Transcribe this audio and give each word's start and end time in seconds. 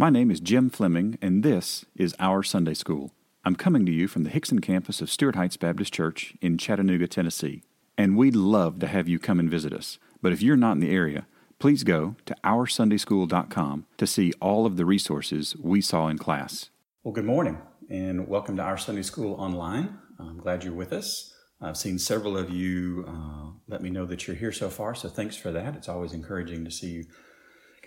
My 0.00 0.08
name 0.08 0.30
is 0.30 0.40
Jim 0.40 0.70
Fleming, 0.70 1.18
and 1.20 1.42
this 1.42 1.84
is 1.94 2.16
Our 2.18 2.42
Sunday 2.42 2.72
School. 2.72 3.12
I'm 3.44 3.54
coming 3.54 3.84
to 3.84 3.92
you 3.92 4.08
from 4.08 4.24
the 4.24 4.30
Hixson 4.30 4.62
campus 4.62 5.02
of 5.02 5.10
Stuart 5.10 5.36
Heights 5.36 5.58
Baptist 5.58 5.92
Church 5.92 6.32
in 6.40 6.56
Chattanooga, 6.56 7.06
Tennessee. 7.06 7.64
And 7.98 8.16
we'd 8.16 8.34
love 8.34 8.78
to 8.78 8.86
have 8.86 9.08
you 9.08 9.18
come 9.18 9.38
and 9.38 9.50
visit 9.50 9.74
us. 9.74 9.98
But 10.22 10.32
if 10.32 10.40
you're 10.40 10.56
not 10.56 10.72
in 10.72 10.80
the 10.80 10.90
area, 10.90 11.26
please 11.58 11.84
go 11.84 12.16
to 12.24 12.34
OurSundaySchool.com 12.42 13.84
to 13.98 14.06
see 14.06 14.32
all 14.40 14.64
of 14.64 14.78
the 14.78 14.86
resources 14.86 15.54
we 15.60 15.82
saw 15.82 16.08
in 16.08 16.16
class. 16.16 16.70
Well, 17.04 17.12
good 17.12 17.26
morning, 17.26 17.58
and 17.90 18.26
welcome 18.26 18.56
to 18.56 18.62
Our 18.62 18.78
Sunday 18.78 19.02
School 19.02 19.34
Online. 19.34 19.98
I'm 20.18 20.38
glad 20.38 20.64
you're 20.64 20.72
with 20.72 20.94
us. 20.94 21.34
I've 21.60 21.76
seen 21.76 21.98
several 21.98 22.38
of 22.38 22.48
you 22.48 23.04
uh, 23.06 23.50
let 23.68 23.82
me 23.82 23.90
know 23.90 24.06
that 24.06 24.26
you're 24.26 24.36
here 24.36 24.50
so 24.50 24.70
far, 24.70 24.94
so 24.94 25.10
thanks 25.10 25.36
for 25.36 25.52
that. 25.52 25.76
It's 25.76 25.90
always 25.90 26.14
encouraging 26.14 26.64
to 26.64 26.70
see 26.70 26.88
you 26.88 27.04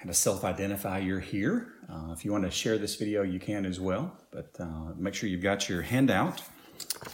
kind 0.04 0.10
of 0.10 0.18
self 0.18 0.44
identify 0.44 0.98
you're 0.98 1.22
here. 1.22 1.76
Uh, 1.90 2.12
if 2.12 2.26
you 2.26 2.32
want 2.34 2.44
to 2.44 2.52
share 2.52 2.78
this 2.78 2.98
video, 2.98 3.24
you 3.24 3.40
can 3.40 3.66
as 3.66 3.80
well, 3.80 4.14
but 4.34 4.54
uh, 4.60 4.92
make 4.98 5.14
sure 5.14 5.30
you've 5.30 5.42
got 5.42 5.70
your 5.70 5.82
handout 5.82 6.42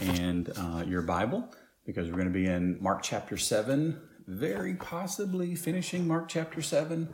and 0.02 0.52
uh, 0.58 0.84
your 0.88 1.04
Bible 1.04 1.48
because 1.86 2.08
we're 2.08 2.16
going 2.16 2.26
to 2.26 2.34
be 2.34 2.48
in 2.48 2.82
Mark 2.82 3.04
chapter 3.04 3.38
7, 3.38 4.02
very 4.26 4.74
possibly 4.74 5.54
finishing 5.54 6.08
Mark 6.08 6.28
chapter 6.30 6.64
7. 6.64 7.10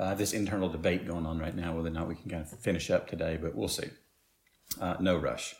Uh, 0.00 0.14
this 0.16 0.32
internal 0.32 0.68
debate 0.68 1.06
going 1.06 1.24
on 1.24 1.38
right 1.38 1.54
now 1.54 1.76
whether 1.76 1.86
or 1.86 1.92
not 1.92 2.08
we 2.08 2.16
can 2.16 2.28
kind 2.28 2.42
of 2.42 2.50
finish 2.58 2.90
up 2.90 3.08
today, 3.08 3.38
but 3.40 3.54
we'll 3.54 3.68
see. 3.68 3.88
Uh, 4.80 4.96
no 4.98 5.16
rush. 5.16 5.54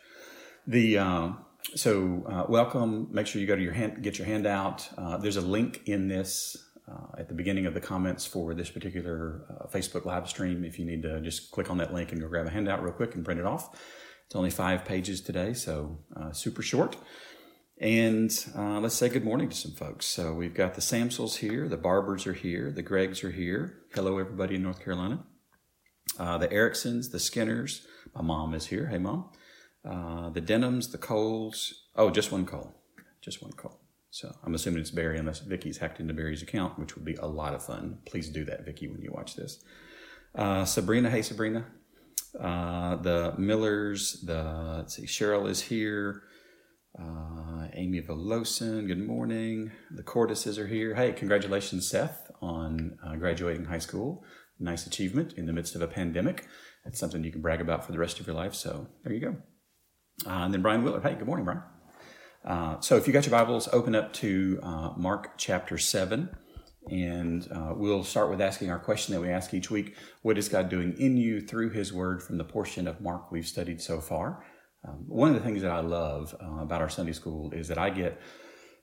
The 0.67 0.99
uh, 0.99 1.29
so 1.77 2.25
uh, 2.29 2.45
welcome. 2.49 3.07
Make 3.13 3.29
sure 3.29 3.41
you 3.41 3.47
go 3.47 3.55
to 3.55 3.63
your 3.63 3.75
hand, 3.75 4.03
get 4.03 4.19
your 4.19 4.27
handout. 4.27 4.89
There's 5.21 5.37
a 5.37 5.41
link 5.41 5.83
in 5.87 6.09
this 6.09 6.57
uh, 6.91 7.19
at 7.19 7.29
the 7.29 7.35
beginning 7.35 7.67
of 7.67 7.75
the 7.75 7.81
comments 7.81 8.27
for 8.27 8.55
this 8.55 8.71
particular 8.71 9.45
uh, 9.51 9.67
Facebook 9.67 10.05
live 10.05 10.29
stream. 10.29 10.65
If 10.65 10.79
you 10.79 10.85
need 10.85 11.03
to 11.03 11.21
just 11.21 11.51
click 11.51 11.71
on 11.71 11.79
that 11.79 11.95
link 11.95 12.13
and 12.13 12.21
go 12.21 12.29
grab 12.29 12.47
a 12.47 12.51
handout 12.51 12.83
real 12.83 12.93
quick 12.93 13.15
and 13.15 13.25
print 13.25 13.41
it 13.41 13.47
off. 13.47 13.79
It's 14.27 14.37
only 14.37 14.51
five 14.51 14.85
pages 14.85 15.21
today, 15.21 15.55
so 15.55 15.99
uh, 16.17 16.33
super 16.33 16.63
short. 16.63 16.97
And 17.81 18.31
uh, 18.57 18.81
let's 18.81 18.95
say 18.95 19.09
good 19.09 19.25
morning 19.25 19.49
to 19.49 19.57
some 19.57 19.73
folks. 19.73 20.07
So 20.07 20.35
we've 20.35 20.55
got 20.55 20.75
the 20.75 20.81
Samsels 20.81 21.37
here, 21.37 21.69
the 21.69 21.77
Barbers 21.77 22.27
are 22.27 22.35
here, 22.35 22.71
the 22.71 22.83
Gregs 22.83 23.25
are 23.25 23.31
here. 23.31 23.81
Hello, 23.95 24.19
everybody 24.19 24.57
in 24.57 24.63
North 24.63 24.85
Carolina. 24.85 25.25
the 26.17 26.49
Ericksons, 26.53 27.11
the 27.11 27.19
Skinners. 27.19 27.87
My 28.15 28.23
mom 28.23 28.55
is 28.55 28.67
here. 28.67 28.89
Hey, 28.89 28.99
mom. 28.99 29.31
the 29.83 30.43
Denhams, 30.43 30.93
the 30.93 30.99
Coles. 30.99 31.87
Oh, 31.97 32.11
just 32.11 32.31
one 32.31 32.47
Cole. 32.47 32.75
Just 33.23 33.43
one 33.43 33.53
Cole. 33.53 33.81
So 34.11 34.35
I'm 34.45 34.55
assuming 34.55 34.81
it's 34.81 34.91
Barry 34.91 35.19
unless 35.19 35.39
Vicky's 35.39 35.79
hacked 35.79 36.01
into 36.01 36.13
Barry's 36.13 36.43
account, 36.43 36.79
which 36.79 36.97
would 36.97 37.05
be 37.05 37.15
a 37.15 37.27
lot 37.27 37.55
of 37.55 37.65
fun. 37.65 37.99
Please 38.07 38.29
do 38.29 38.45
that, 38.45 38.65
Vicky, 38.65 38.89
when 38.89 39.01
you 39.01 39.13
watch 39.13 39.37
this. 39.37 39.63
Uh, 40.35 40.65
Sabrina, 40.65 41.11
hey 41.11 41.23
Sabrina. 41.23 41.67
Uh, 42.39 42.97
the 42.97 43.35
Millers, 43.39 44.21
the 44.23 44.75
let's 44.79 44.97
see, 44.97 45.05
Cheryl 45.05 45.49
is 45.49 45.63
here. 45.63 46.23
Uh, 46.99 47.69
Amy 47.75 48.01
Velosin, 48.03 48.87
good 48.87 49.05
morning. 49.05 49.71
The 49.93 50.03
Cordises 50.03 50.59
are 50.59 50.67
here. 50.67 50.95
Hey, 50.95 51.13
congratulations, 51.13 51.89
Seth, 51.89 52.31
on 52.43 52.99
uh, 53.05 53.15
graduating 53.17 53.67
high 53.67 53.79
school. 53.79 54.25
Nice 54.59 54.87
achievement 54.87 55.35
in 55.35 55.47
the 55.47 55.53
midst 55.53 55.75
of 55.75 55.83
a 55.83 55.87
pandemic. 55.87 56.47
That's 56.85 56.99
something 56.99 57.23
you 57.23 57.33
can 57.33 57.43
brag 57.43 57.61
about 57.61 57.85
for 57.85 57.93
the 57.93 57.99
rest 57.99 58.21
of 58.21 58.27
your 58.27 58.35
life. 58.35 58.55
So 58.55 58.89
there 59.05 59.13
you 59.13 59.21
go. 59.21 59.37
Uh, 60.27 60.45
and 60.45 60.55
then 60.55 60.63
Brian 60.63 60.83
Willard. 60.83 61.03
Hey, 61.03 61.15
good 61.15 61.27
morning, 61.27 61.45
Brian. 61.45 61.63
Uh, 62.45 62.81
so 62.81 62.97
if 62.97 63.07
you 63.07 63.13
got 63.13 63.27
your 63.27 63.33
Bibles, 63.33 63.69
open 63.73 63.95
up 63.95 64.13
to 64.15 64.59
uh, 64.63 64.93
Mark 64.97 65.37
chapter 65.37 65.77
7. 65.77 66.31
And 66.91 67.47
uh, 67.53 67.75
we'll 67.77 68.03
start 68.03 68.31
with 68.31 68.41
asking 68.41 68.71
our 68.71 68.79
question 68.79 69.15
that 69.15 69.21
we 69.21 69.29
ask 69.29 69.53
each 69.53 69.71
week 69.71 69.97
What 70.23 70.39
is 70.39 70.49
God 70.49 70.71
doing 70.71 70.95
in 70.99 71.17
you 71.19 71.41
through 71.41 71.71
His 71.71 71.93
Word 71.93 72.23
from 72.23 72.39
the 72.39 72.45
portion 72.45 72.89
of 72.89 73.01
Mark 73.01 73.31
we've 73.31 73.47
studied 73.47 73.83
so 73.83 74.01
far? 74.01 74.45
Um, 74.89 75.05
one 75.07 75.29
of 75.29 75.35
the 75.35 75.43
things 75.43 75.61
that 75.61 75.71
I 75.71 75.81
love 75.81 76.35
uh, 76.43 76.63
about 76.63 76.81
our 76.81 76.89
Sunday 76.89 77.13
school 77.13 77.53
is 77.53 77.69
that 77.69 77.77
I 77.77 77.91
get 77.91 78.21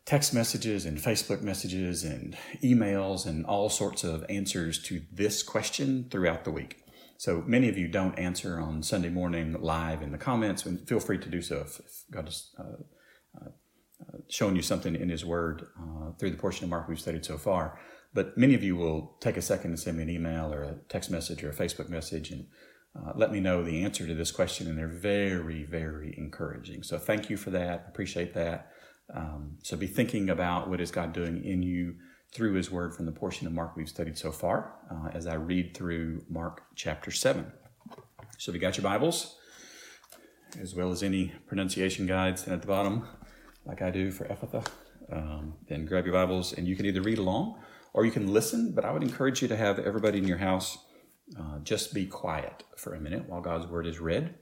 text 0.06 0.34
messages 0.34 0.86
and 0.86 1.00
Facebook 1.00 1.42
messages 1.42 2.04
and 2.04 2.38
emails 2.64 3.26
and 3.26 3.46
all 3.46 3.68
sorts 3.68 4.04
of 4.04 4.24
answers 4.30 4.82
to 4.84 5.02
this 5.12 5.42
question 5.42 6.08
throughout 6.12 6.46
the 6.46 6.52
week. 6.52 6.84
So 7.18 7.44
many 7.48 7.68
of 7.68 7.80
you 7.80 7.88
don't 7.88 8.18
answer 8.20 8.60
on 8.60 8.84
Sunday 8.84 9.10
morning 9.10 9.60
live 9.60 10.04
in 10.04 10.12
the 10.12 10.20
comments, 10.20 10.68
and 10.68 10.88
feel 10.88 11.00
free 11.00 11.18
to 11.18 11.30
do 11.30 11.42
so 11.42 11.58
if, 11.58 11.80
if 11.80 12.04
God 12.12 12.26
has 12.26 12.52
uh, 12.60 12.84
showing 14.30 14.56
you 14.56 14.62
something 14.62 14.96
in 14.96 15.10
His 15.10 15.26
Word 15.26 15.68
uh, 15.80 16.12
through 16.20 16.32
the 16.32 16.38
portion 16.38 16.64
of 16.64 16.70
Mark 16.70 16.88
we've 16.88 17.00
studied 17.00 17.26
so 17.26 17.38
far. 17.38 17.80
But 18.14 18.38
many 18.38 18.54
of 18.54 18.64
you 18.64 18.76
will 18.76 19.18
take 19.20 19.38
a 19.38 19.42
second 19.42 19.72
to 19.72 19.78
send 19.78 19.98
me 19.98 20.04
an 20.04 20.10
email 20.10 20.54
or 20.54 20.64
a 20.64 20.76
text 20.90 21.12
message 21.12 21.44
or 21.44 21.50
a 21.50 21.54
Facebook 21.54 21.90
message 21.90 22.32
and 22.32 22.48
uh, 22.98 23.12
let 23.16 23.32
me 23.32 23.40
know 23.40 23.64
the 23.64 23.84
answer 23.84 24.08
to 24.08 24.16
this 24.16 24.32
question, 24.32 24.68
and 24.68 24.78
they're 24.78 24.88
very, 24.88 25.64
very 25.64 26.16
encouraging. 26.18 26.84
So 26.84 26.98
thank 26.98 27.30
you 27.30 27.38
for 27.38 27.52
that. 27.52 27.86
Appreciate 27.90 28.34
that. 28.34 28.72
Um, 29.14 29.58
so 29.62 29.78
be 29.78 29.88
thinking 29.88 30.30
about 30.30 30.70
what 30.70 30.82
is 30.82 30.92
God 30.92 31.14
doing 31.14 31.44
in 31.44 31.64
you 31.64 31.96
through 32.34 32.54
His 32.54 32.72
Word 32.72 32.96
from 32.96 33.06
the 33.06 33.12
portion 33.12 33.46
of 33.46 33.54
Mark 33.54 33.76
we've 33.76 33.90
studied 33.90 34.18
so 34.18 34.32
far 34.32 34.74
uh, 34.92 35.10
as 35.14 35.28
I 35.28 35.36
read 35.36 35.76
through 35.76 36.24
Mark 36.30 36.64
chapter 36.76 37.12
7. 37.12 37.52
So 38.38 38.52
if 38.52 38.56
you 38.56 38.62
got 38.62 38.78
your 38.78 38.84
Bibles, 38.84 39.38
as 40.60 40.74
well 40.74 40.92
as 40.92 41.04
any 41.04 41.34
pronunciation 41.46 42.08
guides 42.08 42.48
at 42.48 42.62
the 42.62 42.68
bottom, 42.68 43.08
like 43.68 43.82
I 43.82 43.92
do 43.92 44.12
for 44.12 44.26
Ephphatha, 44.26 44.66
um, 45.12 45.54
then 45.68 45.86
grab 45.86 46.06
your 46.06 46.14
Bibles 46.14 46.54
and 46.54 46.68
you 46.68 46.76
can 46.76 46.86
either 46.86 47.02
read 47.02 47.18
along 47.18 47.60
or 47.94 48.06
you 48.06 48.12
can 48.12 48.34
listen. 48.34 48.72
But 48.74 48.86
I 48.86 48.92
would 48.92 49.04
encourage 49.04 49.42
you 49.42 49.48
to 49.50 49.58
have 49.58 49.78
everybody 49.80 50.18
in 50.18 50.28
your 50.28 50.38
house 50.38 50.78
uh, 51.38 51.60
just 51.60 51.94
be 51.94 52.06
quiet 52.06 52.64
for 52.78 52.96
a 52.96 53.02
minute 53.02 53.28
while 53.28 53.42
God's 53.42 53.68
Word 53.68 53.86
is 53.86 54.00
read. 54.00 54.36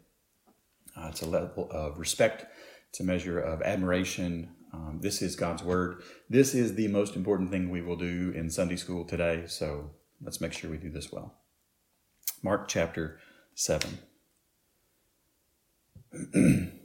Uh, 0.95 1.07
it's 1.09 1.23
a 1.23 1.27
level 1.27 1.67
of 1.71 1.97
respect, 1.97 2.45
it's 2.89 2.99
a 2.99 3.03
measure 3.03 3.39
of 3.39 3.61
admiration. 3.63 4.51
Um, 4.73 4.99
this 5.01 5.21
is 5.21 5.35
God's 5.35 5.63
Word. 5.63 6.03
This 6.29 6.53
is 6.53 6.75
the 6.75 6.89
most 6.89 7.15
important 7.15 7.49
thing 7.49 7.69
we 7.69 7.81
will 7.81 7.95
do 7.95 8.33
in 8.35 8.49
Sunday 8.49 8.75
school 8.75 9.05
today. 9.05 9.45
So 9.47 9.91
let's 10.21 10.41
make 10.41 10.53
sure 10.53 10.69
we 10.69 10.77
do 10.77 10.91
this 10.91 11.11
well. 11.11 11.35
Mark 12.43 12.67
chapter 12.67 13.19
7. 13.55 13.99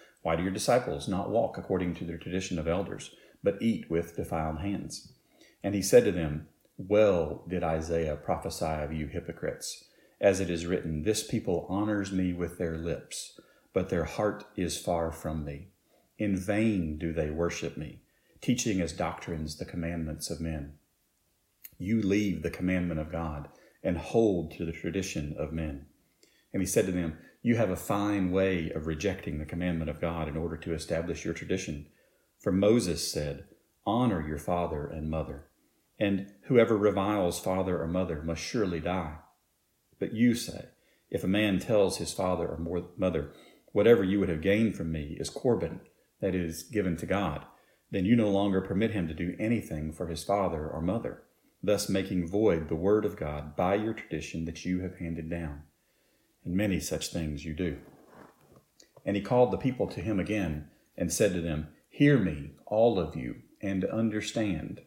why 0.21 0.35
do 0.35 0.43
your 0.43 0.51
disciples 0.51 1.07
not 1.07 1.29
walk 1.29 1.57
according 1.57 1.95
to 1.95 2.05
the 2.05 2.17
tradition 2.17 2.59
of 2.59 2.67
elders, 2.67 3.15
but 3.43 3.61
eat 3.61 3.89
with 3.89 4.15
defiled 4.15 4.59
hands? 4.59 5.13
And 5.63 5.73
he 5.73 5.81
said 5.81 6.03
to 6.05 6.11
them, 6.11 6.47
Well 6.77 7.43
did 7.47 7.63
Isaiah 7.63 8.15
prophesy 8.15 8.65
of 8.65 8.93
you 8.93 9.07
hypocrites, 9.07 9.85
as 10.19 10.39
it 10.39 10.49
is 10.49 10.65
written, 10.65 11.03
This 11.03 11.25
people 11.25 11.65
honors 11.69 12.11
me 12.11 12.33
with 12.33 12.57
their 12.57 12.77
lips, 12.77 13.39
but 13.73 13.89
their 13.89 14.05
heart 14.05 14.45
is 14.55 14.77
far 14.77 15.11
from 15.11 15.43
me. 15.43 15.69
In 16.17 16.37
vain 16.37 16.99
do 16.99 17.13
they 17.13 17.31
worship 17.31 17.77
me, 17.77 18.01
teaching 18.41 18.79
as 18.79 18.93
doctrines 18.93 19.57
the 19.57 19.65
commandments 19.65 20.29
of 20.29 20.39
men. 20.39 20.73
You 21.79 21.99
leave 21.99 22.43
the 22.43 22.51
commandment 22.51 22.99
of 22.99 23.11
God 23.11 23.49
and 23.83 23.97
hold 23.97 24.51
to 24.51 24.65
the 24.65 24.71
tradition 24.71 25.35
of 25.37 25.51
men. 25.51 25.87
And 26.53 26.61
he 26.61 26.67
said 26.67 26.85
to 26.85 26.91
them, 26.91 27.17
you 27.43 27.55
have 27.55 27.71
a 27.71 27.75
fine 27.75 28.31
way 28.31 28.69
of 28.69 28.85
rejecting 28.85 29.39
the 29.39 29.45
commandment 29.45 29.89
of 29.89 29.99
God 29.99 30.27
in 30.27 30.37
order 30.37 30.57
to 30.57 30.73
establish 30.73 31.25
your 31.25 31.33
tradition. 31.33 31.87
For 32.39 32.51
Moses 32.51 33.11
said, 33.11 33.45
Honor 33.83 34.25
your 34.27 34.37
father 34.37 34.85
and 34.85 35.09
mother, 35.09 35.47
and 35.99 36.27
whoever 36.45 36.77
reviles 36.77 37.39
father 37.39 37.81
or 37.81 37.87
mother 37.87 38.21
must 38.21 38.41
surely 38.41 38.79
die. 38.79 39.15
But 39.99 40.13
you 40.13 40.35
say, 40.35 40.65
If 41.09 41.23
a 41.23 41.27
man 41.27 41.59
tells 41.59 41.97
his 41.97 42.13
father 42.13 42.47
or 42.47 42.91
mother, 42.95 43.33
Whatever 43.71 44.03
you 44.03 44.19
would 44.19 44.29
have 44.29 44.41
gained 44.41 44.75
from 44.75 44.91
me 44.91 45.15
is 45.17 45.29
Corban, 45.29 45.79
that 46.19 46.35
is, 46.35 46.63
given 46.63 46.97
to 46.97 47.05
God, 47.05 47.45
then 47.89 48.05
you 48.05 48.17
no 48.17 48.29
longer 48.29 48.61
permit 48.61 48.91
him 48.91 49.07
to 49.07 49.13
do 49.13 49.35
anything 49.39 49.93
for 49.93 50.07
his 50.07 50.23
father 50.23 50.69
or 50.69 50.81
mother, 50.81 51.23
thus 51.63 51.87
making 51.87 52.27
void 52.27 52.67
the 52.67 52.75
word 52.75 53.05
of 53.05 53.15
God 53.15 53.55
by 53.55 53.75
your 53.75 53.93
tradition 53.93 54.43
that 54.43 54.65
you 54.65 54.81
have 54.81 54.97
handed 54.97 55.29
down 55.29 55.63
and 56.43 56.55
many 56.55 56.79
such 56.79 57.11
things 57.11 57.45
you 57.45 57.53
do. 57.53 57.77
And 59.05 59.15
he 59.15 59.21
called 59.21 59.51
the 59.51 59.57
people 59.57 59.87
to 59.87 60.01
him 60.01 60.19
again 60.19 60.67
and 60.97 61.11
said 61.11 61.33
to 61.33 61.41
them, 61.41 61.69
Hear 61.89 62.17
me, 62.17 62.51
all 62.65 62.99
of 62.99 63.15
you, 63.15 63.37
and 63.61 63.83
understand. 63.85 64.81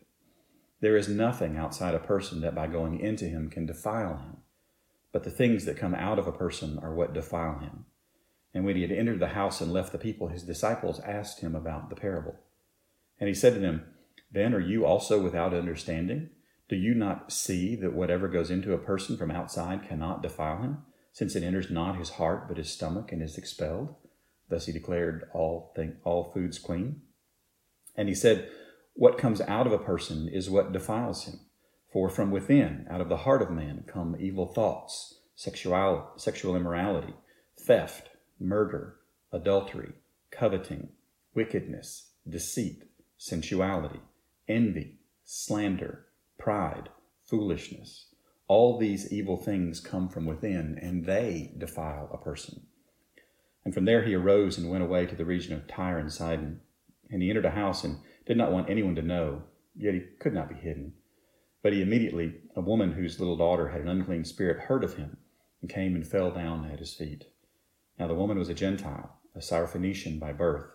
There 0.80 0.96
is 0.96 1.08
nothing 1.08 1.56
outside 1.56 1.94
a 1.94 1.98
person 1.98 2.40
that 2.40 2.54
by 2.54 2.66
going 2.66 3.00
into 3.00 3.24
him 3.24 3.48
can 3.50 3.66
defile 3.66 4.18
him, 4.18 4.36
but 5.12 5.24
the 5.24 5.30
things 5.30 5.64
that 5.64 5.76
come 5.76 5.94
out 5.94 6.18
of 6.18 6.26
a 6.26 6.32
person 6.32 6.78
are 6.82 6.94
what 6.94 7.14
defile 7.14 7.58
him. 7.58 7.86
And 8.52 8.64
when 8.64 8.76
he 8.76 8.82
had 8.82 8.92
entered 8.92 9.18
the 9.18 9.28
house 9.28 9.60
and 9.60 9.72
left 9.72 9.92
the 9.92 9.98
people, 9.98 10.28
his 10.28 10.42
disciples 10.42 11.00
asked 11.00 11.40
him 11.40 11.54
about 11.54 11.90
the 11.90 11.96
parable. 11.96 12.36
And 13.18 13.28
he 13.28 13.34
said 13.34 13.54
to 13.54 13.60
them, 13.60 13.84
Then 14.30 14.54
are 14.54 14.60
you 14.60 14.86
also 14.86 15.20
without 15.22 15.54
understanding? 15.54 16.30
Do 16.68 16.76
you 16.76 16.94
not 16.94 17.32
see 17.32 17.74
that 17.76 17.92
whatever 17.92 18.28
goes 18.28 18.50
into 18.50 18.72
a 18.72 18.78
person 18.78 19.16
from 19.16 19.30
outside 19.30 19.86
cannot 19.88 20.22
defile 20.22 20.62
him, 20.62 20.78
since 21.14 21.34
it 21.34 21.43
enters 21.43 21.70
not 21.70 21.96
his 21.96 22.11
heart 22.11 22.46
but 22.49 22.58
his 22.58 22.69
stomach 22.69 23.11
and 23.11 23.22
is 23.22 23.38
expelled? 23.38 23.94
Thus 24.50 24.66
he 24.66 24.72
declared 24.72 25.31
all 25.32 25.72
thing, 25.75 25.96
all 26.05 26.31
foods 26.34 26.58
clean. 26.58 27.00
And 27.96 28.08
he 28.08 28.14
said, 28.14 28.50
What 28.94 29.16
comes 29.16 29.40
out 29.40 29.66
of 29.66 29.72
a 29.72 29.78
person 29.78 30.28
is 30.28 30.50
what 30.50 30.72
defiles 30.72 31.25
him. 31.25 31.40
For 31.93 32.11
from 32.11 32.32
within, 32.32 32.87
out 32.90 33.00
of 33.00 33.08
the 33.08 33.19
heart 33.19 33.40
of 33.40 33.50
man, 33.50 33.84
come 33.87 34.16
evil 34.19 34.46
thoughts, 34.46 35.20
sexual, 35.37 36.11
sexual 36.16 36.56
immorality, 36.56 37.14
theft, 37.56 38.11
murder, 38.40 38.96
adultery, 39.32 39.93
coveting, 40.32 40.88
wickedness, 41.32 42.11
deceit, 42.28 42.84
sensuality, 43.16 44.00
envy, 44.49 44.99
slander, 45.25 46.06
pride, 46.38 46.88
foolishness. 47.25 48.13
All 48.46 48.79
these 48.79 49.12
evil 49.12 49.37
things 49.37 49.81
come 49.81 50.08
from 50.08 50.26
within, 50.26 50.79
and 50.81 51.06
they 51.06 51.55
defile 51.56 52.11
a 52.12 52.19
person. 52.19 52.67
And 53.64 53.73
from 53.73 53.87
there 53.87 54.02
he 54.05 54.14
arose 54.14 54.58
and 54.58 54.70
went 54.70 54.85
away 54.85 55.06
to 55.06 55.14
the 55.14 55.25
region 55.25 55.55
of 55.55 55.67
Tyre 55.67 55.99
and 55.99 56.12
Sidon. 56.12 56.61
And 57.11 57.23
he 57.23 57.31
entered 57.31 57.46
a 57.46 57.50
house 57.50 57.85
and 57.85 57.99
did 58.26 58.37
not 58.37 58.52
want 58.52 58.69
anyone 58.69 58.94
to 58.96 59.02
know, 59.02 59.44
yet 59.75 59.94
he 59.94 60.00
could 60.19 60.35
not 60.35 60.49
be 60.49 60.55
hidden. 60.55 60.94
But 61.62 61.73
he 61.73 61.81
immediately, 61.81 62.35
a 62.55 62.61
woman 62.61 62.93
whose 62.93 63.19
little 63.19 63.37
daughter 63.37 63.69
had 63.69 63.81
an 63.81 63.88
unclean 63.88 64.25
spirit, 64.25 64.64
heard 64.64 64.85
of 64.85 64.97
him, 64.97 65.17
and 65.62 65.70
came 65.70 65.94
and 65.94 66.06
fell 66.06 66.31
down 66.31 66.70
at 66.70 66.79
his 66.79 66.93
feet. 66.93 67.25
Now 67.99 68.08
the 68.08 68.14
woman 68.14 68.38
was 68.38 68.50
a 68.50 68.55
Gentile, 68.55 69.19
a 69.35 69.38
Syrophoenician 69.38 70.20
by 70.20 70.32
birth, 70.32 70.67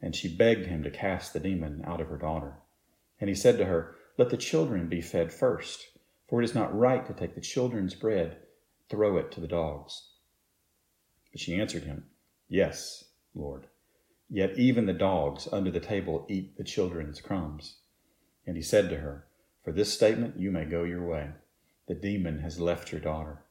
and 0.00 0.16
she 0.16 0.34
begged 0.34 0.66
him 0.66 0.82
to 0.82 0.90
cast 0.90 1.32
the 1.32 1.40
demon 1.40 1.82
out 1.84 2.00
of 2.00 2.08
her 2.08 2.18
daughter. 2.18 2.58
And 3.20 3.28
he 3.28 3.34
said 3.36 3.58
to 3.58 3.66
her, 3.66 3.94
Let 4.16 4.30
the 4.30 4.36
children 4.36 4.88
be 4.88 5.00
fed 5.00 5.32
first, 5.32 5.97
for 6.28 6.40
it 6.40 6.44
is 6.44 6.54
not 6.54 6.76
right 6.76 7.06
to 7.06 7.12
take 7.12 7.34
the 7.34 7.40
children's 7.40 7.94
bread, 7.94 8.38
throw 8.88 9.16
it 9.16 9.30
to 9.32 9.40
the 9.40 9.48
dogs. 9.48 10.08
But 11.32 11.40
she 11.40 11.54
answered 11.54 11.84
him, 11.84 12.04
Yes, 12.48 13.04
Lord. 13.34 13.66
Yet 14.30 14.58
even 14.58 14.86
the 14.86 14.92
dogs 14.92 15.48
under 15.50 15.70
the 15.70 15.80
table 15.80 16.26
eat 16.28 16.56
the 16.56 16.64
children's 16.64 17.20
crumbs. 17.20 17.76
And 18.46 18.56
he 18.56 18.62
said 18.62 18.88
to 18.90 18.98
her, 18.98 19.28
for 19.68 19.72
this 19.72 19.92
statement, 19.92 20.38
you 20.38 20.50
may 20.50 20.64
go 20.64 20.84
your 20.84 21.06
way. 21.06 21.28
The 21.88 21.94
demon 21.94 22.38
has 22.38 22.58
left 22.58 22.90
your 22.90 23.02
daughter. 23.02 23.42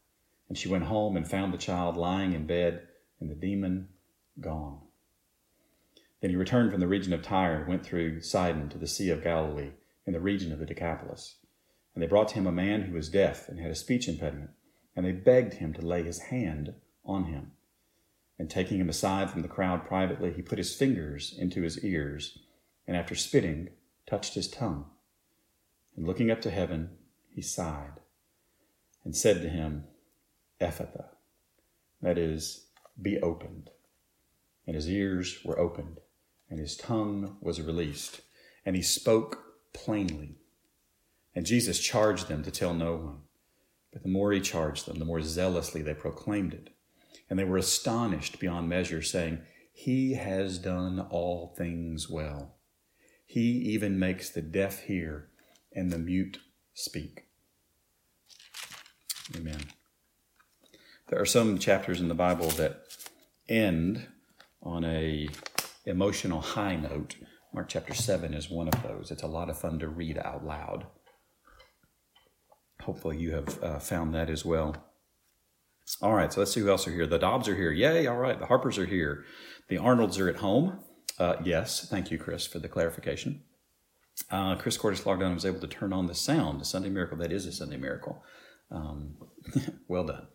And 0.50 0.58
she 0.58 0.68
went 0.68 0.86
home 0.86 1.16
and 1.16 1.30
found 1.30 1.54
the 1.54 1.60
child 1.60 1.96
lying 1.96 2.34
in 2.34 2.48
bed, 2.48 2.88
and 3.20 3.30
the 3.30 3.36
demon 3.36 3.90
gone. 4.40 4.80
Then 6.22 6.32
he 6.32 6.36
returned 6.36 6.72
from 6.72 6.80
the 6.80 6.88
region 6.88 7.14
of 7.14 7.22
Tyre 7.22 7.60
and 7.60 7.68
went 7.68 7.86
through 7.86 8.22
Sidon 8.22 8.68
to 8.70 8.80
the 8.80 8.88
Sea 8.88 9.12
of 9.12 9.24
Galilee, 9.24 9.74
in 10.08 10.14
the 10.14 10.20
region 10.20 10.52
of 10.52 10.58
the 10.58 10.66
Decapolis. 10.66 11.36
And 11.98 12.04
they 12.04 12.08
brought 12.08 12.28
to 12.28 12.36
him 12.36 12.46
a 12.46 12.52
man 12.52 12.84
who 12.84 12.94
was 12.94 13.10
deaf 13.10 13.50
and 13.50 13.60
had 13.60 13.72
a 13.72 13.76
speech 13.76 14.08
impediment, 14.08 14.52
and 14.96 15.04
they 15.04 15.12
begged 15.12 15.56
him 15.56 15.74
to 15.74 15.82
lay 15.82 16.04
his 16.04 16.20
hand 16.20 16.76
on 17.04 17.24
him. 17.24 17.54
And 18.38 18.52
taking 18.52 18.80
him 18.80 18.88
aside 18.88 19.32
from 19.32 19.42
the 19.42 19.48
crowd 19.48 19.84
privately, 19.84 20.32
he 20.32 20.44
put 20.44 20.60
his 20.60 20.76
fingers 20.76 21.34
into 21.36 21.64
his 21.64 21.84
ears, 21.84 22.38
and 22.86 22.96
after 22.96 23.16
spitting, 23.16 23.70
touched 24.06 24.36
his 24.36 24.48
tongue. 24.48 24.86
And 25.96 26.06
looking 26.06 26.30
up 26.30 26.40
to 26.42 26.52
heaven, 26.52 26.92
he 27.34 27.42
sighed 27.42 28.00
and 29.04 29.16
said 29.16 29.42
to 29.42 29.50
him, 29.50 29.86
Ephphatha, 30.62 31.06
that 32.04 32.20
is, 32.20 32.68
be 33.02 33.20
opened. 33.22 33.72
And 34.68 34.76
his 34.76 34.88
ears 34.88 35.40
were 35.44 35.58
opened, 35.58 35.98
and 36.48 36.60
his 36.60 36.78
tongue 36.78 37.38
was 37.42 37.60
released, 37.60 38.22
and 38.68 38.76
he 38.76 38.84
spoke 38.84 39.44
plainly. 39.74 40.36
And 41.38 41.46
Jesus 41.46 41.78
charged 41.78 42.30
them 42.30 42.42
to 42.46 42.50
tell 42.50 42.74
no 42.74 42.96
one. 42.96 43.18
But 43.94 44.02
the 44.02 44.10
more 44.10 44.32
he 44.32 44.42
charged 44.42 44.88
them, 44.88 44.98
the 44.98 45.06
more 45.06 45.22
zealously 45.22 45.84
they 45.84 45.94
proclaimed 45.94 46.52
it. 46.52 46.72
And 47.30 47.38
they 47.38 47.44
were 47.44 47.58
astonished 47.58 48.40
beyond 48.40 48.68
measure, 48.68 49.04
saying, 49.04 49.44
He 49.72 50.16
has 50.16 50.58
done 50.58 51.00
all 51.12 51.54
things 51.56 52.10
well. 52.10 52.56
He 53.24 53.42
even 53.42 54.00
makes 54.00 54.32
the 54.32 54.42
deaf 54.42 54.80
hear 54.86 55.30
and 55.72 55.92
the 55.92 56.00
mute 56.00 56.40
speak. 56.74 57.28
Amen. 59.36 59.62
There 61.10 61.22
are 61.22 61.26
some 61.26 61.60
chapters 61.60 62.02
in 62.02 62.08
the 62.08 62.16
Bible 62.16 62.50
that 62.50 62.82
end 63.48 64.08
on 64.64 64.84
a 64.84 65.30
emotional 65.86 66.42
high 66.42 66.78
note. 66.78 67.16
Mark 67.54 67.70
chapter 67.70 67.94
7 67.94 68.34
is 68.34 68.50
one 68.50 68.70
of 68.70 68.82
those. 68.82 69.12
It's 69.12 69.22
a 69.22 69.28
lot 69.28 69.52
of 69.52 69.60
fun 69.60 69.78
to 69.78 69.88
read 69.88 70.18
out 70.18 70.44
loud. 70.44 70.88
Hopefully, 72.82 73.18
you 73.18 73.34
have 73.34 73.64
uh, 73.64 73.80
found 73.80 74.14
that 74.14 74.30
as 74.30 74.46
well. 74.46 74.76
All 76.02 76.14
right, 76.14 76.32
so 76.32 76.42
let's 76.42 76.52
see 76.54 76.60
who 76.60 76.70
else 76.70 76.88
are 76.88 76.92
here. 76.92 77.08
The 77.08 77.18
Dobbs 77.18 77.48
are 77.48 77.56
here. 77.56 77.72
Yay, 77.72 78.08
all 78.08 78.18
right. 78.18 78.38
The 78.38 78.46
Harpers 78.46 78.78
are 78.78 78.86
here. 78.86 79.24
The 79.70 79.78
Arnolds 79.78 80.20
are 80.20 80.30
at 80.30 80.38
home. 80.38 80.80
Uh, 81.18 81.36
yes, 81.44 81.88
thank 81.90 82.12
you, 82.12 82.18
Chris, 82.18 82.46
for 82.46 82.60
the 82.60 82.68
clarification. 82.68 83.44
Uh, 84.30 84.56
Chris 84.56 84.78
Cordes 84.78 85.06
logged 85.06 85.22
on 85.22 85.28
and 85.28 85.36
was 85.36 85.46
able 85.46 85.60
to 85.60 85.68
turn 85.68 85.94
on 85.94 86.08
the 86.08 86.16
sound. 86.16 86.62
A 86.62 86.66
Sunday 86.66 86.90
miracle. 86.90 87.18
That 87.18 87.32
is 87.32 87.46
a 87.46 87.52
Sunday 87.52 87.78
miracle. 87.78 88.24
Um, 88.70 89.16
well 89.88 90.04
done. 90.04 90.28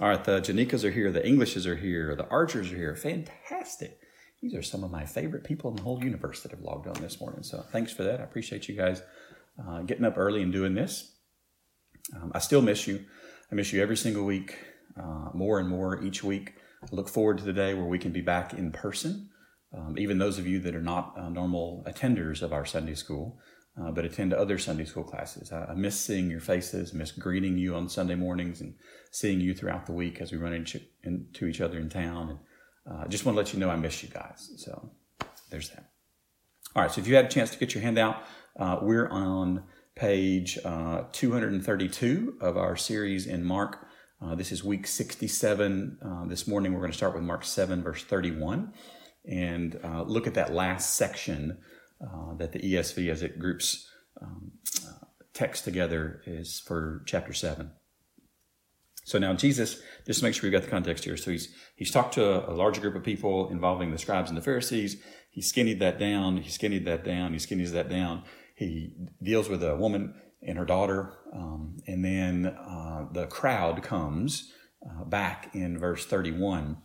All 0.00 0.08
right, 0.08 0.22
the 0.22 0.40
Janikas 0.40 0.84
are 0.84 0.90
here. 0.90 1.10
The 1.10 1.24
Englishes 1.24 1.66
are 1.66 1.76
here. 1.76 2.14
The 2.14 2.28
Archers 2.28 2.72
are 2.72 2.76
here. 2.76 2.94
Fantastic. 2.94 3.98
These 4.42 4.54
are 4.54 4.62
some 4.62 4.84
of 4.84 4.90
my 4.90 5.04
favorite 5.04 5.44
people 5.44 5.70
in 5.70 5.76
the 5.76 5.82
whole 5.82 6.02
universe 6.02 6.42
that 6.42 6.50
have 6.50 6.60
logged 6.60 6.86
on 6.86 7.00
this 7.02 7.20
morning. 7.20 7.42
So 7.42 7.64
thanks 7.72 7.92
for 7.92 8.02
that. 8.02 8.20
I 8.20 8.24
appreciate 8.24 8.68
you 8.68 8.76
guys 8.76 9.02
uh, 9.66 9.80
getting 9.82 10.04
up 10.04 10.18
early 10.18 10.42
and 10.42 10.52
doing 10.52 10.74
this. 10.74 11.15
Um, 12.14 12.32
I 12.34 12.38
still 12.38 12.62
miss 12.62 12.86
you. 12.86 13.04
I 13.50 13.54
miss 13.54 13.72
you 13.72 13.82
every 13.82 13.96
single 13.96 14.24
week, 14.24 14.56
uh, 14.98 15.30
more 15.34 15.58
and 15.58 15.68
more 15.68 16.02
each 16.02 16.22
week. 16.22 16.54
I 16.82 16.94
look 16.94 17.08
forward 17.08 17.38
to 17.38 17.44
the 17.44 17.52
day 17.52 17.74
where 17.74 17.86
we 17.86 17.98
can 17.98 18.12
be 18.12 18.20
back 18.20 18.52
in 18.52 18.72
person. 18.72 19.30
Um, 19.76 19.98
even 19.98 20.18
those 20.18 20.38
of 20.38 20.46
you 20.46 20.60
that 20.60 20.74
are 20.74 20.82
not 20.82 21.14
uh, 21.18 21.28
normal 21.28 21.84
attenders 21.86 22.42
of 22.42 22.52
our 22.52 22.64
Sunday 22.64 22.94
school, 22.94 23.38
uh, 23.80 23.90
but 23.90 24.04
attend 24.04 24.32
other 24.32 24.58
Sunday 24.58 24.84
school 24.84 25.04
classes. 25.04 25.52
I, 25.52 25.64
I, 25.64 25.74
miss 25.74 25.98
seeing 25.98 26.30
your 26.30 26.40
faces, 26.40 26.94
miss 26.94 27.12
greeting 27.12 27.58
you 27.58 27.74
on 27.74 27.88
Sunday 27.88 28.14
mornings, 28.14 28.60
and 28.60 28.74
seeing 29.10 29.40
you 29.40 29.54
throughout 29.54 29.86
the 29.86 29.92
week 29.92 30.20
as 30.20 30.32
we 30.32 30.38
run 30.38 30.54
into, 30.54 30.80
into 31.02 31.46
each 31.46 31.60
other 31.60 31.78
in 31.78 31.90
town. 31.90 32.30
And 32.30 32.38
uh, 32.90 33.08
just 33.08 33.24
want 33.24 33.34
to 33.34 33.38
let 33.38 33.52
you 33.52 33.58
know 33.58 33.68
I 33.68 33.76
miss 33.76 34.02
you 34.02 34.08
guys. 34.08 34.50
So 34.56 34.92
there's 35.50 35.70
that. 35.70 35.90
All 36.74 36.82
right, 36.82 36.90
so 36.90 37.00
if 37.00 37.06
you 37.06 37.16
had 37.16 37.26
a 37.26 37.28
chance 37.28 37.50
to 37.50 37.58
get 37.58 37.74
your 37.74 37.82
handout, 37.82 38.22
uh, 38.58 38.78
we're 38.80 39.08
on 39.08 39.64
page 39.96 40.58
uh, 40.64 41.04
232 41.12 42.38
of 42.40 42.56
our 42.56 42.76
series 42.76 43.26
in 43.26 43.42
Mark. 43.42 43.86
Uh, 44.22 44.34
this 44.34 44.52
is 44.52 44.62
week 44.62 44.86
67. 44.86 45.98
this 46.28 46.46
morning 46.46 46.72
we're 46.72 46.80
going 46.80 46.92
to 46.92 46.96
start 46.96 47.14
with 47.14 47.22
Mark 47.22 47.44
7, 47.44 47.82
verse 47.82 48.04
31 48.04 48.72
and 49.26 49.78
uh, 49.82 50.02
look 50.02 50.26
at 50.26 50.34
that 50.34 50.52
last 50.52 50.94
section 50.94 51.58
uh, 52.00 52.34
that 52.34 52.52
the 52.52 52.60
ESV, 52.60 53.10
as 53.10 53.22
it 53.22 53.38
groups 53.38 53.88
um, 54.20 54.52
uh, 54.86 55.06
text 55.34 55.64
together, 55.64 56.22
is 56.26 56.60
for 56.60 57.02
chapter 57.06 57.32
7. 57.32 57.70
So 59.04 59.18
now 59.18 59.34
Jesus, 59.34 59.80
just 60.04 60.20
to 60.20 60.24
make 60.24 60.34
sure 60.34 60.48
we 60.48 60.50
got 60.50 60.62
the 60.62 60.70
context 60.70 61.04
here. 61.04 61.16
So 61.16 61.30
he's 61.30 61.54
he's 61.76 61.92
talked 61.92 62.14
to 62.14 62.24
a, 62.24 62.52
a 62.52 62.54
larger 62.54 62.80
group 62.80 62.96
of 62.96 63.04
people 63.04 63.48
involving 63.50 63.92
the 63.92 63.98
scribes 63.98 64.30
and 64.30 64.36
the 64.36 64.42
Pharisees. 64.42 65.00
He 65.30 65.40
skinnied 65.42 65.78
that 65.78 65.98
down. 65.98 66.38
He 66.38 66.50
skinnied 66.50 66.86
that 66.86 67.04
down. 67.04 67.32
He 67.32 67.38
skinnies 67.38 67.70
that 67.70 67.88
down. 67.88 68.24
He 68.56 68.94
deals 69.22 69.50
with 69.50 69.62
a 69.62 69.76
woman 69.76 70.14
and 70.42 70.56
her 70.56 70.64
daughter, 70.64 71.12
um, 71.32 71.76
and 71.86 72.02
then 72.02 72.46
uh, 72.46 73.06
the 73.12 73.26
crowd 73.26 73.82
comes 73.82 74.50
uh, 74.84 75.04
back 75.04 75.54
in 75.54 75.78
verse 75.78 76.06
31 76.06 76.78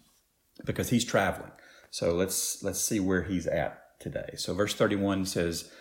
because 0.65 0.89
he's 0.89 1.05
traveling. 1.05 1.51
So 1.89 2.13
let's 2.13 2.61
let's 2.61 2.81
see 2.81 2.99
where 2.99 3.23
he's 3.23 3.47
at 3.47 3.99
today. 3.99 4.31
So 4.35 4.53
verse 4.53 4.73
31 4.73 5.25
says, 5.25 5.71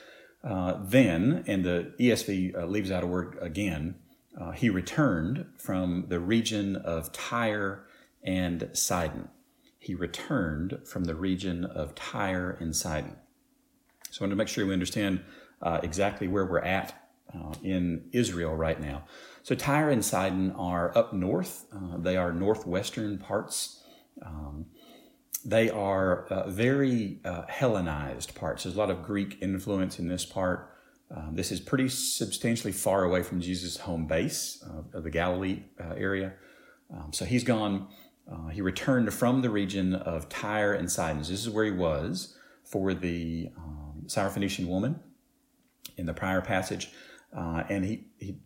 uh, 0.45 0.79
"Then," 0.81 1.43
and 1.49 1.65
the 1.65 1.93
ESV 1.99 2.57
uh, 2.57 2.67
leaves 2.67 2.93
out 2.93 3.03
a 3.03 3.09
word 3.09 3.37
again. 3.41 3.97
Uh, 4.41 4.53
he 4.53 4.71
returned 4.71 5.47
from 5.59 6.07
the 6.09 6.21
region 6.21 6.77
of 6.77 7.13
Tyre 7.13 7.85
and 8.23 8.71
Sidon. 8.75 9.29
He 9.81 9.97
returned 9.97 10.79
from 10.85 11.05
the 11.05 11.17
region 11.17 11.65
of 11.65 11.97
Tyre 11.97 12.57
and 12.61 12.77
Sidon. 12.77 13.17
So 14.11 14.21
I 14.21 14.25
want 14.25 14.33
to 14.33 14.37
make 14.37 14.49
sure 14.49 14.67
we 14.67 14.73
understand 14.73 15.25
uh, 15.63 15.81
exactly 15.83 16.29
where 16.29 16.47
we're 16.47 16.61
at 16.61 17.09
uh, 17.35 17.55
in 17.63 18.09
Israel 18.13 18.55
right 18.55 18.81
now. 18.81 19.05
So 19.43 19.55
Tyre 19.55 19.91
and 19.91 20.05
Sidon 20.05 20.53
are 20.53 20.97
up 20.97 21.13
north. 21.13 21.67
Uh, 21.73 21.97
they 21.99 22.17
are 22.17 22.33
northwestern 22.33 23.19
parts. 23.19 23.83
Um, 24.25 24.67
they 25.45 25.71
are 25.71 26.27
uh, 26.27 26.51
very 26.51 27.21
uh, 27.25 27.43
Hellenized 27.49 28.35
parts. 28.35 28.65
There's 28.65 28.77
a 28.77 28.79
lot 28.79 28.91
of 28.91 29.03
Greek 29.03 29.39
influence 29.41 29.99
in 29.99 30.09
this 30.09 30.27
part. 30.27 30.71
Um, 31.15 31.35
this 31.35 31.51
is 31.51 31.61
pretty 31.61 31.89
substantially 31.89 32.73
far 32.73 33.05
away 33.05 33.23
from 33.23 33.41
Jesus' 33.41 33.79
home 33.79 34.07
base 34.07 34.63
uh, 34.69 34.97
of 34.97 35.05
the 35.05 35.11
Galilee 35.11 35.65
uh, 35.81 35.95
area. 35.97 36.35
Um, 36.93 37.13
so 37.13 37.25
he's 37.25 37.43
gone, 37.43 37.89
uh, 38.31 38.49
he 38.49 38.61
returned 38.61 39.13
from 39.13 39.43
the 39.43 39.51
region 39.51 39.95
of 39.95 40.29
Tyre 40.29 40.75
and 40.75 40.91
Sidon. 40.91 41.19
This 41.19 41.31
is 41.31 41.49
where 41.49 41.65
he 41.65 41.73
was 41.73 42.37
for 42.65 42.95
the 42.95 43.49
um, 43.57 44.05
Syrophoenician 44.07 44.69
woman 44.69 45.01
in 46.01 46.07
the 46.07 46.15
prior 46.15 46.41
passage. 46.41 46.91
Uh, 47.37 47.63
and 47.69 47.85
he, 47.85 48.07
he 48.19 48.39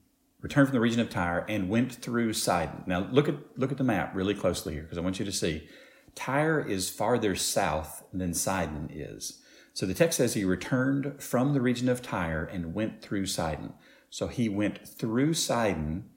returned 0.42 0.68
from 0.68 0.75
the 0.75 0.80
region 0.80 1.00
of 1.00 1.08
Tyre 1.08 1.46
and 1.49 1.70
went 1.70 1.94
through 1.94 2.34
Sidon. 2.34 2.84
Now 2.87 3.08
look 3.11 3.28
at 3.28 3.37
look 3.56 3.73
at 3.73 3.78
the 3.78 3.84
map 3.84 4.14
really 4.14 4.34
closely 4.34 4.75
here 4.75 4.82
because 4.82 4.99
I 4.99 5.00
want 5.00 5.18
you 5.18 5.25
to 5.25 5.32
see 5.32 5.66
Tyre 6.14 6.61
is 6.61 6.90
farther 6.90 7.34
south 7.34 8.04
than 8.12 8.34
Sidon 8.34 8.90
is. 8.92 9.40
So 9.73 9.87
the 9.87 9.94
text 9.94 10.18
says 10.18 10.34
he 10.34 10.44
returned 10.44 11.23
from 11.23 11.54
the 11.54 11.61
region 11.61 11.88
of 11.88 12.02
Tyre 12.02 12.44
and 12.44 12.75
went 12.75 13.02
through 13.02 13.26
Sidon. 13.26 13.73
So 14.11 14.28
he 14.28 14.49
went 14.49 14.87
through 14.87 15.34
Sidon 15.34 16.11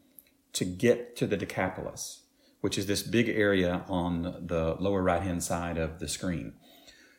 to 0.54 0.66
get 0.66 1.16
to 1.16 1.26
the 1.26 1.38
Decapolis, 1.38 2.24
which 2.62 2.78
is 2.78 2.86
this 2.86 3.02
big 3.02 3.30
area 3.30 3.84
on 3.88 4.46
the 4.46 4.76
lower 4.80 5.02
right 5.02 5.24
hand 5.24 5.44
side 5.44 5.78
of 5.78 6.00
the 6.00 6.08
screen. 6.08 6.54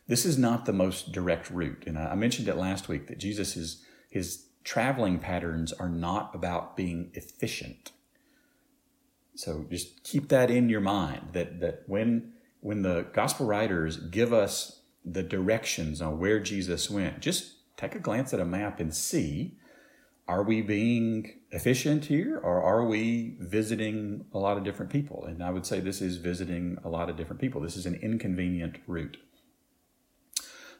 This 0.07 0.25
is 0.25 0.37
not 0.37 0.65
the 0.65 0.73
most 0.73 1.11
direct 1.11 1.49
route. 1.49 1.83
And 1.85 1.97
I 1.97 2.15
mentioned 2.15 2.47
it 2.47 2.55
last 2.55 2.87
week 2.87 3.07
that 3.07 3.19
Jesus 3.19 3.57
is 3.57 3.83
his 4.09 4.47
traveling 4.63 5.19
patterns 5.19 5.71
are 5.73 5.89
not 5.89 6.35
about 6.35 6.75
being 6.75 7.11
efficient. 7.13 7.91
So 9.35 9.65
just 9.69 10.03
keep 10.03 10.27
that 10.29 10.51
in 10.51 10.67
your 10.67 10.81
mind 10.81 11.29
that 11.33 11.61
that 11.61 11.83
when 11.87 12.33
when 12.59 12.81
the 12.81 13.07
gospel 13.13 13.45
writers 13.45 13.97
give 13.97 14.33
us 14.33 14.81
the 15.05 15.23
directions 15.23 16.01
on 16.01 16.19
where 16.19 16.39
Jesus 16.39 16.89
went, 16.89 17.21
just 17.21 17.55
take 17.77 17.95
a 17.95 17.99
glance 17.99 18.33
at 18.33 18.41
a 18.41 18.45
map 18.45 18.79
and 18.81 18.93
see 18.93 19.57
are 20.27 20.43
we 20.43 20.61
being 20.61 21.39
efficient 21.49 22.05
here 22.05 22.37
or 22.37 22.61
are 22.61 22.85
we 22.85 23.35
visiting 23.39 24.25
a 24.31 24.37
lot 24.37 24.57
of 24.57 24.63
different 24.63 24.91
people? 24.91 25.25
And 25.25 25.43
I 25.43 25.49
would 25.49 25.65
say 25.65 25.79
this 25.79 26.01
is 26.01 26.17
visiting 26.17 26.77
a 26.83 26.89
lot 26.89 27.09
of 27.09 27.17
different 27.17 27.41
people. 27.41 27.61
This 27.61 27.75
is 27.75 27.87
an 27.87 27.95
inconvenient 27.95 28.75
route. 28.85 29.17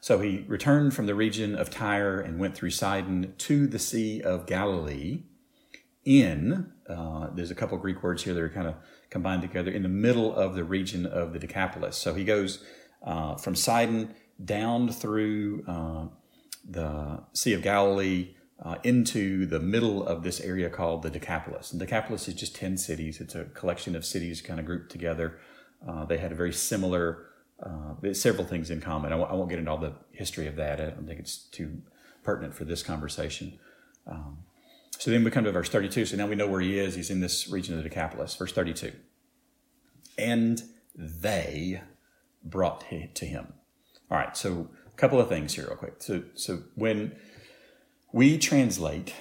So 0.01 0.19
he 0.19 0.45
returned 0.47 0.93
from 0.93 1.05
the 1.05 1.15
region 1.15 1.55
of 1.55 1.69
Tyre 1.69 2.19
and 2.19 2.39
went 2.39 2.55
through 2.55 2.71
Sidon 2.71 3.33
to 3.37 3.67
the 3.67 3.79
Sea 3.79 4.21
of 4.21 4.45
Galilee 4.45 5.23
in, 6.05 6.71
uh, 6.87 7.27
there's 7.33 7.51
a 7.51 7.55
couple 7.55 7.77
Greek 7.77 8.01
words 8.01 8.23
here 8.23 8.33
that 8.33 8.41
are 8.41 8.49
kind 8.49 8.67
of 8.67 8.75
combined 9.09 9.41
together, 9.41 9.71
in 9.71 9.83
the 9.83 9.89
middle 9.89 10.33
of 10.33 10.55
the 10.55 10.63
region 10.63 11.05
of 11.05 11.33
the 11.33 11.39
Decapolis. 11.39 11.97
So 11.97 12.13
he 12.13 12.23
goes 12.23 12.63
uh, 13.03 13.35
from 13.35 13.55
Sidon 13.55 14.15
down 14.43 14.89
through 14.89 15.63
uh, 15.67 16.05
the 16.67 17.23
Sea 17.33 17.53
of 17.53 17.61
Galilee 17.61 18.35
uh, 18.63 18.75
into 18.83 19.45
the 19.45 19.59
middle 19.59 20.05
of 20.05 20.23
this 20.23 20.39
area 20.41 20.69
called 20.69 21.03
the 21.03 21.09
Decapolis. 21.09 21.71
And 21.71 21.79
Decapolis 21.79 22.27
is 22.27 22.33
just 22.33 22.55
10 22.55 22.77
cities, 22.77 23.21
it's 23.21 23.35
a 23.35 23.45
collection 23.45 23.95
of 23.95 24.05
cities 24.05 24.41
kind 24.41 24.59
of 24.59 24.65
grouped 24.65 24.91
together. 24.91 25.39
Uh, 25.87 26.05
they 26.05 26.17
had 26.17 26.31
a 26.31 26.35
very 26.35 26.51
similar, 26.51 27.28
uh, 27.63 28.13
several 28.13 28.45
things 28.45 28.69
in 28.69 28.81
common. 28.81 29.11
I 29.11 29.17
w- 29.17 29.29
I 29.29 29.35
won't 29.35 29.49
get 29.49 29.59
into 29.59 29.71
all 29.71 29.77
the 29.77 29.93
history 30.11 30.47
of 30.47 30.55
that. 30.55 30.79
I 30.79 30.85
don't 30.85 31.07
think 31.07 31.19
it's 31.19 31.37
too 31.37 31.81
pertinent 32.23 32.53
for 32.53 32.65
this 32.65 32.83
conversation. 32.83 33.59
Um, 34.07 34.39
so 34.97 35.11
then 35.11 35.23
we 35.23 35.31
come 35.31 35.43
to 35.45 35.51
verse 35.51 35.69
32. 35.69 36.05
So 36.05 36.17
now 36.17 36.27
we 36.27 36.35
know 36.35 36.47
where 36.47 36.61
he 36.61 36.77
is. 36.77 36.95
He's 36.95 37.09
in 37.09 37.21
this 37.21 37.49
region 37.49 37.77
of 37.77 37.83
the 37.83 37.89
Decapolis. 37.89 38.35
Verse 38.35 38.51
32. 38.51 38.91
And 40.17 40.61
they 40.95 41.81
brought 42.43 42.81
to 42.89 43.25
him. 43.25 43.53
All 44.11 44.17
right, 44.17 44.35
so 44.35 44.69
a 44.87 44.97
couple 44.97 45.19
of 45.19 45.29
things 45.29 45.53
here, 45.53 45.67
real 45.67 45.77
quick. 45.77 45.95
So, 45.99 46.23
so 46.33 46.63
when 46.75 47.15
we 48.11 48.37
translate 48.37 49.13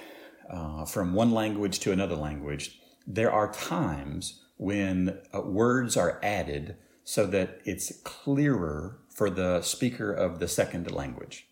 uh, 0.49 0.85
from 0.85 1.13
one 1.13 1.31
language 1.31 1.79
to 1.79 1.91
another 1.91 2.15
language, 2.15 2.79
there 3.05 3.31
are 3.31 3.51
times 3.51 4.41
when 4.57 5.19
uh, 5.33 5.41
words 5.41 5.95
are 5.95 6.19
added 6.23 6.75
so 7.09 7.25
that 7.25 7.59
it's 7.65 7.91
clearer 8.03 8.99
for 9.09 9.31
the 9.31 9.63
speaker 9.63 10.13
of 10.13 10.37
the 10.37 10.47
second 10.47 10.91
language. 10.91 11.47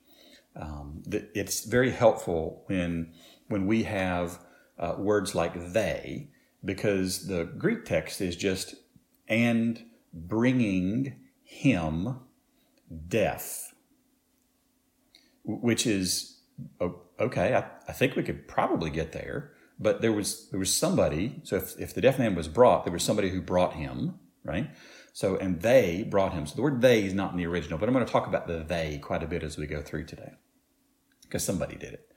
Um, 0.55 1.01
it's 1.07 1.65
very 1.65 1.89
helpful 1.89 2.61
when 2.67 3.11
when 3.47 3.65
we 3.65 3.81
have 3.81 4.37
uh, 4.77 4.93
words 4.99 5.33
like 5.33 5.73
they, 5.73 6.29
because 6.63 7.25
the 7.25 7.45
Greek 7.45 7.85
text 7.85 8.21
is 8.21 8.35
just 8.35 8.75
and 9.27 9.83
bringing 10.13 11.15
him 11.43 12.19
death, 13.07 13.73
which 15.43 15.87
is 15.87 16.37
okay. 17.19 17.55
I, 17.55 17.65
I 17.87 17.93
think 17.93 18.15
we 18.15 18.21
could 18.21 18.47
probably 18.47 18.91
get 18.91 19.11
there, 19.11 19.53
but 19.79 20.01
there 20.01 20.13
was 20.13 20.49
there 20.51 20.59
was 20.59 20.71
somebody. 20.71 21.41
So 21.41 21.55
if, 21.55 21.79
if 21.79 21.95
the 21.95 22.01
deaf 22.01 22.19
man 22.19 22.35
was 22.35 22.47
brought, 22.47 22.85
there 22.85 22.93
was 22.93 23.01
somebody 23.01 23.31
who 23.31 23.41
brought 23.41 23.73
him, 23.73 24.19
right? 24.43 24.69
So 25.17 25.35
and 25.35 25.63
they 25.63 26.03
brought 26.07 26.33
him. 26.33 26.45
So 26.45 26.55
the 26.55 26.61
word 26.61 26.79
they 26.79 27.03
is 27.03 27.15
not 27.15 27.31
in 27.31 27.37
the 27.37 27.47
original, 27.47 27.79
but 27.79 27.89
I'm 27.89 27.93
going 27.95 28.05
to 28.05 28.11
talk 28.11 28.27
about 28.27 28.45
the 28.45 28.59
they 28.59 28.99
quite 28.99 29.23
a 29.23 29.25
bit 29.25 29.41
as 29.41 29.57
we 29.57 29.65
go 29.65 29.81
through 29.81 30.05
today, 30.05 30.33
because 31.23 31.43
somebody 31.43 31.75
did 31.75 31.93
it. 31.93 32.11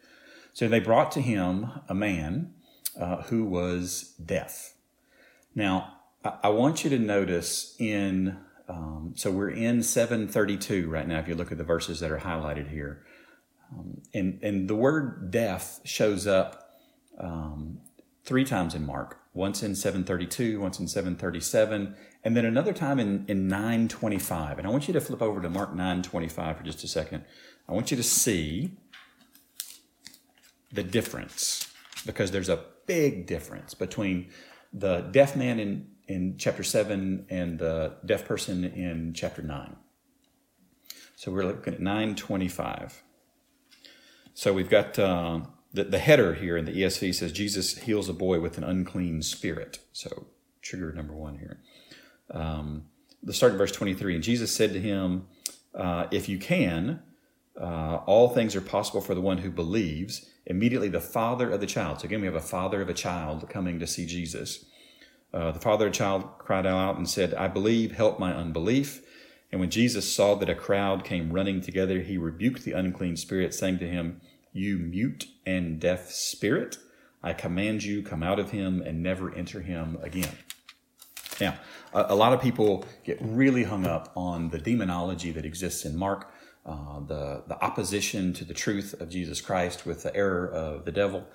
So 0.52 0.68
they 0.68 0.80
brought 0.80 1.10
to 1.12 1.22
him 1.22 1.70
a 1.88 1.94
man 1.94 2.52
uh, 3.00 3.22
who 3.22 3.44
was 3.44 4.12
deaf. 4.22 4.74
Now, 5.54 5.94
I, 6.22 6.50
want 6.50 6.84
you 6.84 6.90
to 6.90 6.98
notice 6.98 7.74
in, 7.78 8.36
um, 8.68 9.14
so 9.16 9.30
we're 9.30 9.48
in 9.48 9.82
732 9.82 10.86
right 10.86 11.08
now, 11.08 11.20
if 11.20 11.26
you 11.26 11.34
look 11.34 11.50
at 11.50 11.56
the 11.56 11.64
verses 11.64 12.00
that 12.00 12.10
are 12.10 12.18
highlighted 12.18 12.68
here. 12.68 13.06
Um, 13.72 14.02
and, 14.12 14.40
and 14.42 14.68
the 14.68 14.76
word 14.76 15.30
deaf 15.30 15.80
shows 15.84 16.26
up 16.26 16.70
um, 17.18 17.80
three 18.24 18.44
times 18.44 18.74
in 18.74 18.84
Mark 18.84 19.20
once 19.32 19.62
in 19.62 19.74
732, 19.74 20.60
once 20.60 20.80
in 20.80 20.88
737, 20.88 21.94
and 22.24 22.36
then 22.36 22.44
another 22.44 22.72
time 22.72 22.98
in, 22.98 23.24
in 23.28 23.46
925. 23.46 24.58
And 24.58 24.66
I 24.66 24.70
want 24.70 24.88
you 24.88 24.94
to 24.94 25.00
flip 25.00 25.22
over 25.22 25.40
to 25.40 25.48
Mark 25.48 25.70
925 25.70 26.58
for 26.58 26.64
just 26.64 26.82
a 26.82 26.88
second. 26.88 27.24
I 27.68 27.72
want 27.72 27.90
you 27.90 27.96
to 27.96 28.02
see 28.02 28.76
the 30.72 30.82
difference 30.82 31.72
because 32.04 32.30
there's 32.30 32.48
a 32.48 32.64
big 32.86 33.26
difference 33.26 33.74
between 33.74 34.30
the 34.72 35.00
deaf 35.00 35.36
man 35.36 35.60
in, 35.60 35.88
in 36.08 36.36
chapter 36.36 36.62
7 36.62 37.26
and 37.30 37.58
the 37.58 37.94
deaf 38.04 38.24
person 38.24 38.64
in 38.64 39.12
chapter 39.14 39.42
9. 39.42 39.76
So 41.16 41.30
we're 41.30 41.44
looking 41.44 41.74
at 41.74 41.80
925. 41.80 43.02
So 44.34 44.52
we've 44.52 44.70
got 44.70 44.98
uh, 44.98 45.40
the, 45.72 45.84
the 45.84 45.98
header 45.98 46.34
here 46.34 46.56
in 46.56 46.64
the 46.64 46.72
ESV 46.72 47.14
says 47.14 47.32
Jesus 47.32 47.78
heals 47.78 48.08
a 48.08 48.12
boy 48.12 48.40
with 48.40 48.58
an 48.58 48.64
unclean 48.64 49.22
spirit. 49.22 49.78
So 49.92 50.26
trigger 50.62 50.92
number 50.92 51.14
one 51.14 51.38
here. 51.38 51.60
Um, 52.30 52.84
the 53.22 53.32
start 53.32 53.52
of 53.52 53.58
verse 53.58 53.72
23. 53.72 54.14
And 54.16 54.24
Jesus 54.24 54.52
said 54.52 54.72
to 54.72 54.80
him, 54.80 55.26
uh, 55.74 56.06
If 56.10 56.28
you 56.28 56.38
can, 56.38 57.02
uh, 57.60 58.00
all 58.06 58.30
things 58.30 58.56
are 58.56 58.60
possible 58.60 59.00
for 59.00 59.14
the 59.14 59.20
one 59.20 59.38
who 59.38 59.50
believes. 59.50 60.26
Immediately, 60.46 60.88
the 60.88 61.00
father 61.00 61.50
of 61.50 61.60
the 61.60 61.66
child. 61.66 62.00
So 62.00 62.06
again, 62.06 62.20
we 62.20 62.26
have 62.26 62.34
a 62.34 62.40
father 62.40 62.80
of 62.80 62.88
a 62.88 62.94
child 62.94 63.48
coming 63.48 63.78
to 63.78 63.86
see 63.86 64.06
Jesus. 64.06 64.64
Uh, 65.32 65.52
the 65.52 65.60
father 65.60 65.86
of 65.86 65.92
the 65.92 65.98
child 65.98 66.24
cried 66.38 66.66
out 66.66 66.96
and 66.96 67.08
said, 67.08 67.34
"I 67.34 67.46
believe. 67.46 67.92
Help 67.92 68.18
my 68.18 68.34
unbelief." 68.34 69.02
And 69.52 69.60
when 69.60 69.70
Jesus 69.70 70.12
saw 70.12 70.34
that 70.36 70.48
a 70.48 70.54
crowd 70.54 71.04
came 71.04 71.32
running 71.32 71.60
together, 71.60 72.00
he 72.00 72.16
rebuked 72.16 72.64
the 72.64 72.72
unclean 72.72 73.16
spirit, 73.16 73.52
saying 73.52 73.78
to 73.78 73.88
him, 73.88 74.20
"You 74.52 74.78
mute 74.78 75.26
and 75.46 75.80
deaf 75.80 76.10
spirit, 76.10 76.78
I 77.22 77.32
command 77.32 77.82
you, 77.84 78.02
come 78.02 78.22
out 78.22 78.38
of 78.38 78.50
him 78.50 78.82
and 78.82 79.02
never 79.02 79.34
enter 79.34 79.60
him 79.60 79.98
again." 80.02 80.36
Now, 81.40 81.58
a, 81.92 82.06
a 82.10 82.14
lot 82.14 82.32
of 82.32 82.40
people 82.40 82.84
get 83.04 83.18
really 83.20 83.64
hung 83.64 83.86
up 83.86 84.12
on 84.16 84.50
the 84.50 84.58
demonology 84.58 85.30
that 85.32 85.44
exists 85.44 85.84
in 85.84 85.96
Mark 85.96 86.32
uh, 86.66 87.00
the, 87.00 87.42
the 87.48 87.64
opposition 87.64 88.32
to 88.34 88.44
the 88.44 88.54
truth 88.54 88.94
of 89.00 89.08
Jesus 89.08 89.40
Christ 89.40 89.86
with 89.86 90.02
the 90.02 90.14
error 90.14 90.46
of 90.46 90.84
the 90.84 90.92
devil, 90.92 91.26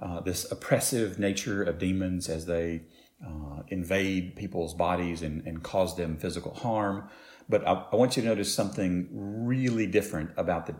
uh, 0.00 0.20
this 0.20 0.50
oppressive 0.52 1.18
nature 1.18 1.62
of 1.62 1.78
demons 1.78 2.28
as 2.28 2.46
they 2.46 2.82
uh, 3.26 3.62
invade 3.68 4.36
people's 4.36 4.74
bodies 4.74 5.22
and, 5.22 5.46
and 5.46 5.62
cause 5.62 5.96
them 5.96 6.18
physical 6.18 6.52
harm. 6.54 7.08
But 7.48 7.66
I, 7.66 7.84
I, 7.92 7.96
want 7.96 8.16
you 8.16 8.22
to 8.22 8.28
notice 8.28 8.54
something 8.54 9.08
really 9.10 9.86
different 9.86 10.30
about 10.36 10.66
the, 10.66 10.74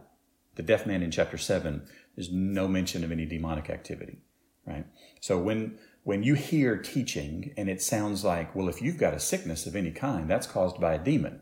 the 0.56 0.62
deaf 0.62 0.87
man 0.87 1.02
in 1.02 1.11
chapter 1.11 1.38
7. 1.38 1.87
There's 2.16 2.30
no 2.30 2.68
mention 2.68 3.04
of 3.04 3.12
any 3.12 3.26
demonic 3.26 3.70
activity, 3.70 4.18
right? 4.66 4.87
So 5.20 5.38
when 5.38 5.78
when 6.04 6.23
you 6.23 6.34
hear 6.34 6.76
teaching 6.76 7.52
and 7.56 7.68
it 7.68 7.82
sounds 7.82 8.25
like, 8.25 8.54
well, 8.54 8.68
if 8.68 8.80
you've 8.80 8.99
got 8.99 9.14
a 9.14 9.18
sickness 9.18 9.66
of 9.66 9.75
any 9.75 9.90
kind, 9.90 10.28
that's 10.28 10.46
caused 10.46 10.78
by 10.78 10.94
a 10.94 10.99
demon. 10.99 11.40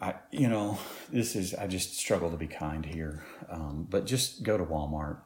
I, 0.00 0.14
you 0.30 0.48
know, 0.48 0.78
this 1.10 1.34
is, 1.34 1.54
I 1.54 1.66
just 1.66 1.96
struggle 1.96 2.30
to 2.30 2.36
be 2.36 2.46
kind 2.46 2.84
here. 2.84 3.24
Um, 3.48 3.86
but 3.88 4.04
just 4.04 4.42
go 4.42 4.58
to 4.58 4.64
Walmart, 4.64 5.20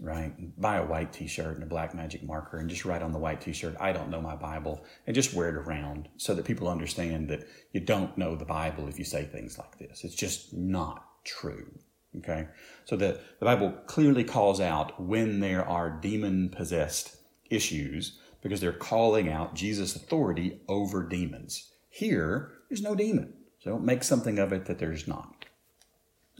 right? 0.00 0.32
Buy 0.58 0.76
a 0.76 0.86
white 0.86 1.12
t 1.12 1.26
shirt 1.26 1.56
and 1.56 1.62
a 1.62 1.66
black 1.66 1.94
magic 1.94 2.22
marker 2.22 2.56
and 2.56 2.70
just 2.70 2.86
write 2.86 3.02
on 3.02 3.12
the 3.12 3.18
white 3.18 3.42
t 3.42 3.52
shirt, 3.52 3.76
I 3.78 3.92
don't 3.92 4.08
know 4.08 4.22
my 4.22 4.36
Bible, 4.36 4.82
and 5.06 5.14
just 5.14 5.34
wear 5.34 5.50
it 5.50 5.56
around 5.56 6.08
so 6.16 6.34
that 6.34 6.46
people 6.46 6.66
understand 6.66 7.28
that 7.28 7.46
you 7.72 7.80
don't 7.80 8.16
know 8.16 8.36
the 8.36 8.46
Bible 8.46 8.88
if 8.88 8.98
you 8.98 9.04
say 9.04 9.24
things 9.24 9.58
like 9.58 9.78
this. 9.78 10.02
It's 10.02 10.14
just 10.14 10.54
not 10.54 11.04
true. 11.26 11.78
Okay? 12.18 12.48
So 12.86 12.96
the, 12.96 13.20
the 13.38 13.44
Bible 13.44 13.72
clearly 13.86 14.24
calls 14.24 14.60
out 14.60 15.00
when 15.02 15.40
there 15.40 15.64
are 15.64 15.90
demon 15.90 16.48
possessed 16.48 17.16
issues 17.50 18.18
because 18.42 18.60
they're 18.60 18.72
calling 18.72 19.30
out 19.30 19.54
Jesus' 19.54 19.96
authority 19.96 20.60
over 20.68 21.06
demons. 21.06 21.72
Here, 21.90 22.52
there's 22.68 22.82
no 22.82 22.94
demon. 22.94 23.34
So 23.58 23.70
don't 23.70 23.84
make 23.84 24.04
something 24.04 24.38
of 24.38 24.52
it 24.52 24.66
that 24.66 24.78
there's 24.78 25.08
not. 25.08 25.46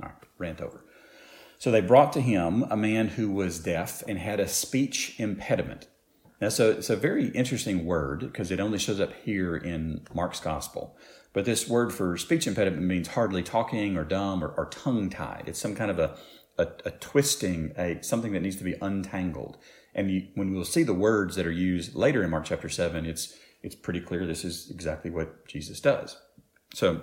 All 0.02 0.08
right, 0.08 0.16
rant 0.38 0.60
over. 0.60 0.84
So 1.58 1.70
they 1.70 1.80
brought 1.80 2.12
to 2.12 2.20
him 2.20 2.64
a 2.70 2.76
man 2.76 3.08
who 3.08 3.30
was 3.30 3.58
deaf 3.58 4.02
and 4.06 4.18
had 4.18 4.40
a 4.40 4.48
speech 4.48 5.18
impediment. 5.18 5.88
Now, 6.40 6.50
so 6.50 6.70
it's 6.70 6.90
a 6.90 6.96
very 6.96 7.28
interesting 7.28 7.86
word 7.86 8.20
because 8.20 8.50
it 8.50 8.60
only 8.60 8.78
shows 8.78 9.00
up 9.00 9.12
here 9.24 9.56
in 9.56 10.02
Mark's 10.14 10.40
gospel. 10.40 10.96
But 11.36 11.44
this 11.44 11.68
word 11.68 11.92
for 11.92 12.16
speech 12.16 12.46
impediment 12.46 12.86
means 12.86 13.08
hardly 13.08 13.42
talking 13.42 13.98
or 13.98 14.04
dumb 14.04 14.42
or, 14.42 14.48
or 14.56 14.70
tongue 14.70 15.10
tied. 15.10 15.44
It's 15.44 15.58
some 15.58 15.74
kind 15.74 15.90
of 15.90 15.98
a, 15.98 16.16
a, 16.56 16.68
a, 16.86 16.90
twisting, 16.92 17.74
a 17.76 18.02
something 18.02 18.32
that 18.32 18.40
needs 18.40 18.56
to 18.56 18.64
be 18.64 18.74
untangled. 18.80 19.58
And 19.94 20.10
you, 20.10 20.28
when 20.34 20.54
we'll 20.54 20.64
see 20.64 20.82
the 20.82 20.94
words 20.94 21.36
that 21.36 21.46
are 21.46 21.52
used 21.52 21.94
later 21.94 22.24
in 22.24 22.30
Mark 22.30 22.46
chapter 22.46 22.70
seven, 22.70 23.04
it's 23.04 23.36
it's 23.62 23.74
pretty 23.74 24.00
clear 24.00 24.24
this 24.24 24.46
is 24.46 24.70
exactly 24.70 25.10
what 25.10 25.46
Jesus 25.46 25.78
does. 25.78 26.16
So, 26.72 27.02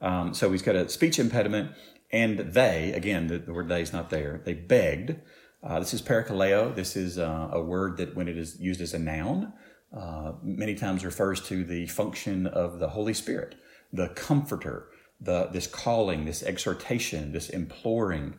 um, 0.00 0.32
so 0.32 0.52
he's 0.52 0.62
got 0.62 0.76
a 0.76 0.88
speech 0.88 1.18
impediment, 1.18 1.72
and 2.12 2.38
they 2.38 2.92
again 2.92 3.26
the, 3.26 3.38
the 3.38 3.52
word 3.52 3.66
"they" 3.66 3.82
is 3.82 3.92
not 3.92 4.10
there. 4.10 4.40
They 4.44 4.54
begged 4.54 5.16
uh, 5.62 5.78
this 5.78 5.92
is 5.92 6.00
parakaleo. 6.00 6.74
This 6.74 6.96
is 6.96 7.18
uh, 7.18 7.50
a 7.52 7.60
word 7.60 7.98
that, 7.98 8.16
when 8.16 8.28
it 8.28 8.38
is 8.38 8.58
used 8.60 8.80
as 8.80 8.94
a 8.94 8.98
noun, 8.98 9.52
uh, 9.96 10.32
many 10.42 10.74
times 10.74 11.04
refers 11.04 11.40
to 11.48 11.64
the 11.64 11.86
function 11.86 12.46
of 12.46 12.78
the 12.78 12.88
Holy 12.88 13.14
Spirit, 13.14 13.56
the 13.92 14.08
comforter, 14.08 14.88
the 15.20 15.48
this 15.52 15.66
calling, 15.66 16.24
this 16.24 16.42
exhortation, 16.42 17.32
this 17.32 17.48
imploring. 17.48 18.34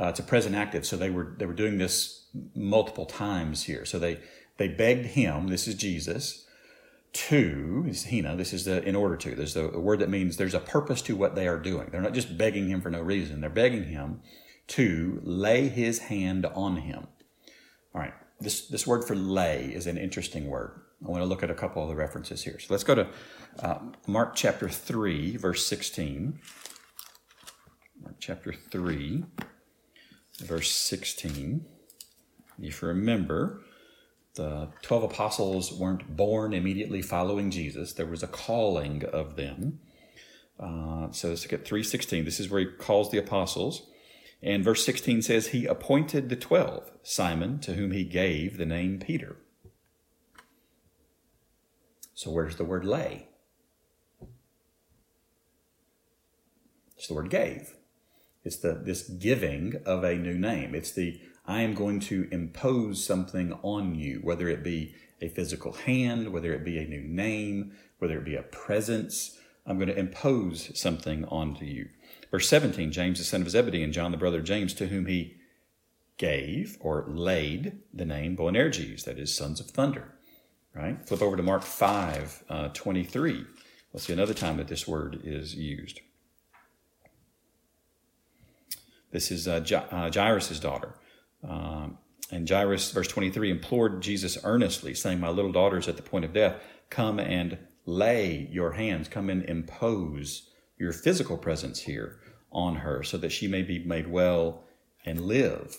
Uh, 0.00 0.06
it's 0.06 0.20
a 0.20 0.24
present 0.24 0.54
active. 0.54 0.84
So 0.84 0.96
they 0.96 1.10
were 1.10 1.34
they 1.38 1.46
were 1.46 1.52
doing 1.52 1.78
this 1.78 2.26
multiple 2.54 3.06
times 3.06 3.64
here. 3.64 3.84
So 3.84 3.98
they 3.98 4.20
they 4.56 4.68
begged 4.68 5.06
him. 5.06 5.48
This 5.48 5.68
is 5.68 5.74
Jesus. 5.74 6.44
To 7.12 7.86
is 7.88 8.10
Hina. 8.10 8.36
This 8.36 8.52
is 8.52 8.64
the 8.64 8.82
in 8.82 8.94
order 8.94 9.16
to. 9.16 9.34
There's 9.34 9.56
a 9.56 9.68
word 9.68 10.00
that 10.00 10.10
means 10.10 10.36
there's 10.36 10.54
a 10.54 10.60
purpose 10.60 11.00
to 11.02 11.16
what 11.16 11.34
they 11.34 11.48
are 11.48 11.58
doing. 11.58 11.88
They're 11.90 12.02
not 12.02 12.12
just 12.12 12.36
begging 12.36 12.68
him 12.68 12.82
for 12.82 12.90
no 12.90 13.00
reason. 13.00 13.40
They're 13.40 13.50
begging 13.50 13.84
him 13.84 14.20
to 14.68 15.20
lay 15.24 15.68
his 15.68 15.98
hand 16.00 16.44
on 16.46 16.76
him. 16.76 17.06
All 17.94 18.00
right, 18.02 18.12
this, 18.38 18.68
this 18.68 18.86
word 18.86 19.04
for 19.04 19.16
lay 19.16 19.64
is 19.64 19.86
an 19.86 19.96
interesting 19.96 20.46
word. 20.46 20.80
I 21.04 21.10
want 21.10 21.22
to 21.22 21.26
look 21.26 21.42
at 21.42 21.50
a 21.50 21.54
couple 21.54 21.82
of 21.82 21.88
the 21.88 21.94
references 21.94 22.42
here. 22.42 22.58
So 22.58 22.66
let's 22.70 22.84
go 22.84 22.94
to 22.96 23.08
uh, 23.60 23.78
Mark 24.06 24.34
chapter 24.34 24.68
3, 24.68 25.36
verse 25.36 25.64
16. 25.66 26.40
Mark 28.02 28.16
chapter 28.18 28.52
3, 28.52 29.24
verse 30.40 30.70
16. 30.70 31.64
If 32.60 32.82
you 32.82 32.88
remember, 32.88 33.62
the 34.34 34.70
12 34.82 35.04
apostles 35.04 35.72
weren't 35.72 36.16
born 36.16 36.52
immediately 36.52 37.02
following 37.02 37.50
Jesus, 37.50 37.92
there 37.92 38.06
was 38.06 38.22
a 38.22 38.28
calling 38.28 39.04
of 39.04 39.36
them. 39.36 39.80
Uh, 40.58 41.12
so 41.12 41.28
let's 41.28 41.44
look 41.44 41.52
at 41.52 41.64
316. 41.64 42.24
This 42.24 42.40
is 42.40 42.50
where 42.50 42.60
he 42.60 42.66
calls 42.66 43.10
the 43.10 43.18
apostles. 43.18 43.88
And 44.42 44.64
verse 44.64 44.84
16 44.84 45.22
says, 45.22 45.48
He 45.48 45.66
appointed 45.66 46.28
the 46.28 46.36
twelve, 46.36 46.90
Simon, 47.02 47.58
to 47.60 47.74
whom 47.74 47.92
he 47.92 48.04
gave 48.04 48.56
the 48.56 48.66
name 48.66 48.98
Peter. 48.98 49.36
So 52.18 52.32
where's 52.32 52.56
the 52.56 52.64
word 52.64 52.84
lay? 52.84 53.28
It's 56.96 57.06
the 57.06 57.14
word 57.14 57.30
gave. 57.30 57.76
It's 58.42 58.56
the 58.56 58.74
this 58.74 59.08
giving 59.08 59.80
of 59.86 60.02
a 60.02 60.16
new 60.16 60.36
name. 60.36 60.74
It's 60.74 60.90
the 60.90 61.20
I 61.46 61.62
am 61.62 61.74
going 61.74 62.00
to 62.00 62.26
impose 62.32 63.06
something 63.06 63.52
on 63.62 63.94
you, 63.94 64.18
whether 64.24 64.48
it 64.48 64.64
be 64.64 64.96
a 65.22 65.28
physical 65.28 65.74
hand, 65.74 66.32
whether 66.32 66.52
it 66.52 66.64
be 66.64 66.78
a 66.78 66.88
new 66.88 67.02
name, 67.02 67.76
whether 68.00 68.18
it 68.18 68.24
be 68.24 68.34
a 68.34 68.42
presence. 68.42 69.38
I'm 69.64 69.76
going 69.76 69.86
to 69.86 69.96
impose 69.96 70.76
something 70.76 71.24
onto 71.26 71.66
you. 71.66 71.88
Verse 72.32 72.48
17 72.48 72.90
James, 72.90 73.18
the 73.18 73.24
son 73.24 73.42
of 73.42 73.50
Zebedee, 73.50 73.84
and 73.84 73.92
John, 73.92 74.10
the 74.10 74.18
brother 74.18 74.38
of 74.38 74.44
James, 74.44 74.74
to 74.74 74.88
whom 74.88 75.06
he 75.06 75.36
gave 76.16 76.78
or 76.80 77.06
laid 77.08 77.78
the 77.94 78.04
name 78.04 78.36
Boanerges, 78.36 79.04
that 79.04 79.20
is, 79.20 79.32
sons 79.32 79.60
of 79.60 79.70
thunder. 79.70 80.17
Right? 80.78 81.04
Flip 81.04 81.22
over 81.22 81.36
to 81.36 81.42
Mark 81.42 81.62
5 81.62 82.44
uh, 82.48 82.68
23. 82.68 83.44
We'll 83.92 84.00
see 84.00 84.12
another 84.12 84.34
time 84.34 84.58
that 84.58 84.68
this 84.68 84.86
word 84.86 85.20
is 85.24 85.56
used. 85.56 86.00
This 89.10 89.32
is 89.32 89.48
uh, 89.48 89.64
uh, 89.90 90.10
Jairus' 90.12 90.60
daughter. 90.60 90.94
Um, 91.42 91.98
and 92.30 92.48
Jairus, 92.48 92.92
verse 92.92 93.08
23, 93.08 93.50
implored 93.50 94.02
Jesus 94.02 94.38
earnestly, 94.44 94.94
saying, 94.94 95.18
My 95.18 95.30
little 95.30 95.50
daughter 95.50 95.78
is 95.78 95.88
at 95.88 95.96
the 95.96 96.02
point 96.02 96.24
of 96.24 96.32
death. 96.32 96.62
Come 96.90 97.18
and 97.18 97.58
lay 97.84 98.48
your 98.52 98.72
hands, 98.72 99.08
come 99.08 99.30
and 99.30 99.42
impose 99.44 100.48
your 100.78 100.92
physical 100.92 101.38
presence 101.38 101.80
here 101.80 102.20
on 102.52 102.76
her 102.76 103.02
so 103.02 103.16
that 103.18 103.32
she 103.32 103.48
may 103.48 103.62
be 103.62 103.80
made 103.80 104.06
well 104.06 104.62
and 105.04 105.22
live. 105.22 105.76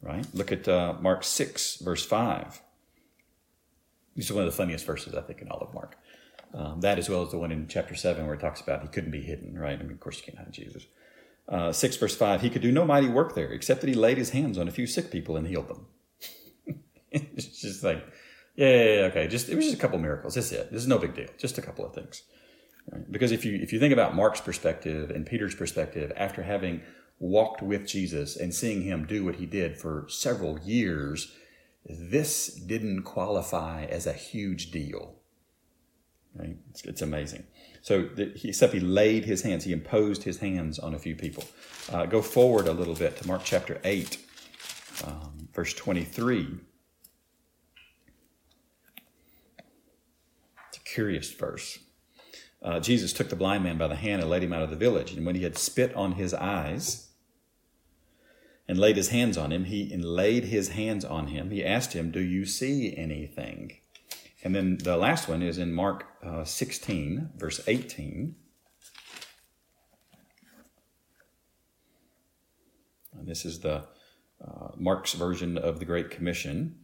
Right? 0.00 0.26
Look 0.32 0.52
at 0.52 0.68
uh, 0.68 0.94
Mark 1.00 1.24
6, 1.24 1.78
verse 1.78 2.04
5. 2.04 2.60
This 4.18 4.26
is 4.26 4.32
one 4.32 4.44
of 4.44 4.50
the 4.50 4.56
funniest 4.56 4.84
verses, 4.84 5.14
I 5.14 5.20
think, 5.20 5.40
in 5.42 5.48
all 5.48 5.60
of 5.60 5.72
Mark. 5.72 5.96
Um, 6.52 6.80
that 6.80 6.98
as 6.98 7.08
well 7.08 7.22
as 7.22 7.30
the 7.30 7.38
one 7.38 7.52
in 7.52 7.68
chapter 7.68 7.94
7 7.94 8.26
where 8.26 8.34
it 8.34 8.40
talks 8.40 8.60
about 8.60 8.82
he 8.82 8.88
couldn't 8.88 9.12
be 9.12 9.22
hidden, 9.22 9.56
right? 9.56 9.78
I 9.78 9.82
mean, 9.82 9.92
of 9.92 10.00
course, 10.00 10.18
you 10.18 10.24
can't 10.24 10.38
hide 10.38 10.52
Jesus. 10.52 10.86
Uh, 11.48 11.70
6 11.72 11.96
verse 11.96 12.16
5 12.16 12.42
He 12.42 12.50
could 12.50 12.60
do 12.60 12.72
no 12.72 12.84
mighty 12.84 13.08
work 13.08 13.36
there 13.36 13.52
except 13.52 13.80
that 13.80 13.86
he 13.86 13.94
laid 13.94 14.18
his 14.18 14.30
hands 14.30 14.58
on 14.58 14.66
a 14.66 14.72
few 14.72 14.88
sick 14.88 15.12
people 15.12 15.36
and 15.36 15.46
healed 15.46 15.68
them. 15.68 15.86
it's 17.12 17.60
just 17.60 17.84
like, 17.84 18.04
yeah, 18.56 18.68
yeah, 18.68 18.84
yeah, 18.84 19.00
okay. 19.02 19.28
Just 19.28 19.48
it 19.48 19.54
was 19.54 19.66
just 19.66 19.76
a 19.76 19.80
couple 19.80 20.00
miracles. 20.00 20.34
That's 20.34 20.50
it. 20.50 20.72
This 20.72 20.82
is 20.82 20.88
no 20.88 20.98
big 20.98 21.14
deal. 21.14 21.28
Just 21.38 21.58
a 21.58 21.62
couple 21.62 21.86
of 21.86 21.94
things. 21.94 22.24
Right? 22.90 23.10
Because 23.12 23.30
if 23.30 23.44
you 23.44 23.54
if 23.54 23.72
you 23.72 23.78
think 23.78 23.92
about 23.92 24.16
Mark's 24.16 24.40
perspective 24.40 25.10
and 25.10 25.26
Peter's 25.26 25.54
perspective, 25.54 26.10
after 26.16 26.42
having 26.42 26.82
walked 27.20 27.62
with 27.62 27.86
Jesus 27.86 28.36
and 28.36 28.52
seeing 28.52 28.82
him 28.82 29.06
do 29.06 29.24
what 29.24 29.36
he 29.36 29.46
did 29.46 29.78
for 29.78 30.06
several 30.08 30.58
years, 30.58 31.32
this 31.88 32.48
didn't 32.48 33.02
qualify 33.02 33.84
as 33.84 34.06
a 34.06 34.12
huge 34.12 34.70
deal. 34.70 35.14
Right? 36.34 36.56
It's, 36.70 36.84
it's 36.84 37.02
amazing. 37.02 37.44
So, 37.80 38.02
the, 38.02 38.26
he, 38.36 38.48
except 38.48 38.74
he 38.74 38.80
laid 38.80 39.24
his 39.24 39.42
hands, 39.42 39.64
he 39.64 39.72
imposed 39.72 40.22
his 40.22 40.38
hands 40.38 40.78
on 40.78 40.94
a 40.94 40.98
few 40.98 41.16
people. 41.16 41.44
Uh, 41.90 42.06
go 42.06 42.20
forward 42.22 42.68
a 42.68 42.72
little 42.72 42.94
bit 42.94 43.16
to 43.16 43.26
Mark 43.26 43.42
chapter 43.44 43.80
8, 43.84 44.18
um, 45.06 45.48
verse 45.52 45.72
23. 45.74 46.58
It's 50.68 50.76
a 50.76 50.80
curious 50.80 51.32
verse 51.32 51.78
uh, 52.62 52.80
Jesus 52.80 53.12
took 53.12 53.28
the 53.28 53.36
blind 53.36 53.64
man 53.64 53.78
by 53.78 53.86
the 53.86 53.96
hand 53.96 54.20
and 54.20 54.30
led 54.30 54.42
him 54.42 54.52
out 54.52 54.62
of 54.62 54.70
the 54.70 54.76
village. 54.76 55.12
And 55.12 55.24
when 55.24 55.36
he 55.36 55.44
had 55.44 55.56
spit 55.56 55.94
on 55.94 56.12
his 56.12 56.34
eyes 56.34 57.07
and 58.68 58.78
laid 58.78 58.96
his 58.96 59.08
hands 59.08 59.38
on 59.38 59.50
him, 59.50 59.64
he 59.64 59.96
laid 59.96 60.44
his 60.44 60.70
hands 60.70 61.04
on 61.04 61.28
him. 61.28 61.50
He 61.50 61.64
asked 61.64 61.94
him, 61.94 62.10
"Do 62.10 62.20
you 62.20 62.44
see 62.44 62.94
anything?" 62.96 63.72
And 64.44 64.54
then 64.54 64.78
the 64.78 64.96
last 64.96 65.28
one 65.28 65.42
is 65.42 65.58
in 65.58 65.72
Mark 65.72 66.06
uh, 66.24 66.44
16, 66.44 67.30
verse 67.36 67.60
18. 67.66 68.36
And 73.18 73.26
this 73.26 73.44
is 73.44 73.60
the 73.60 73.84
uh, 74.40 74.68
Mark's 74.76 75.14
version 75.14 75.58
of 75.58 75.80
the 75.80 75.84
Great 75.84 76.10
Commission. 76.10 76.76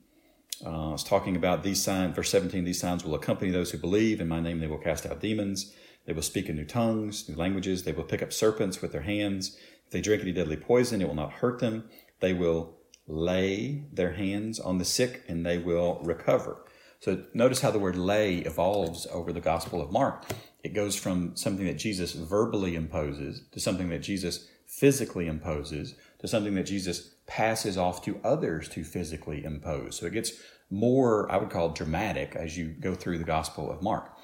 Uh, 0.64 0.92
it's 0.94 1.05
talking 1.05 1.37
about 1.37 1.62
these 1.62 1.83
signs, 1.83 2.16
verse 2.16 2.31
17, 2.31 2.64
these 2.64 2.81
signs 2.81 3.05
will 3.05 3.14
accompany 3.14 3.51
those 3.51 3.70
who 3.70 3.79
believe. 3.79 4.20
In 4.20 4.29
my 4.29 4.40
name, 4.40 4.59
they 4.59 4.66
will 4.66 4.79
cast 4.79 5.07
out 5.07 5.20
demons. 5.20 5.73
They 6.07 6.12
will 6.12 6.23
speak 6.23 6.49
in 6.49 6.57
new 6.57 6.64
tongues, 6.64 7.29
new 7.29 7.37
languages. 7.37 7.83
They 7.83 7.92
will 7.92 8.05
pick 8.05 8.23
up 8.23 8.33
serpents 8.33 8.83
with 8.83 8.92
their 8.92 9.03
hands. 9.03 9.57
If 9.87 9.92
they 9.92 10.01
drink 10.01 10.23
any 10.23 10.33
deadly 10.33 10.57
poison, 10.57 11.01
it 11.01 11.09
will 11.09 11.14
not 11.14 11.33
hurt 11.33 11.61
them. 11.61 11.88
They 12.20 12.33
will 12.33 12.77
lay 13.07 13.85
their 13.92 14.12
hands 14.12 14.59
on 14.59 14.79
the 14.79 14.85
sick 14.85 15.23
and 15.29 15.44
they 15.44 15.59
will 15.59 16.01
recover. 16.03 16.64
So 17.01 17.25
notice 17.35 17.61
how 17.61 17.70
the 17.70 17.79
word 17.79 17.97
lay 17.97 18.38
evolves 18.38 19.07
over 19.12 19.33
the 19.33 19.40
Gospel 19.40 19.83
of 19.83 19.92
Mark. 19.92 20.25
It 20.62 20.73
goes 20.73 20.97
from 20.97 21.37
something 21.37 21.66
that 21.66 21.77
Jesus 21.77 22.14
verbally 22.14 22.75
imposes 22.75 23.42
to 23.53 23.61
something 23.61 23.90
that 23.90 23.99
Jesus 23.99 24.49
physically 24.66 25.27
imposes 25.27 25.94
to 26.20 26.29
something 26.29 26.55
that 26.55 26.64
Jesus 26.64 27.14
passes 27.27 27.77
off 27.77 28.03
to 28.05 28.18
others 28.25 28.68
to 28.70 28.85
physically 28.85 29.44
impose. 29.44 29.99
So 29.99 30.07
it 30.07 30.14
gets 30.14 30.33
more, 30.70 31.31
I 31.31 31.37
would 31.37 31.51
call 31.51 31.68
dramatic 31.70 32.35
as 32.35 32.57
you 32.57 32.68
go 32.68 32.94
through 32.94 33.18
the 33.18 33.25
Gospel 33.25 33.70
of 33.70 33.83
Mark. 33.83 34.16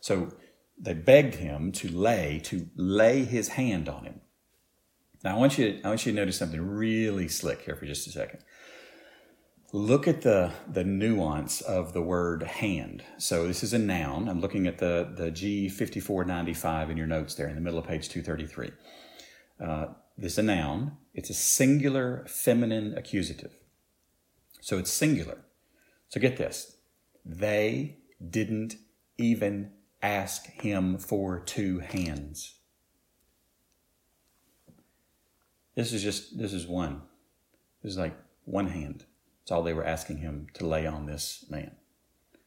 So 0.00 0.32
they 0.76 0.94
begged 0.94 1.36
him 1.36 1.70
to 1.72 1.88
lay, 1.88 2.40
to 2.44 2.68
lay 2.76 3.24
his 3.24 3.50
hand 3.50 3.88
on 3.88 4.04
him. 4.04 4.20
Now 5.24 5.36
I 5.36 5.38
want 5.38 5.56
you 5.56 5.72
to, 5.72 5.82
I 5.82 5.88
want 5.88 6.04
you 6.04 6.12
to 6.12 6.16
notice 6.16 6.36
something 6.36 6.60
really 6.60 7.28
slick 7.28 7.62
here 7.62 7.74
for 7.74 7.86
just 7.86 8.06
a 8.06 8.10
second. 8.10 8.40
Look 9.72 10.06
at 10.06 10.20
the, 10.20 10.52
the 10.70 10.84
nuance 10.84 11.62
of 11.62 11.94
the 11.94 12.02
word 12.02 12.42
hand. 12.44 13.02
So 13.18 13.46
this 13.48 13.64
is 13.64 13.72
a 13.72 13.78
noun. 13.78 14.28
I'm 14.28 14.40
looking 14.40 14.66
at 14.66 14.78
the, 14.78 15.10
the 15.16 15.32
G5495 15.32 16.90
in 16.90 16.96
your 16.96 17.06
notes 17.06 17.34
there 17.34 17.48
in 17.48 17.54
the 17.54 17.60
middle 17.60 17.78
of 17.78 17.86
page 17.86 18.08
233. 18.08 18.70
Uh, 19.58 19.86
this 20.16 20.32
is 20.32 20.38
a 20.38 20.42
noun. 20.42 20.98
It's 21.14 21.30
a 21.30 21.34
singular 21.34 22.24
feminine 22.28 22.94
accusative. 22.96 23.56
So 24.60 24.78
it's 24.78 24.92
singular. 24.92 25.38
So 26.08 26.20
get 26.20 26.36
this. 26.36 26.76
they 27.24 27.98
didn't 28.30 28.76
even 29.18 29.72
ask 30.02 30.46
him 30.46 30.98
for 30.98 31.40
two 31.40 31.80
hands. 31.80 32.58
This 35.74 35.92
is 35.92 36.02
just, 36.02 36.38
this 36.38 36.52
is 36.52 36.66
one. 36.66 37.02
This 37.82 37.92
is 37.92 37.98
like 37.98 38.16
one 38.44 38.68
hand. 38.68 39.04
It's 39.42 39.50
all 39.50 39.62
they 39.62 39.74
were 39.74 39.84
asking 39.84 40.18
him 40.18 40.46
to 40.54 40.66
lay 40.66 40.86
on 40.86 41.06
this 41.06 41.44
man. 41.50 41.72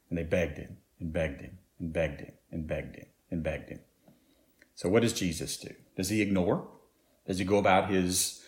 And 0.10 0.18
they 0.18 0.24
begged 0.24 0.58
him 0.58 0.78
and 1.00 1.14
begged 1.14 1.42
him 1.42 1.58
and 1.80 1.94
begged 1.94 2.22
him 2.22 2.34
and 2.52 2.68
begged 2.68 2.96
him 2.96 3.08
and 3.30 3.44
begged 3.44 3.70
him. 3.70 3.80
So 4.76 4.90
what 4.90 5.02
does 5.02 5.14
Jesus 5.14 5.58
do? 5.58 5.74
Does 5.96 6.10
he 6.10 6.22
ignore? 6.22 6.68
Does 7.28 7.40
he 7.40 7.46
go 7.46 7.58
about 7.58 7.90
his 7.90 8.44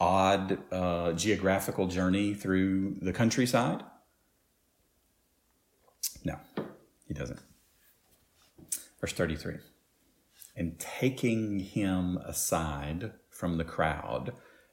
odd 0.00 0.58
uh, 0.72 1.12
geographical 1.12 1.86
journey 1.86 2.34
through 2.34 2.96
the 3.00 3.12
countryside? 3.12 3.82
No, 6.24 6.38
he 7.06 7.14
doesn't. 7.14 7.40
Verse 9.00 9.12
33 9.12 9.56
And 10.56 10.78
taking 10.78 11.60
him 11.60 12.18
aside 12.24 13.12
from 13.34 13.58
the 13.58 13.64
crowd 13.64 14.32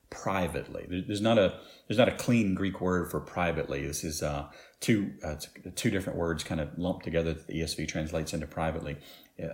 privately, 0.09 1.03
there's 1.07 1.21
not 1.21 1.37
a 1.37 1.59
there's 1.87 1.97
not 1.97 2.09
a 2.09 2.15
clean 2.15 2.53
Greek 2.53 2.81
word 2.81 3.09
for 3.09 3.19
privately. 3.19 3.85
This 3.85 4.03
is 4.03 4.21
uh, 4.21 4.47
two 4.79 5.13
uh, 5.23 5.35
two 5.75 5.89
different 5.89 6.19
words 6.19 6.43
kind 6.43 6.61
of 6.61 6.77
lumped 6.77 7.03
together 7.03 7.33
that 7.33 7.47
the 7.47 7.61
ESV 7.61 7.87
translates 7.87 8.33
into 8.33 8.47
privately. 8.47 8.97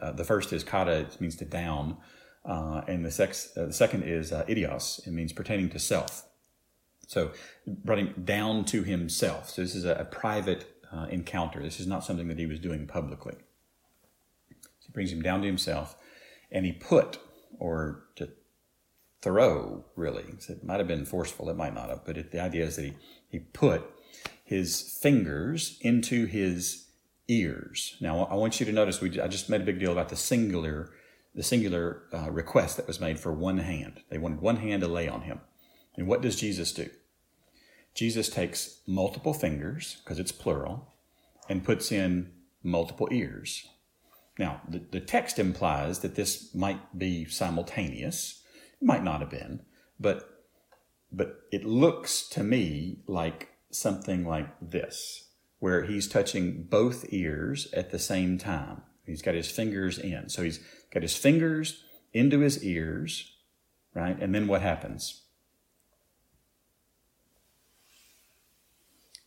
Uh, 0.02 0.12
the 0.12 0.24
first 0.24 0.52
is 0.54 0.64
kata, 0.64 1.00
it 1.00 1.22
means 1.22 1.36
to 1.38 1.46
down, 1.46 1.98
uh, 2.48 2.82
and 2.88 3.06
the, 3.06 3.12
sex, 3.12 3.52
uh, 3.58 3.66
the 3.66 3.74
second 3.74 4.04
is 4.04 4.32
uh, 4.32 4.44
idios, 4.46 5.06
it 5.06 5.12
means 5.12 5.34
pertaining 5.34 5.70
to 5.70 5.80
self. 5.80 6.26
So 7.08 7.32
brought 7.66 8.00
him 8.00 8.14
down 8.24 8.66
to 8.66 8.84
himself. 8.84 9.50
So 9.50 9.62
this 9.62 9.76
is 9.76 9.86
a, 9.86 9.96
a 9.96 10.06
private 10.06 10.66
uh, 10.92 11.08
encounter. 11.10 11.62
This 11.62 11.80
is 11.80 11.88
not 11.88 12.04
something 12.04 12.28
that 12.28 12.40
he 12.40 12.46
was 12.46 12.60
doing 12.60 12.88
publicly. 12.88 13.36
So 14.60 14.88
he 14.88 14.92
brings 14.92 15.12
him 15.12 15.22
down 15.22 15.42
to 15.42 15.48
himself, 15.48 15.96
and 16.52 16.66
he 16.66 16.72
put, 16.72 17.20
or 17.60 18.06
to 18.16 18.30
throw, 19.28 19.84
really. 19.98 20.24
So 20.40 20.54
it 20.54 20.64
might 20.64 20.80
have 20.80 20.88
been 20.88 21.06
forceful, 21.06 21.50
it 21.50 21.58
might 21.58 21.74
not 21.74 21.90
have, 21.90 22.06
but 22.06 22.18
it, 22.18 22.32
the 22.32 22.40
idea 22.40 22.64
is 22.64 22.78
that 22.78 22.86
he, 22.86 22.94
he 23.28 23.40
put 23.40 23.84
his 24.46 24.98
fingers 25.02 25.78
into 25.82 26.28
his 26.28 26.88
ears. 27.28 27.98
Now, 28.00 28.24
I 28.32 28.36
want 28.36 28.62
you 28.62 28.66
to 28.66 28.72
notice 28.72 29.02
we 29.02 29.20
I 29.20 29.28
just 29.28 29.50
made 29.50 29.60
a 29.60 29.66
big 29.66 29.80
deal 29.80 29.92
about 29.92 30.08
the 30.08 30.16
singular 30.16 30.94
the 31.36 31.44
singular 31.44 32.04
uh, 32.14 32.32
request 32.32 32.78
that 32.78 32.88
was 32.88 33.02
made 33.02 33.20
for 33.20 33.34
one 33.34 33.58
hand. 33.58 34.02
They 34.10 34.18
wanted 34.18 34.40
one 34.40 34.56
hand 34.56 34.82
to 34.82 34.88
lay 34.88 35.10
on 35.10 35.22
him. 35.22 35.42
And 35.96 36.08
what 36.08 36.22
does 36.22 36.38
Jesus 36.38 36.72
do? 36.72 36.90
Jesus 37.94 38.30
takes 38.30 38.80
multiple 38.88 39.34
fingers, 39.34 39.98
because 40.04 40.20
it's 40.20 40.32
plural, 40.32 40.94
and 41.50 41.66
puts 41.66 41.92
in 41.92 42.32
multiple 42.64 43.10
ears. 43.12 43.68
Now, 44.40 44.62
the, 44.68 44.82
the 44.92 45.00
text 45.00 45.38
implies 45.38 46.00
that 46.00 46.16
this 46.16 46.56
might 46.56 46.98
be 46.98 47.26
simultaneous. 47.26 48.42
It 48.82 48.86
might 48.86 49.04
not 49.04 49.22
have 49.22 49.30
been, 49.30 49.62
but 50.00 50.38
but 51.12 51.42
it 51.52 51.64
looks 51.64 52.28
to 52.30 52.44
me 52.44 53.00
like 53.08 53.50
something 53.72 54.26
like 54.26 54.50
this, 54.62 55.30
where 55.60 55.84
he's 55.84 56.08
touching 56.08 56.64
both 56.64 57.06
ears 57.14 57.68
at 57.74 57.92
the 57.92 58.00
same 58.00 58.38
time. 58.38 58.82
He's 59.06 59.22
got 59.22 59.36
his 59.36 59.50
fingers 59.50 59.98
in. 59.98 60.30
So 60.30 60.44
he's 60.44 60.60
got 60.94 61.04
his 61.04 61.16
fingers 61.16 61.84
into 62.14 62.40
his 62.40 62.64
ears, 62.64 63.38
right? 63.94 64.22
And 64.22 64.36
then 64.36 64.48
what 64.48 64.62
happens? 64.62 65.22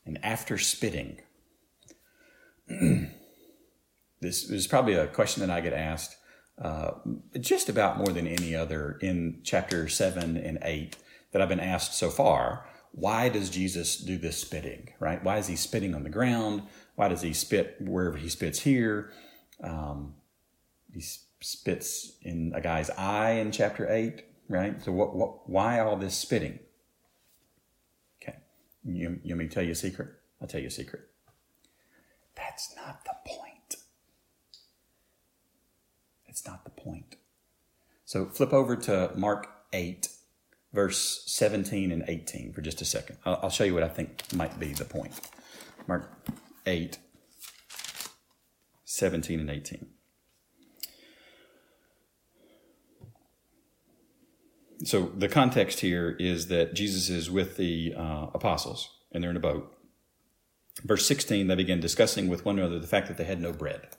And 0.04 0.22
after 0.24 0.58
spitting, 0.58 1.20
this 4.20 4.50
is 4.50 4.66
probably 4.66 4.94
a 4.94 5.06
question 5.06 5.40
that 5.40 5.50
I 5.50 5.60
get 5.60 5.72
asked 5.72 6.16
uh, 6.60 6.92
just 7.40 7.68
about 7.68 7.98
more 7.98 8.12
than 8.12 8.26
any 8.26 8.54
other 8.54 8.98
in 9.00 9.40
chapter 9.42 9.88
7 9.88 10.36
and 10.36 10.58
8 10.62 10.96
that 11.32 11.40
I've 11.40 11.48
been 11.48 11.60
asked 11.60 11.94
so 11.94 12.10
far. 12.10 12.66
Why 12.92 13.28
does 13.28 13.50
Jesus 13.50 13.96
do 13.96 14.18
this 14.18 14.38
spitting, 14.38 14.92
right? 14.98 15.22
Why 15.22 15.38
is 15.38 15.46
he 15.46 15.56
spitting 15.56 15.94
on 15.94 16.02
the 16.02 16.10
ground? 16.10 16.62
Why 16.96 17.08
does 17.08 17.22
he 17.22 17.32
spit 17.32 17.76
wherever 17.80 18.16
he 18.16 18.28
spits 18.28 18.60
here? 18.60 19.12
Um, 19.62 20.14
he 20.92 21.02
spits 21.40 22.12
in 22.22 22.52
a 22.54 22.60
guy's 22.60 22.90
eye 22.90 23.32
in 23.32 23.52
chapter 23.52 23.90
8, 23.90 24.24
right? 24.48 24.82
So 24.82 24.92
what, 24.92 25.14
what, 25.14 25.48
why 25.48 25.78
all 25.80 25.96
this 25.96 26.16
spitting? 26.16 26.58
Okay. 28.22 28.38
You, 28.84 29.20
you 29.22 29.34
want 29.34 29.38
me 29.38 29.48
to 29.48 29.54
tell 29.54 29.62
you 29.62 29.72
a 29.72 29.76
secret? 29.76 30.08
I'll 30.42 30.48
tell 30.48 30.60
you 30.60 30.66
a 30.66 30.70
secret. 30.70 31.02
That's 32.36 32.74
not 32.76 33.04
the 33.04 33.14
point. 33.26 33.49
It's 36.40 36.48
not 36.48 36.64
the 36.64 36.70
point. 36.70 37.16
So 38.06 38.24
flip 38.24 38.54
over 38.54 38.74
to 38.74 39.12
Mark 39.14 39.46
8, 39.74 40.08
verse 40.72 41.22
17 41.26 41.92
and 41.92 42.02
18 42.08 42.54
for 42.54 42.62
just 42.62 42.80
a 42.80 42.86
second. 42.86 43.18
I'll, 43.26 43.50
show 43.50 43.64
you 43.64 43.74
what 43.74 43.82
I 43.82 43.88
think 43.88 44.22
might 44.32 44.58
be 44.58 44.72
the 44.72 44.86
point. 44.86 45.12
Mark 45.86 46.10
8, 46.64 46.96
17 48.86 49.38
and 49.40 49.50
18. 49.50 49.86
so 54.82 55.12
the 55.14 55.28
context 55.28 55.80
here 55.80 56.16
is 56.18 56.46
that 56.46 56.72
Jesus 56.72 57.10
is 57.10 57.30
with 57.30 57.58
the 57.58 57.92
uh, 57.94 58.28
apostles 58.32 58.88
and 59.12 59.22
they're 59.22 59.30
in 59.30 59.36
a 59.36 59.40
boat. 59.40 59.76
Verse 60.84 61.04
16, 61.04 61.48
they 61.48 61.54
begin 61.54 61.80
discussing 61.80 62.28
with 62.28 62.46
one 62.46 62.58
another 62.58 62.78
the 62.78 62.86
fact 62.86 63.08
that 63.08 63.18
they 63.18 63.24
had 63.24 63.42
no 63.42 63.52
bread. 63.52 63.90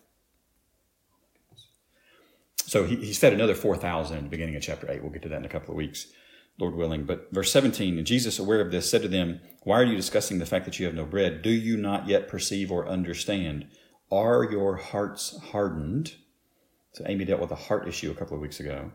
So 2.72 2.86
he, 2.86 2.96
he's 2.96 3.20
fed 3.20 3.34
another 3.34 3.54
4,000 3.54 4.18
in 4.18 4.24
the 4.24 4.30
beginning 4.30 4.56
of 4.56 4.62
chapter 4.62 4.90
8. 4.90 5.02
We'll 5.02 5.12
get 5.12 5.24
to 5.24 5.28
that 5.28 5.40
in 5.40 5.44
a 5.44 5.50
couple 5.50 5.72
of 5.72 5.76
weeks, 5.76 6.08
Lord 6.58 6.74
willing. 6.74 7.04
But 7.04 7.28
verse 7.30 7.52
17, 7.52 7.98
and 7.98 8.08
Jesus, 8.08 8.40
aware 8.40 8.62
of 8.62 8.72
this, 8.72 8.90
said 8.90 9.02
to 9.02 9.10
them, 9.10 9.42
Why 9.64 9.82
are 9.82 9.84
you 9.84 9.98
discussing 9.98 10.40
the 10.40 10.46
fact 10.46 10.64
that 10.64 10.80
you 10.80 10.86
have 10.86 10.96
no 10.96 11.04
bread? 11.04 11.42
Do 11.42 11.50
you 11.50 11.76
not 11.76 12.08
yet 12.08 12.30
perceive 12.30 12.72
or 12.72 12.88
understand? 12.88 13.68
Are 14.10 14.46
your 14.50 14.78
hearts 14.78 15.38
hardened? 15.52 16.16
So 16.94 17.04
Amy 17.06 17.26
dealt 17.26 17.42
with 17.42 17.52
a 17.52 17.56
heart 17.56 17.90
issue 17.90 18.10
a 18.10 18.16
couple 18.16 18.36
of 18.36 18.42
weeks 18.42 18.62
ago. 18.62 18.94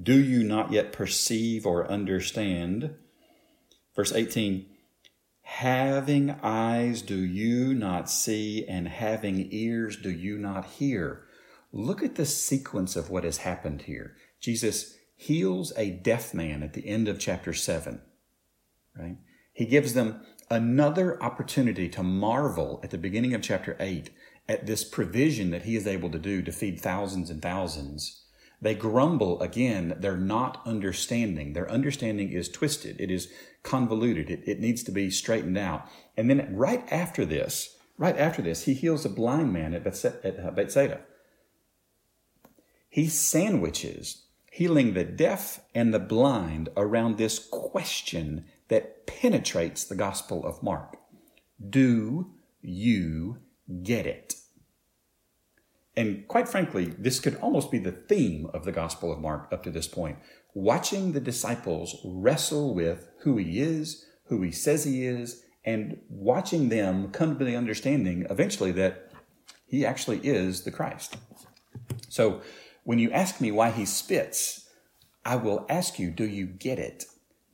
Do 0.00 0.16
you 0.16 0.44
not 0.44 0.70
yet 0.70 0.92
perceive 0.92 1.66
or 1.66 1.90
understand? 1.90 2.94
Verse 3.96 4.12
18 4.12 4.66
Having 5.42 6.36
eyes, 6.44 7.02
do 7.02 7.16
you 7.16 7.74
not 7.74 8.08
see? 8.08 8.64
And 8.68 8.86
having 8.86 9.48
ears, 9.50 9.96
do 9.96 10.12
you 10.12 10.38
not 10.38 10.64
hear? 10.66 11.24
Look 11.72 12.02
at 12.02 12.16
the 12.16 12.26
sequence 12.26 12.96
of 12.96 13.10
what 13.10 13.24
has 13.24 13.38
happened 13.38 13.82
here. 13.82 14.16
Jesus 14.40 14.96
heals 15.16 15.72
a 15.76 15.90
deaf 15.90 16.34
man 16.34 16.62
at 16.62 16.72
the 16.72 16.88
end 16.88 17.08
of 17.08 17.18
chapter 17.18 17.52
7, 17.52 18.00
right? 18.98 19.18
He 19.52 19.66
gives 19.66 19.94
them 19.94 20.22
another 20.50 21.22
opportunity 21.22 21.88
to 21.90 22.02
marvel 22.02 22.80
at 22.82 22.90
the 22.90 22.98
beginning 22.98 23.34
of 23.34 23.42
chapter 23.42 23.76
8 23.78 24.10
at 24.48 24.66
this 24.66 24.82
provision 24.82 25.50
that 25.50 25.62
he 25.62 25.76
is 25.76 25.86
able 25.86 26.10
to 26.10 26.18
do 26.18 26.42
to 26.42 26.50
feed 26.50 26.80
thousands 26.80 27.30
and 27.30 27.40
thousands 27.40 28.20
they 28.62 28.74
grumble 28.74 29.40
again. 29.40 29.96
They're 29.98 30.16
not 30.16 30.60
understanding. 30.66 31.52
Their 31.52 31.70
understanding 31.70 32.30
is 32.32 32.48
twisted. 32.48 33.00
It 33.00 33.10
is 33.10 33.32
convoluted. 33.62 34.30
It, 34.30 34.42
it 34.46 34.60
needs 34.60 34.82
to 34.84 34.92
be 34.92 35.10
straightened 35.10 35.56
out. 35.56 35.88
And 36.16 36.28
then 36.28 36.54
right 36.54 36.84
after 36.92 37.24
this, 37.24 37.76
right 37.96 38.16
after 38.16 38.42
this, 38.42 38.64
he 38.64 38.74
heals 38.74 39.04
a 39.04 39.10
blind 39.10 39.52
man 39.52 39.72
at 39.72 39.86
uh, 39.86 40.50
Bethsaida. 40.50 41.00
He 42.90 43.06
sandwiches 43.06 44.24
healing 44.50 44.94
the 44.94 45.04
deaf 45.04 45.60
and 45.74 45.94
the 45.94 46.00
blind 46.00 46.68
around 46.76 47.16
this 47.16 47.38
question 47.38 48.44
that 48.66 49.06
penetrates 49.06 49.84
the 49.84 49.94
Gospel 49.94 50.44
of 50.44 50.62
Mark. 50.62 50.96
Do 51.66 52.32
you 52.60 53.38
get 53.84 54.06
it? 54.06 54.34
And 55.96 56.26
quite 56.26 56.48
frankly, 56.48 56.86
this 56.98 57.20
could 57.20 57.36
almost 57.36 57.70
be 57.70 57.78
the 57.78 57.92
theme 57.92 58.50
of 58.52 58.64
the 58.64 58.72
Gospel 58.72 59.12
of 59.12 59.20
Mark 59.20 59.48
up 59.52 59.62
to 59.62 59.70
this 59.70 59.86
point. 59.86 60.18
Watching 60.52 61.12
the 61.12 61.20
disciples 61.20 61.96
wrestle 62.04 62.74
with 62.74 63.08
who 63.20 63.36
he 63.36 63.60
is, 63.60 64.04
who 64.24 64.42
he 64.42 64.50
says 64.50 64.82
he 64.82 65.06
is, 65.06 65.44
and 65.64 66.00
watching 66.08 66.70
them 66.70 67.12
come 67.12 67.38
to 67.38 67.44
the 67.44 67.54
understanding 67.54 68.26
eventually 68.28 68.72
that 68.72 69.12
he 69.66 69.86
actually 69.86 70.18
is 70.18 70.62
the 70.62 70.72
Christ. 70.72 71.18
So 72.08 72.40
when 72.84 72.98
you 72.98 73.10
ask 73.10 73.40
me 73.40 73.50
why 73.50 73.70
he 73.70 73.84
spits, 73.84 74.68
I 75.24 75.36
will 75.36 75.66
ask 75.68 75.98
you, 75.98 76.10
do 76.10 76.26
you 76.26 76.46
get 76.46 76.78
it? 76.78 77.04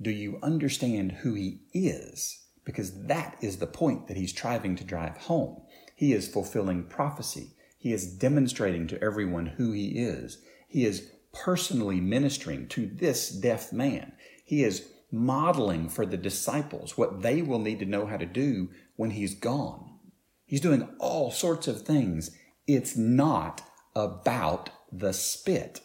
Do 0.00 0.10
you 0.10 0.38
understand 0.42 1.12
who 1.12 1.34
he 1.34 1.60
is? 1.72 2.44
Because 2.64 3.04
that 3.06 3.36
is 3.40 3.56
the 3.56 3.66
point 3.66 4.08
that 4.08 4.16
he's 4.16 4.30
striving 4.30 4.76
to 4.76 4.84
drive 4.84 5.16
home. 5.16 5.62
He 5.94 6.12
is 6.12 6.28
fulfilling 6.28 6.84
prophecy. 6.84 7.54
He 7.78 7.92
is 7.92 8.06
demonstrating 8.06 8.86
to 8.88 9.02
everyone 9.02 9.46
who 9.46 9.72
he 9.72 9.98
is. 9.98 10.38
He 10.68 10.84
is 10.84 11.10
personally 11.32 12.00
ministering 12.00 12.68
to 12.68 12.86
this 12.86 13.30
deaf 13.30 13.72
man. 13.72 14.12
He 14.44 14.62
is 14.64 14.88
modeling 15.10 15.88
for 15.88 16.04
the 16.04 16.16
disciples 16.16 16.98
what 16.98 17.22
they 17.22 17.42
will 17.42 17.58
need 17.58 17.78
to 17.78 17.84
know 17.84 18.06
how 18.06 18.16
to 18.16 18.26
do 18.26 18.70
when 18.96 19.10
he's 19.10 19.34
gone. 19.34 19.98
He's 20.44 20.60
doing 20.60 20.88
all 20.98 21.30
sorts 21.30 21.68
of 21.68 21.82
things. 21.82 22.30
It's 22.66 22.96
not 22.96 23.62
about 23.94 24.70
the 24.98 25.12
spit. 25.12 25.80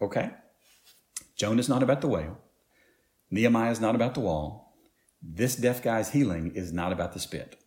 Okay? 0.00 0.30
Jonah's 1.36 1.68
not 1.68 1.82
about 1.82 2.00
the 2.00 2.08
whale. 2.08 2.38
Nehemiah 3.30 3.70
is 3.70 3.80
not 3.80 3.94
about 3.94 4.14
the 4.14 4.20
wall. 4.20 4.76
This 5.22 5.56
deaf 5.56 5.82
guy's 5.82 6.10
healing 6.10 6.52
is 6.54 6.72
not 6.72 6.92
about 6.92 7.12
the 7.12 7.20
spit. 7.20 7.58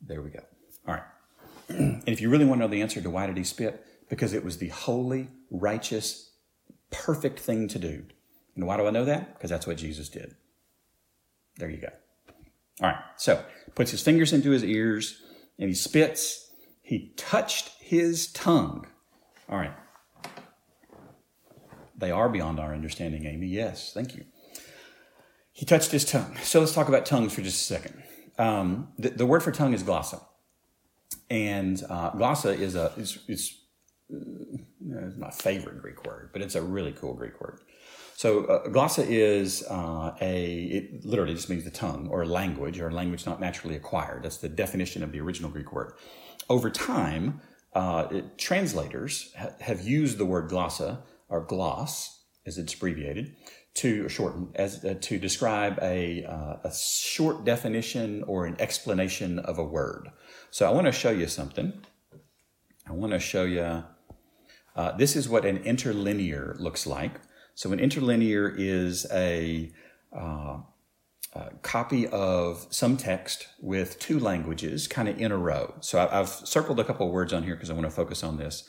There 0.00 0.22
we 0.22 0.30
go. 0.30 0.40
All 0.86 0.94
right. 0.94 1.02
and 1.68 2.08
if 2.08 2.20
you 2.20 2.30
really 2.30 2.44
want 2.44 2.60
to 2.60 2.66
know 2.66 2.70
the 2.70 2.82
answer 2.82 3.00
to 3.00 3.10
why 3.10 3.26
did 3.26 3.36
he 3.36 3.44
spit, 3.44 3.84
because 4.08 4.32
it 4.32 4.44
was 4.44 4.58
the 4.58 4.68
holy, 4.68 5.28
righteous, 5.50 6.32
perfect 6.90 7.40
thing 7.40 7.68
to 7.68 7.78
do. 7.78 8.04
And 8.54 8.66
why 8.66 8.76
do 8.76 8.86
I 8.86 8.90
know 8.90 9.04
that? 9.04 9.34
Because 9.34 9.50
that's 9.50 9.66
what 9.66 9.78
Jesus 9.78 10.08
did. 10.08 10.34
There 11.56 11.70
you 11.70 11.78
go. 11.78 11.88
All 12.80 12.88
right. 12.88 13.02
So 13.16 13.44
puts 13.74 13.90
his 13.90 14.02
fingers 14.02 14.32
into 14.32 14.50
his 14.50 14.64
ears 14.64 15.22
and 15.58 15.68
he 15.68 15.74
spits. 15.74 16.50
He 16.82 17.12
touched 17.16 17.70
his 17.80 18.28
tongue. 18.32 18.86
All 19.52 19.58
right. 19.58 19.74
They 21.98 22.10
are 22.10 22.30
beyond 22.30 22.58
our 22.58 22.72
understanding, 22.72 23.26
Amy. 23.26 23.48
Yes, 23.48 23.92
thank 23.92 24.16
you. 24.16 24.24
He 25.52 25.66
touched 25.66 25.90
his 25.90 26.06
tongue. 26.06 26.38
So 26.42 26.60
let's 26.60 26.72
talk 26.72 26.88
about 26.88 27.04
tongues 27.04 27.34
for 27.34 27.42
just 27.42 27.60
a 27.60 27.74
second. 27.74 28.02
Um, 28.38 28.88
the, 28.98 29.10
the, 29.10 29.26
word 29.26 29.42
for 29.42 29.52
tongue 29.52 29.74
is 29.74 29.82
glossa, 29.82 30.22
and 31.28 31.84
uh, 31.90 32.12
glossa 32.12 32.58
is 32.58 32.74
a 32.76 32.94
is, 32.96 33.18
is 33.28 33.60
uh, 34.10 35.10
my 35.18 35.30
favorite 35.30 35.82
Greek 35.82 36.06
word, 36.06 36.30
but 36.32 36.40
it's 36.40 36.54
a 36.54 36.62
really 36.62 36.92
cool 36.92 37.12
Greek 37.12 37.38
word. 37.38 37.60
So 38.16 38.46
uh, 38.46 38.68
glossa 38.68 39.04
is 39.06 39.64
uh, 39.68 40.14
a 40.22 40.62
it 40.62 41.04
literally 41.04 41.34
just 41.34 41.50
means 41.50 41.64
the 41.64 41.70
tongue 41.70 42.08
or 42.08 42.24
language 42.24 42.80
or 42.80 42.90
language 42.90 43.26
not 43.26 43.38
naturally 43.38 43.76
acquired. 43.76 44.22
That's 44.22 44.38
the 44.38 44.48
definition 44.48 45.02
of 45.02 45.12
the 45.12 45.20
original 45.20 45.50
Greek 45.50 45.74
word. 45.74 45.92
Over 46.48 46.70
time, 46.70 47.42
uh, 47.74 48.08
it, 48.10 48.38
translators 48.38 49.32
ha- 49.38 49.52
have 49.60 49.86
used 49.86 50.18
the 50.18 50.24
word 50.26 50.50
glossa 50.50 50.98
or 51.28 51.40
gloss, 51.40 52.24
as 52.46 52.58
it's 52.58 52.74
abbreviated, 52.74 53.34
to 53.74 54.08
shorten 54.08 54.48
as 54.54 54.84
uh, 54.84 54.94
to 55.00 55.18
describe 55.18 55.78
a, 55.80 56.24
uh, 56.24 56.56
a 56.64 56.72
short 56.74 57.44
definition 57.44 58.22
or 58.24 58.44
an 58.46 58.56
explanation 58.58 59.38
of 59.38 59.58
a 59.58 59.64
word. 59.64 60.10
So 60.50 60.68
I 60.68 60.72
want 60.72 60.86
to 60.86 60.92
show 60.92 61.10
you 61.10 61.26
something. 61.26 61.72
I 62.86 62.92
want 62.92 63.12
to 63.12 63.18
show 63.18 63.44
you. 63.44 63.84
Uh, 64.74 64.92
this 64.96 65.16
is 65.16 65.28
what 65.28 65.44
an 65.44 65.58
interlinear 65.58 66.56
looks 66.58 66.86
like. 66.86 67.12
So 67.54 67.72
an 67.72 67.80
interlinear 67.80 68.54
is 68.56 69.06
a, 69.12 69.70
uh, 71.34 71.48
copy 71.62 72.06
of 72.08 72.66
some 72.70 72.96
text 72.96 73.48
with 73.60 73.98
two 73.98 74.18
languages 74.18 74.86
kind 74.86 75.08
of 75.08 75.18
in 75.18 75.32
a 75.32 75.36
row. 75.36 75.74
So 75.80 75.98
I, 75.98 76.16
have 76.16 76.28
circled 76.28 76.78
a 76.78 76.84
couple 76.84 77.06
of 77.06 77.12
words 77.12 77.32
on 77.32 77.42
here 77.42 77.54
because 77.54 77.70
I 77.70 77.72
want 77.72 77.86
to 77.86 77.90
focus 77.90 78.22
on 78.22 78.36
this. 78.36 78.64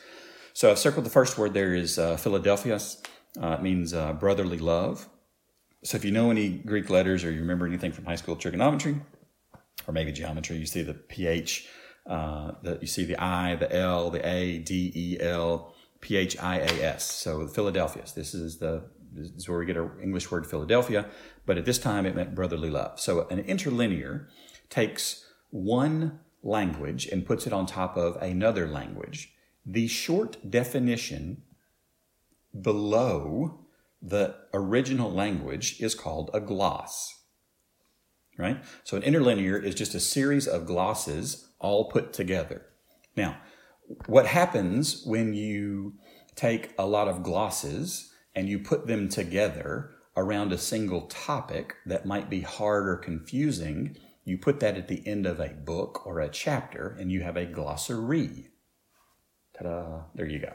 So 0.53 0.71
I've 0.71 0.79
circled 0.79 1.05
the 1.05 1.09
first 1.09 1.37
word 1.37 1.53
there 1.53 1.73
is 1.73 1.99
uh, 1.99 2.15
Philadelphia's. 2.15 3.01
Uh, 3.41 3.57
it 3.59 3.61
means 3.61 3.93
uh, 3.93 4.13
brotherly 4.13 4.59
love. 4.59 5.09
So 5.83 5.97
if 5.97 6.05
you 6.05 6.11
know 6.11 6.31
any 6.31 6.49
Greek 6.49 6.89
letters 6.89 7.25
or 7.25 7.31
you 7.31 7.41
remember 7.41 7.65
anything 7.65 7.91
from 7.91 8.05
high 8.05 8.15
school 8.15 8.35
trigonometry 8.37 8.95
or 9.85 9.93
maybe 9.93 10.13
geometry, 10.13 10.55
you 10.55 10.65
see 10.65 10.83
the 10.83 10.93
PH, 10.93 11.67
uh, 12.07 12.51
the, 12.61 12.77
you 12.79 12.87
see 12.87 13.03
the 13.03 13.21
I, 13.21 13.55
the 13.55 13.75
L, 13.75 14.09
the 14.09 14.25
A, 14.25 14.59
D, 14.59 14.91
E, 14.95 15.17
L, 15.19 15.73
P 15.99 16.15
H 16.15 16.37
I 16.39 16.59
A 16.59 16.83
S. 16.83 17.11
So 17.11 17.47
Philadelphia's. 17.47 18.13
This 18.13 18.33
is 18.33 18.59
the 18.59 18.85
this 19.15 19.29
is 19.35 19.49
where 19.49 19.59
we 19.59 19.65
get 19.65 19.77
our 19.77 19.91
English 20.01 20.31
word 20.31 20.45
Philadelphia, 20.45 21.05
but 21.45 21.57
at 21.57 21.65
this 21.65 21.79
time 21.79 22.05
it 22.05 22.15
meant 22.15 22.35
brotherly 22.35 22.69
love. 22.69 22.99
So 22.99 23.27
an 23.29 23.39
interlinear 23.39 24.29
takes 24.69 25.25
one 25.49 26.19
language 26.41 27.05
and 27.07 27.25
puts 27.25 27.47
it 27.47 27.53
on 27.53 27.65
top 27.65 27.95
of 27.97 28.15
another 28.17 28.67
language. 28.67 29.33
The 29.65 29.87
short 29.87 30.49
definition 30.49 31.43
below 32.59 33.59
the 34.01 34.35
original 34.53 35.11
language 35.11 35.79
is 35.79 35.95
called 35.95 36.29
a 36.33 36.41
gloss. 36.41 37.21
Right? 38.37 38.63
So 38.83 38.97
an 38.97 39.03
interlinear 39.03 39.57
is 39.57 39.75
just 39.75 39.93
a 39.95 39.99
series 39.99 40.47
of 40.47 40.65
glosses 40.65 41.49
all 41.59 41.89
put 41.89 42.13
together. 42.13 42.65
Now, 43.15 43.37
what 44.07 44.25
happens 44.25 45.03
when 45.05 45.33
you 45.33 45.93
take 46.35 46.73
a 46.77 46.85
lot 46.85 47.07
of 47.07 47.23
glosses 47.23 48.11
and 48.35 48.49
you 48.49 48.59
put 48.59 48.87
them 48.87 49.07
together 49.07 49.91
around 50.15 50.51
a 50.51 50.57
single 50.57 51.07
topic 51.07 51.75
that 51.85 52.05
might 52.05 52.29
be 52.29 52.41
hard 52.41 52.87
or 52.87 52.95
confusing, 52.97 53.97
you 54.25 54.37
put 54.37 54.59
that 54.59 54.77
at 54.77 54.87
the 54.87 55.05
end 55.07 55.25
of 55.25 55.39
a 55.39 55.49
book 55.49 56.05
or 56.05 56.19
a 56.19 56.29
chapter 56.29 56.95
and 56.99 57.11
you 57.11 57.21
have 57.21 57.35
a 57.35 57.45
glossary. 57.45 58.49
Ta 59.57 59.63
da! 59.63 60.01
There 60.15 60.27
you 60.27 60.39
go. 60.39 60.53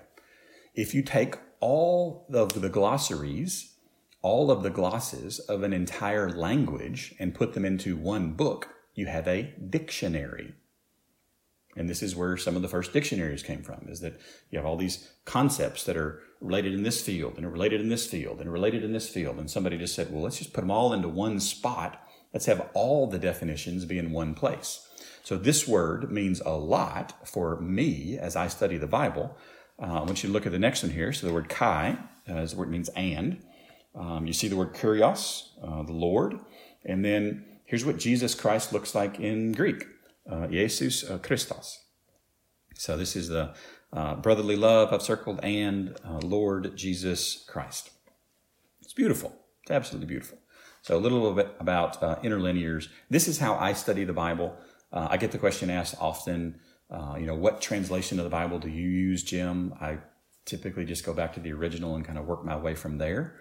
If 0.75 0.94
you 0.94 1.03
take 1.03 1.37
all 1.61 2.27
of 2.33 2.61
the 2.61 2.68
glossaries, 2.68 3.75
all 4.23 4.51
of 4.51 4.62
the 4.62 4.71
glosses 4.71 5.38
of 5.40 5.62
an 5.62 5.73
entire 5.73 6.31
language 6.31 7.14
and 7.18 7.35
put 7.35 7.55
them 7.55 7.64
into 7.64 7.97
one 7.97 8.33
book, 8.33 8.68
you 8.94 9.07
have 9.07 9.29
a 9.29 9.55
dictionary. 9.68 10.55
And 11.77 11.88
this 11.88 12.03
is 12.03 12.16
where 12.16 12.37
some 12.37 12.57
of 12.57 12.62
the 12.62 12.68
first 12.68 12.92
dictionaries 12.92 13.42
came 13.42 13.62
from, 13.62 13.87
is 13.88 14.01
that 14.01 14.21
you 14.51 14.59
have 14.59 14.66
all 14.66 14.77
these 14.77 15.12
concepts 15.25 15.85
that 15.85 15.97
are 15.97 16.23
related 16.40 16.74
in 16.74 16.83
this 16.83 17.01
field 17.01 17.35
and 17.37 17.51
related 17.51 17.81
in 17.81 17.88
this 17.88 18.07
field 18.07 18.40
and 18.40 18.53
related 18.53 18.85
in 18.85 18.92
this 18.92 19.09
field. 19.09 19.38
And 19.38 19.51
somebody 19.51 19.77
just 19.77 19.94
said, 19.94 20.12
well, 20.12 20.22
let's 20.22 20.38
just 20.38 20.53
put 20.53 20.61
them 20.61 20.70
all 20.70 20.92
into 20.92 21.09
one 21.09 21.40
spot. 21.40 22.01
Let's 22.33 22.46
have 22.46 22.68
all 22.74 23.07
the 23.07 23.18
definitions 23.18 23.85
be 23.85 23.98
in 23.98 24.12
one 24.12 24.35
place. 24.35 24.87
So 25.24 25.37
this 25.37 25.66
word 25.66 26.11
means 26.11 26.40
a 26.40 26.51
lot 26.51 27.27
for 27.27 27.61
me 27.61 28.16
as 28.18 28.37
I 28.37 28.48
study 28.48 28.79
the 28.79 28.87
Bible 28.87 29.37
uh, 29.81 30.01
I 30.01 30.03
want 30.03 30.22
you 30.22 30.29
to 30.29 30.33
look 30.33 30.46
at 30.46 30.53
the 30.53 30.59
next 30.59 30.83
one 30.83 30.92
here. 30.92 31.12
So 31.12 31.27
the 31.27 31.33
word 31.33 31.48
kai 31.48 31.98
uh, 32.29 32.38
is 32.38 32.53
the 32.53 32.59
word 32.59 32.70
means 32.70 32.88
and. 32.90 33.42
Um, 33.94 34.27
you 34.27 34.33
see 34.33 34.48
the 34.48 34.57
word 34.57 34.74
kurios, 34.74 35.48
uh, 35.62 35.83
the 35.83 35.92
Lord. 35.92 36.38
And 36.85 37.05
then 37.05 37.44
here's 37.64 37.85
what 37.85 37.98
Jesus 37.98 38.35
Christ 38.35 38.72
looks 38.72 38.94
like 38.94 39.20
in 39.20 39.53
Greek. 39.53 39.85
Uh, 40.31 40.46
Jesus 40.48 41.09
uh, 41.09 41.18
Christos. 41.18 41.85
So 42.74 42.96
this 42.96 43.16
is 43.16 43.29
the 43.29 43.55
uh, 43.92 44.16
brotherly 44.16 44.57
love 44.57 44.92
I've 44.92 45.03
circled 45.03 45.40
and 45.42 45.96
uh, 46.05 46.18
Lord 46.18 46.77
Jesus 46.77 47.44
Christ. 47.48 47.90
It's 48.83 48.92
beautiful. 48.92 49.35
It's 49.62 49.70
absolutely 49.70 50.07
beautiful. 50.07 50.38
So 50.83 50.96
a 50.96 51.01
little 51.01 51.33
bit 51.35 51.55
about 51.61 52.03
uh, 52.03 52.16
interlinears. 52.22 52.88
This 53.11 53.29
is 53.29 53.38
how 53.38 53.57
I 53.57 53.72
study 53.72 54.05
the 54.05 54.12
Bible. 54.12 54.57
Uh, 54.92 55.09
I 55.11 55.16
get 55.16 55.33
the 55.33 55.38
question 55.38 55.68
asked 55.70 55.96
often 56.01 56.61
uh, 56.90 57.16
you 57.18 57.27
know, 57.27 57.35
what 57.35 57.61
translation 57.61 58.18
of 58.18 58.24
the 58.24 58.31
Bible 58.31 58.59
do 58.59 58.68
you 58.68 58.88
use, 58.88 59.22
Jim? 59.22 59.74
I 59.81 59.98
typically 60.46 60.87
just 60.87 61.05
go 61.05 61.12
back 61.12 61.35
to 61.35 61.40
the 61.40 61.53
original 61.53 61.96
and 61.96 62.05
kind 62.05 62.18
of 62.18 62.24
work 62.24 62.44
my 62.44 62.57
way 62.57 62.74
from 62.74 62.96
there. 62.96 63.37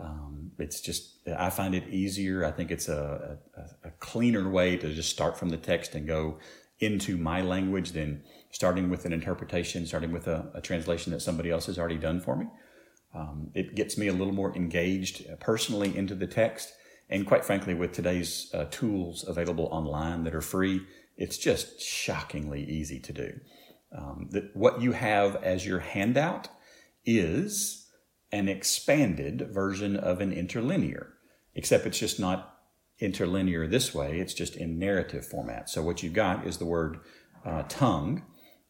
Um, 0.00 0.52
it's 0.58 0.80
just, 0.80 1.28
I 1.36 1.50
find 1.50 1.74
it 1.74 1.88
easier. 1.88 2.44
I 2.44 2.50
think 2.50 2.70
it's 2.70 2.88
a, 2.88 3.38
a, 3.56 3.88
a, 3.88 3.90
cleaner 3.98 4.48
way 4.48 4.76
to 4.76 4.94
just 4.94 5.10
start 5.10 5.36
from 5.36 5.48
the 5.48 5.56
text 5.56 5.96
and 5.96 6.06
go 6.06 6.38
into 6.80 7.16
my 7.16 7.40
language 7.40 7.92
than 7.92 8.22
starting 8.50 8.88
with 8.88 9.04
an 9.04 9.12
interpretation, 9.12 9.86
starting 9.86 10.12
with 10.12 10.26
a, 10.26 10.50
a 10.54 10.60
translation 10.60 11.12
that 11.12 11.20
somebody 11.20 11.50
else 11.50 11.66
has 11.66 11.78
already 11.78 11.98
done 11.98 12.20
for 12.20 12.36
me. 12.36 12.46
Um, 13.14 13.50
it 13.54 13.74
gets 13.74 13.96
me 13.96 14.08
a 14.08 14.12
little 14.12 14.34
more 14.34 14.54
engaged 14.54 15.26
personally 15.40 15.96
into 15.96 16.14
the 16.14 16.26
text. 16.26 16.72
And 17.10 17.26
quite 17.26 17.44
frankly, 17.44 17.74
with 17.74 17.92
today's 17.92 18.50
uh, 18.52 18.66
tools 18.70 19.24
available 19.26 19.68
online 19.70 20.24
that 20.24 20.34
are 20.34 20.42
free, 20.42 20.82
it's 21.16 21.38
just 21.38 21.80
shockingly 21.80 22.64
easy 22.64 23.00
to 23.00 23.12
do. 23.12 23.40
Um, 23.96 24.28
that 24.32 24.54
what 24.54 24.82
you 24.82 24.92
have 24.92 25.36
as 25.36 25.66
your 25.66 25.78
handout 25.78 26.48
is 27.04 27.86
an 28.30 28.48
expanded 28.48 29.48
version 29.50 29.96
of 29.96 30.20
an 30.20 30.32
interlinear, 30.32 31.14
except 31.54 31.86
it's 31.86 31.98
just 31.98 32.20
not 32.20 32.57
interlinear 33.00 33.66
this 33.66 33.94
way, 33.94 34.20
it's 34.20 34.34
just 34.34 34.56
in 34.56 34.78
narrative 34.78 35.26
format. 35.26 35.68
So 35.70 35.82
what 35.82 36.02
you've 36.02 36.14
got 36.14 36.46
is 36.46 36.58
the 36.58 36.66
word 36.66 36.98
uh, 37.44 37.62
tongue, 37.68 38.22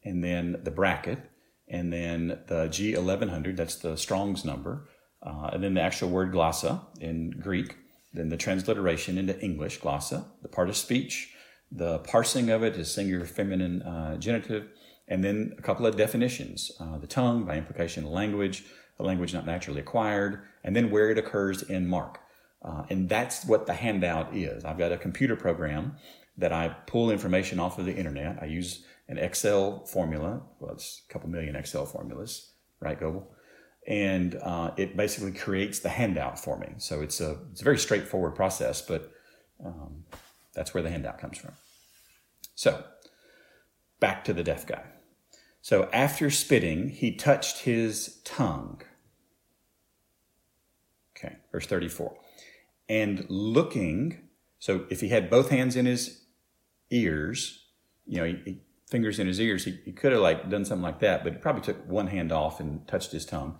and 0.03 0.23
then 0.23 0.59
the 0.63 0.71
bracket, 0.71 1.19
and 1.67 1.91
then 1.91 2.39
the 2.47 2.67
G1100, 2.67 3.55
that's 3.57 3.75
the 3.75 3.97
Strong's 3.97 4.45
number, 4.45 4.89
uh, 5.21 5.49
and 5.53 5.63
then 5.63 5.73
the 5.73 5.81
actual 5.81 6.09
word 6.09 6.31
glossa 6.31 6.81
in 6.99 7.31
Greek, 7.31 7.75
then 8.13 8.29
the 8.29 8.37
transliteration 8.37 9.17
into 9.17 9.39
English, 9.39 9.79
glossa, 9.79 10.25
the 10.41 10.47
part 10.47 10.69
of 10.69 10.77
speech, 10.77 11.33
the 11.71 11.99
parsing 11.99 12.49
of 12.49 12.63
it 12.63 12.75
is 12.75 12.91
singular 12.91 13.25
feminine 13.25 13.81
uh, 13.83 14.17
genitive, 14.17 14.67
and 15.07 15.23
then 15.23 15.55
a 15.57 15.61
couple 15.61 15.85
of 15.85 15.97
definitions 15.97 16.71
uh, 16.79 16.97
the 16.97 17.07
tongue, 17.07 17.45
by 17.45 17.57
implication, 17.57 18.05
language, 18.05 18.63
a 18.99 19.03
language 19.03 19.33
not 19.33 19.45
naturally 19.45 19.79
acquired, 19.79 20.41
and 20.63 20.75
then 20.75 20.91
where 20.91 21.09
it 21.09 21.17
occurs 21.17 21.61
in 21.63 21.87
Mark. 21.87 22.19
Uh, 22.61 22.83
and 22.89 23.07
that's 23.07 23.45
what 23.45 23.65
the 23.65 23.73
handout 23.73 24.35
is. 24.35 24.65
I've 24.65 24.77
got 24.77 24.91
a 24.91 24.97
computer 24.97 25.35
program 25.35 25.95
that 26.37 26.51
I 26.51 26.69
pull 26.87 27.11
information 27.11 27.59
off 27.59 27.79
of 27.79 27.85
the 27.85 27.95
internet. 27.95 28.39
I 28.41 28.45
use 28.45 28.83
an 29.07 29.17
Excel 29.17 29.85
formula. 29.85 30.41
Well, 30.59 30.73
it's 30.73 31.01
a 31.07 31.13
couple 31.13 31.29
million 31.29 31.55
Excel 31.55 31.85
formulas, 31.85 32.51
right, 32.79 32.99
Goebel? 32.99 33.27
And 33.87 34.35
uh, 34.35 34.71
it 34.77 34.95
basically 34.95 35.31
creates 35.31 35.79
the 35.79 35.89
handout 35.89 36.37
for 36.37 36.57
me. 36.57 36.67
So 36.77 37.01
it's 37.01 37.21
a, 37.21 37.37
it's 37.51 37.61
a 37.61 37.63
very 37.63 37.77
straightforward 37.77 38.35
process, 38.35 38.81
but 38.81 39.11
um, 39.65 40.03
that's 40.53 40.73
where 40.73 40.83
the 40.83 40.89
handout 40.89 41.17
comes 41.17 41.37
from. 41.37 41.51
So, 42.55 42.83
back 43.99 44.25
to 44.25 44.33
the 44.33 44.43
deaf 44.43 44.67
guy. 44.67 44.83
So, 45.61 45.89
after 45.93 46.29
spitting, 46.29 46.89
he 46.89 47.15
touched 47.15 47.59
his 47.59 48.19
tongue. 48.25 48.81
Okay, 51.17 51.37
verse 51.51 51.65
34. 51.65 52.18
And 52.89 53.25
looking, 53.29 54.29
so 54.57 54.85
if 54.89 54.99
he 54.99 55.09
had 55.09 55.29
both 55.29 55.49
hands 55.49 55.75
in 55.75 55.85
his 55.85 56.25
ears, 56.89 57.67
you 58.05 58.17
know, 58.17 58.25
he, 58.25 58.41
he, 58.43 58.61
fingers 58.89 59.19
in 59.19 59.27
his 59.27 59.39
ears, 59.39 59.65
he, 59.65 59.79
he 59.85 59.91
could 59.91 60.11
have 60.11 60.21
like 60.21 60.49
done 60.49 60.65
something 60.65 60.83
like 60.83 60.99
that, 60.99 61.23
but 61.23 61.33
he 61.33 61.39
probably 61.39 61.61
took 61.61 61.87
one 61.87 62.07
hand 62.07 62.31
off 62.31 62.59
and 62.59 62.87
touched 62.87 63.11
his 63.11 63.23
tongue. 63.25 63.57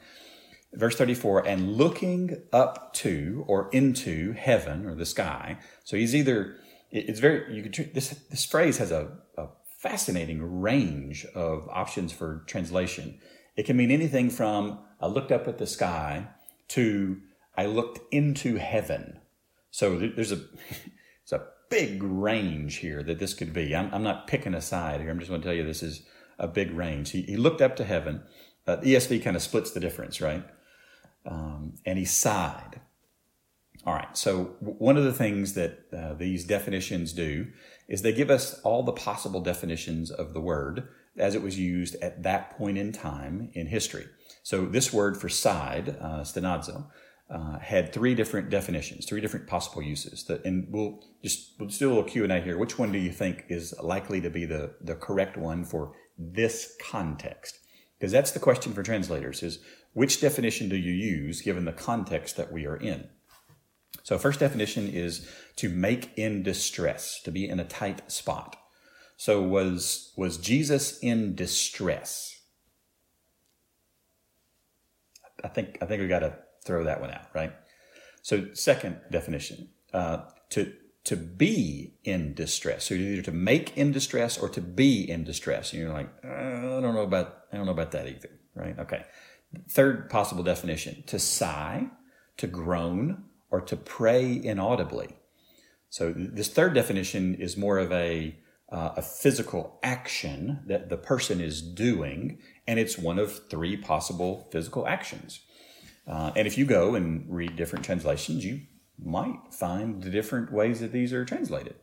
Verse 0.73 0.95
34, 0.95 1.47
and 1.47 1.77
looking 1.77 2.41
up 2.51 2.93
to 2.95 3.43
or 3.47 3.69
into 3.71 4.33
heaven 4.33 4.85
or 4.85 4.95
the 4.95 5.05
sky. 5.05 5.57
So 5.83 5.97
he's 5.97 6.15
either, 6.15 6.57
it's 6.91 7.19
very, 7.19 7.55
you 7.55 7.63
could, 7.63 7.93
this, 7.93 8.09
this 8.29 8.45
phrase 8.45 8.79
has 8.79 8.91
a, 8.91 9.17
a 9.37 9.47
fascinating 9.77 10.61
range 10.61 11.25
of 11.35 11.67
options 11.69 12.11
for 12.11 12.43
translation. 12.47 13.19
It 13.55 13.65
can 13.65 13.77
mean 13.77 13.91
anything 13.91 14.29
from 14.29 14.79
I 14.99 15.07
looked 15.07 15.31
up 15.31 15.47
at 15.47 15.57
the 15.57 15.67
sky 15.67 16.27
to 16.69 17.21
I 17.55 17.65
looked 17.65 17.99
into 18.13 18.55
heaven. 18.55 19.18
So 19.79 19.97
there's 19.97 20.33
a, 20.33 20.41
it's 21.23 21.31
a 21.31 21.47
big 21.69 22.03
range 22.03 22.77
here 22.77 23.01
that 23.01 23.17
this 23.17 23.33
could 23.33 23.53
be. 23.53 23.73
I'm, 23.73 23.89
I'm 23.93 24.03
not 24.03 24.27
picking 24.27 24.53
a 24.53 24.59
side 24.59 24.99
here. 24.99 25.09
I'm 25.09 25.19
just 25.19 25.29
going 25.29 25.39
to 25.39 25.47
tell 25.47 25.55
you 25.55 25.63
this 25.63 25.81
is 25.81 26.03
a 26.37 26.49
big 26.49 26.71
range. 26.71 27.11
He, 27.11 27.21
he 27.21 27.37
looked 27.37 27.61
up 27.61 27.77
to 27.77 27.85
heaven. 27.85 28.23
Uh, 28.67 28.75
ESV 28.77 29.23
kind 29.23 29.37
of 29.37 29.41
splits 29.41 29.71
the 29.71 29.79
difference, 29.79 30.19
right? 30.19 30.43
Um, 31.25 31.75
and 31.85 31.97
he 31.97 32.03
sighed. 32.03 32.81
All 33.85 33.93
right, 33.93 34.17
so 34.17 34.55
one 34.59 34.97
of 34.97 35.05
the 35.05 35.13
things 35.13 35.53
that 35.53 35.85
uh, 35.97 36.13
these 36.13 36.43
definitions 36.43 37.13
do 37.13 37.47
is 37.87 38.01
they 38.01 38.11
give 38.11 38.29
us 38.29 38.59
all 38.65 38.83
the 38.83 38.91
possible 38.91 39.39
definitions 39.39 40.11
of 40.11 40.33
the 40.33 40.41
word 40.41 40.89
as 41.17 41.35
it 41.35 41.41
was 41.41 41.57
used 41.57 41.95
at 42.01 42.23
that 42.23 42.57
point 42.57 42.77
in 42.77 42.91
time 42.91 43.49
in 43.53 43.67
history. 43.67 44.07
So 44.43 44.65
this 44.65 44.91
word 44.91 45.15
for 45.15 45.29
sighed, 45.29 45.95
uh, 46.01 46.23
stenazo, 46.23 46.87
uh, 47.29 47.59
had 47.59 47.93
three 47.93 48.15
different 48.15 48.49
definitions, 48.49 49.05
three 49.05 49.21
different 49.21 49.47
possible 49.47 49.83
uses. 49.83 50.23
That, 50.25 50.43
and 50.45 50.67
we'll 50.71 51.03
just 51.23 51.53
we'll 51.59 51.69
just 51.69 51.79
do 51.79 51.87
a 51.87 51.93
little 51.93 52.03
Q 52.03 52.23
and 52.23 52.33
A 52.33 52.41
here. 52.41 52.57
Which 52.57 52.79
one 52.79 52.91
do 52.91 52.97
you 52.97 53.11
think 53.11 53.45
is 53.49 53.73
likely 53.81 54.19
to 54.21 54.29
be 54.29 54.45
the 54.45 54.75
the 54.81 54.95
correct 54.95 55.37
one 55.37 55.63
for 55.63 55.93
this 56.17 56.75
context? 56.81 57.59
Because 57.99 58.11
that's 58.11 58.31
the 58.31 58.39
question 58.39 58.73
for 58.73 58.81
translators: 58.81 59.43
is 59.43 59.59
which 59.93 60.21
definition 60.21 60.69
do 60.69 60.75
you 60.75 60.93
use 60.93 61.41
given 61.41 61.65
the 61.65 61.71
context 61.71 62.35
that 62.37 62.51
we 62.51 62.65
are 62.65 62.77
in? 62.77 63.09
So, 64.03 64.17
first 64.17 64.39
definition 64.39 64.87
is 64.87 65.29
to 65.57 65.69
make 65.69 66.17
in 66.17 66.41
distress, 66.41 67.21
to 67.23 67.31
be 67.31 67.47
in 67.47 67.59
a 67.59 67.65
tight 67.65 68.11
spot. 68.11 68.55
So, 69.17 69.41
was 69.41 70.13
was 70.17 70.37
Jesus 70.37 70.97
in 70.99 71.35
distress? 71.35 72.41
I 75.43 75.47
think 75.47 75.77
I 75.81 75.85
think 75.85 76.01
we 76.01 76.07
got 76.07 76.19
to 76.19 76.39
throw 76.65 76.83
that 76.83 77.01
one 77.01 77.11
out, 77.11 77.27
right? 77.33 77.53
So, 78.21 78.47
second 78.53 78.99
definition, 79.11 79.69
uh, 79.93 80.25
to 80.51 80.73
to 81.05 81.15
be 81.15 81.95
in 82.03 82.33
distress. 82.33 82.85
So 82.85 82.93
either 82.93 83.21
to 83.23 83.31
make 83.31 83.75
in 83.77 83.91
distress 83.91 84.37
or 84.37 84.49
to 84.49 84.61
be 84.61 85.09
in 85.09 85.23
distress. 85.23 85.71
And 85.71 85.81
you're 85.81 85.93
like, 85.93 86.09
uh, 86.23 86.27
I 86.27 86.81
don't 86.81 86.93
know 86.93 87.01
about 87.01 87.45
I 87.51 87.57
don't 87.57 87.65
know 87.65 87.71
about 87.71 87.91
that 87.91 88.07
either, 88.07 88.29
right? 88.53 88.77
Okay. 88.77 89.05
Third 89.69 90.09
possible 90.09 90.43
definition: 90.43 91.03
to 91.07 91.17
sigh, 91.17 91.87
to 92.37 92.47
groan, 92.47 93.23
or 93.49 93.61
to 93.61 93.75
pray 93.75 94.39
inaudibly. 94.43 95.17
So 95.89 96.13
this 96.15 96.49
third 96.49 96.75
definition 96.75 97.33
is 97.33 97.57
more 97.57 97.79
of 97.79 97.91
a 97.91 98.37
uh, 98.71 98.91
a 98.97 99.01
physical 99.01 99.79
action 99.81 100.59
that 100.67 100.89
the 100.89 100.97
person 100.97 101.41
is 101.41 101.61
doing, 101.63 102.37
and 102.67 102.77
it's 102.77 102.99
one 102.99 103.17
of 103.17 103.49
three 103.49 103.75
possible 103.75 104.47
physical 104.51 104.85
actions. 104.85 105.39
Uh, 106.09 106.31
and 106.35 106.47
if 106.47 106.57
you 106.57 106.65
go 106.65 106.95
and 106.95 107.25
read 107.29 107.55
different 107.55 107.85
translations, 107.85 108.43
you 108.43 108.61
might 108.97 109.39
find 109.51 110.01
the 110.01 110.09
different 110.09 110.51
ways 110.51 110.79
that 110.79 110.91
these 110.91 111.13
are 111.13 111.23
translated 111.23 111.75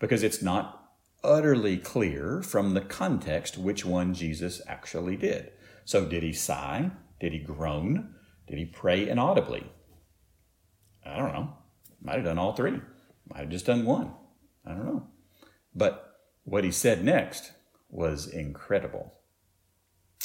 because 0.00 0.22
it's 0.22 0.42
not 0.42 0.90
utterly 1.22 1.76
clear 1.76 2.42
from 2.42 2.74
the 2.74 2.80
context 2.80 3.56
which 3.56 3.84
one 3.84 4.14
Jesus 4.14 4.60
actually 4.66 5.16
did. 5.16 5.52
So, 5.84 6.04
did 6.04 6.22
he 6.22 6.32
sigh? 6.32 6.90
Did 7.20 7.32
he 7.32 7.38
groan? 7.38 8.14
Did 8.46 8.58
he 8.58 8.66
pray 8.66 9.08
inaudibly? 9.08 9.70
I 11.06 11.16
don't 11.16 11.32
know. 11.32 11.54
Might 12.02 12.16
have 12.16 12.24
done 12.24 12.38
all 12.38 12.54
three. 12.54 12.80
Might 13.26 13.40
have 13.40 13.48
just 13.48 13.66
done 13.66 13.84
one. 13.84 14.12
I 14.66 14.70
don't 14.70 14.86
know. 14.86 15.06
But 15.74 16.18
what 16.44 16.64
he 16.64 16.70
said 16.70 17.04
next 17.04 17.52
was 17.88 18.26
incredible. 18.26 19.14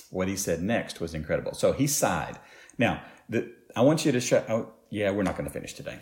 What 0.10 0.28
he 0.28 0.36
said 0.36 0.62
next 0.62 1.00
was 1.00 1.14
incredible. 1.14 1.54
So 1.54 1.72
he 1.72 1.88
sighed. 1.88 2.40
Now, 2.78 3.04
the, 3.30 3.52
I 3.76 3.82
want 3.82 4.06
you 4.06 4.12
to 4.12 4.20
shut 4.20 4.50
Oh, 4.50 4.74
yeah, 4.90 5.12
we're 5.12 5.24
not 5.24 5.38
going 5.38 5.48
to 5.48 5.54
finish 5.54 5.74
today. 5.74 5.98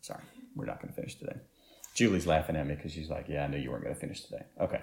Sorry, 0.00 0.22
we're 0.54 0.66
not 0.66 0.80
going 0.80 0.92
to 0.92 0.94
finish 0.94 1.16
today. 1.16 1.36
Julie's 1.94 2.26
laughing 2.26 2.56
at 2.56 2.66
me 2.66 2.74
because 2.74 2.92
she's 2.92 3.10
like, 3.10 3.26
"Yeah, 3.28 3.44
I 3.44 3.46
knew 3.48 3.58
you 3.58 3.70
weren't 3.70 3.84
going 3.84 3.94
to 3.94 4.00
finish 4.00 4.22
today." 4.22 4.44
Okay, 4.60 4.80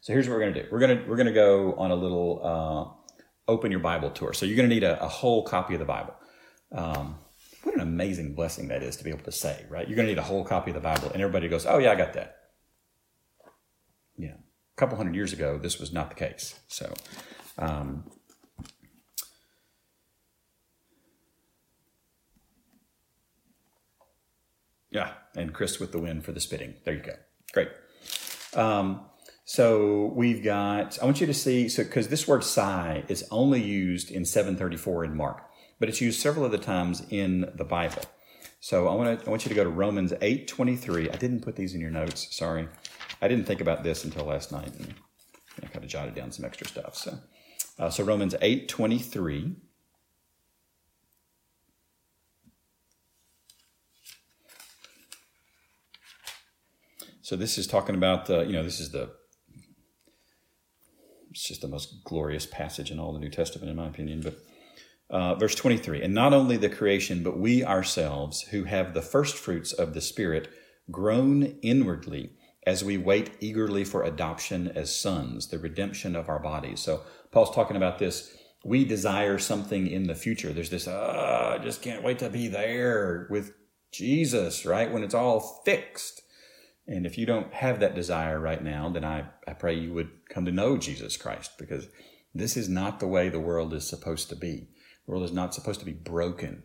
so 0.00 0.12
here's 0.12 0.28
what 0.28 0.34
we're 0.34 0.40
going 0.40 0.54
to 0.54 0.62
do. 0.62 0.68
We're 0.70 0.78
going 0.78 0.98
to 0.98 1.08
we're 1.08 1.16
going 1.16 1.26
to 1.26 1.32
go 1.32 1.74
on 1.74 1.90
a 1.90 1.94
little 1.94 2.40
uh, 2.44 3.50
open 3.50 3.70
your 3.70 3.80
Bible 3.80 4.10
tour. 4.10 4.32
So 4.32 4.44
you're 4.46 4.56
going 4.56 4.68
to 4.68 4.74
need 4.74 4.84
a, 4.84 5.02
a, 5.02 5.08
whole 5.08 5.42
copy 5.42 5.74
of 5.74 5.80
the 5.80 5.86
Bible. 5.86 6.14
Um, 6.72 7.16
what 7.62 7.74
an 7.74 7.80
amazing 7.80 8.34
blessing 8.34 8.68
that 8.68 8.82
is 8.82 8.96
to 8.96 9.04
be 9.04 9.10
able 9.10 9.24
to 9.24 9.32
say, 9.32 9.64
right? 9.70 9.88
You're 9.88 9.96
going 9.96 10.06
to 10.06 10.12
need 10.12 10.18
a 10.18 10.22
whole 10.22 10.44
copy 10.44 10.70
of 10.70 10.74
the 10.74 10.80
Bible, 10.80 11.10
and 11.12 11.22
everybody 11.22 11.48
goes, 11.48 11.64
"Oh 11.64 11.78
yeah, 11.78 11.92
I 11.92 11.94
got 11.94 12.12
that." 12.12 12.36
Yeah, 14.18 14.34
a 14.34 14.76
couple 14.76 14.98
hundred 14.98 15.14
years 15.14 15.32
ago, 15.32 15.58
this 15.58 15.78
was 15.78 15.92
not 15.92 16.10
the 16.10 16.16
case. 16.16 16.60
So. 16.68 16.92
Um, 17.58 18.04
Yeah, 24.90 25.12
and 25.36 25.52
Chris 25.52 25.78
with 25.78 25.92
the 25.92 25.98
win 25.98 26.20
for 26.20 26.32
the 26.32 26.40
spitting. 26.40 26.74
There 26.84 26.94
you 26.94 27.02
go. 27.02 27.14
Great. 27.52 27.68
Um, 28.54 29.02
so 29.44 30.12
we've 30.14 30.42
got, 30.42 31.00
I 31.00 31.04
want 31.04 31.20
you 31.20 31.26
to 31.26 31.34
see, 31.34 31.68
so 31.68 31.82
because 31.82 32.08
this 32.08 32.28
word 32.28 32.44
sigh 32.44 33.04
is 33.08 33.24
only 33.30 33.62
used 33.62 34.10
in 34.10 34.24
734 34.24 35.04
in 35.04 35.16
Mark, 35.16 35.42
but 35.78 35.88
it's 35.88 36.00
used 36.00 36.20
several 36.20 36.44
other 36.44 36.58
times 36.58 37.02
in 37.10 37.50
the 37.54 37.64
Bible. 37.64 38.02
So 38.60 38.88
I 38.88 38.94
want 38.94 39.20
to, 39.20 39.26
I 39.26 39.30
want 39.30 39.44
you 39.44 39.48
to 39.48 39.54
go 39.54 39.64
to 39.64 39.70
Romans 39.70 40.12
8 40.20 40.46
23. 40.46 41.10
I 41.10 41.16
didn't 41.16 41.40
put 41.40 41.56
these 41.56 41.74
in 41.74 41.80
your 41.80 41.90
notes. 41.90 42.28
Sorry. 42.30 42.68
I 43.22 43.28
didn't 43.28 43.46
think 43.46 43.60
about 43.60 43.82
this 43.82 44.04
until 44.04 44.26
last 44.26 44.52
night 44.52 44.72
and 44.78 44.94
I 45.62 45.66
kind 45.66 45.84
of 45.84 45.90
jotted 45.90 46.14
down 46.14 46.30
some 46.30 46.44
extra 46.44 46.66
stuff. 46.66 46.94
So, 46.94 47.18
uh, 47.78 47.90
so 47.90 48.04
Romans 48.04 48.34
8 48.40 48.68
So 57.30 57.36
this 57.36 57.58
is 57.58 57.68
talking 57.68 57.94
about 57.94 58.26
the, 58.26 58.40
you 58.40 58.54
know, 58.54 58.64
this 58.64 58.80
is 58.80 58.90
the, 58.90 59.08
it's 61.30 61.46
just 61.46 61.60
the 61.60 61.68
most 61.68 62.02
glorious 62.02 62.44
passage 62.44 62.90
in 62.90 62.98
all 62.98 63.12
the 63.12 63.20
New 63.20 63.30
Testament, 63.30 63.70
in 63.70 63.76
my 63.76 63.86
opinion. 63.86 64.20
But 64.20 64.34
uh, 65.10 65.36
verse 65.36 65.54
23 65.54 66.02
And 66.02 66.12
not 66.12 66.32
only 66.32 66.56
the 66.56 66.68
creation, 66.68 67.22
but 67.22 67.38
we 67.38 67.64
ourselves, 67.64 68.42
who 68.50 68.64
have 68.64 68.94
the 68.94 69.00
first 69.00 69.36
fruits 69.36 69.72
of 69.72 69.94
the 69.94 70.00
Spirit, 70.00 70.48
groan 70.90 71.56
inwardly 71.62 72.32
as 72.66 72.82
we 72.82 72.98
wait 72.98 73.30
eagerly 73.38 73.84
for 73.84 74.02
adoption 74.02 74.66
as 74.66 75.00
sons, 75.00 75.50
the 75.50 75.58
redemption 75.60 76.16
of 76.16 76.28
our 76.28 76.40
bodies. 76.40 76.80
So 76.80 77.02
Paul's 77.30 77.54
talking 77.54 77.76
about 77.76 78.00
this. 78.00 78.36
We 78.64 78.84
desire 78.84 79.38
something 79.38 79.86
in 79.86 80.08
the 80.08 80.16
future. 80.16 80.52
There's 80.52 80.70
this, 80.70 80.88
uh, 80.88 81.58
I 81.60 81.62
just 81.62 81.80
can't 81.80 82.02
wait 82.02 82.18
to 82.18 82.28
be 82.28 82.48
there 82.48 83.28
with 83.30 83.52
Jesus, 83.92 84.66
right? 84.66 84.90
When 84.90 85.04
it's 85.04 85.14
all 85.14 85.62
fixed. 85.64 86.22
And 86.90 87.06
if 87.06 87.16
you 87.16 87.24
don't 87.24 87.54
have 87.54 87.78
that 87.80 87.94
desire 87.94 88.40
right 88.40 88.62
now, 88.62 88.88
then 88.88 89.04
I, 89.04 89.26
I 89.46 89.52
pray 89.52 89.78
you 89.78 89.94
would 89.94 90.10
come 90.28 90.44
to 90.44 90.50
know 90.50 90.76
Jesus 90.76 91.16
Christ 91.16 91.52
because 91.56 91.86
this 92.34 92.56
is 92.56 92.68
not 92.68 92.98
the 92.98 93.06
way 93.06 93.28
the 93.28 93.38
world 93.38 93.72
is 93.72 93.88
supposed 93.88 94.28
to 94.30 94.34
be. 94.34 94.66
The 95.06 95.12
world 95.12 95.22
is 95.22 95.32
not 95.32 95.54
supposed 95.54 95.78
to 95.78 95.86
be 95.86 95.92
broken. 95.92 96.64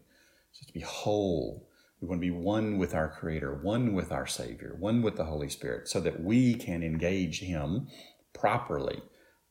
It's 0.50 0.58
supposed 0.58 0.70
to 0.70 0.74
be 0.74 0.80
whole. 0.80 1.70
We 2.02 2.08
want 2.08 2.22
to 2.22 2.26
be 2.26 2.32
one 2.32 2.80
with 2.80 2.96
our 2.96 3.08
Creator, 3.08 3.60
one 3.62 3.94
with 3.94 4.12
our 4.12 4.26
Savior, 4.26 4.76
one 4.80 5.04
with 5.04 5.16
the 5.16 5.26
Holy 5.26 5.48
Spirit, 5.48 5.88
so 5.88 6.00
that 6.00 6.24
we 6.24 6.56
can 6.56 6.82
engage 6.82 7.42
Him 7.42 7.88
properly. 8.34 9.04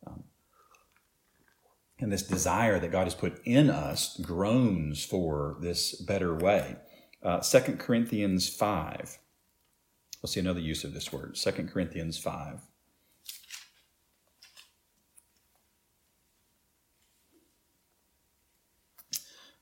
Um, 0.04 0.24
and 2.00 2.12
this 2.12 2.24
desire 2.24 2.80
that 2.80 2.90
God 2.90 3.04
has 3.04 3.14
put 3.14 3.40
in 3.44 3.70
us 3.70 4.18
groans 4.20 5.04
for 5.04 5.56
this 5.60 5.94
better 5.94 6.34
way. 6.34 6.78
Uh, 7.22 7.38
2 7.38 7.76
Corinthians 7.76 8.48
5 8.48 9.18
We'll 10.24 10.30
see 10.30 10.40
another 10.40 10.58
use 10.58 10.84
of 10.84 10.94
this 10.94 11.12
word, 11.12 11.34
2 11.34 11.52
Corinthians 11.70 12.16
5. 12.16 12.62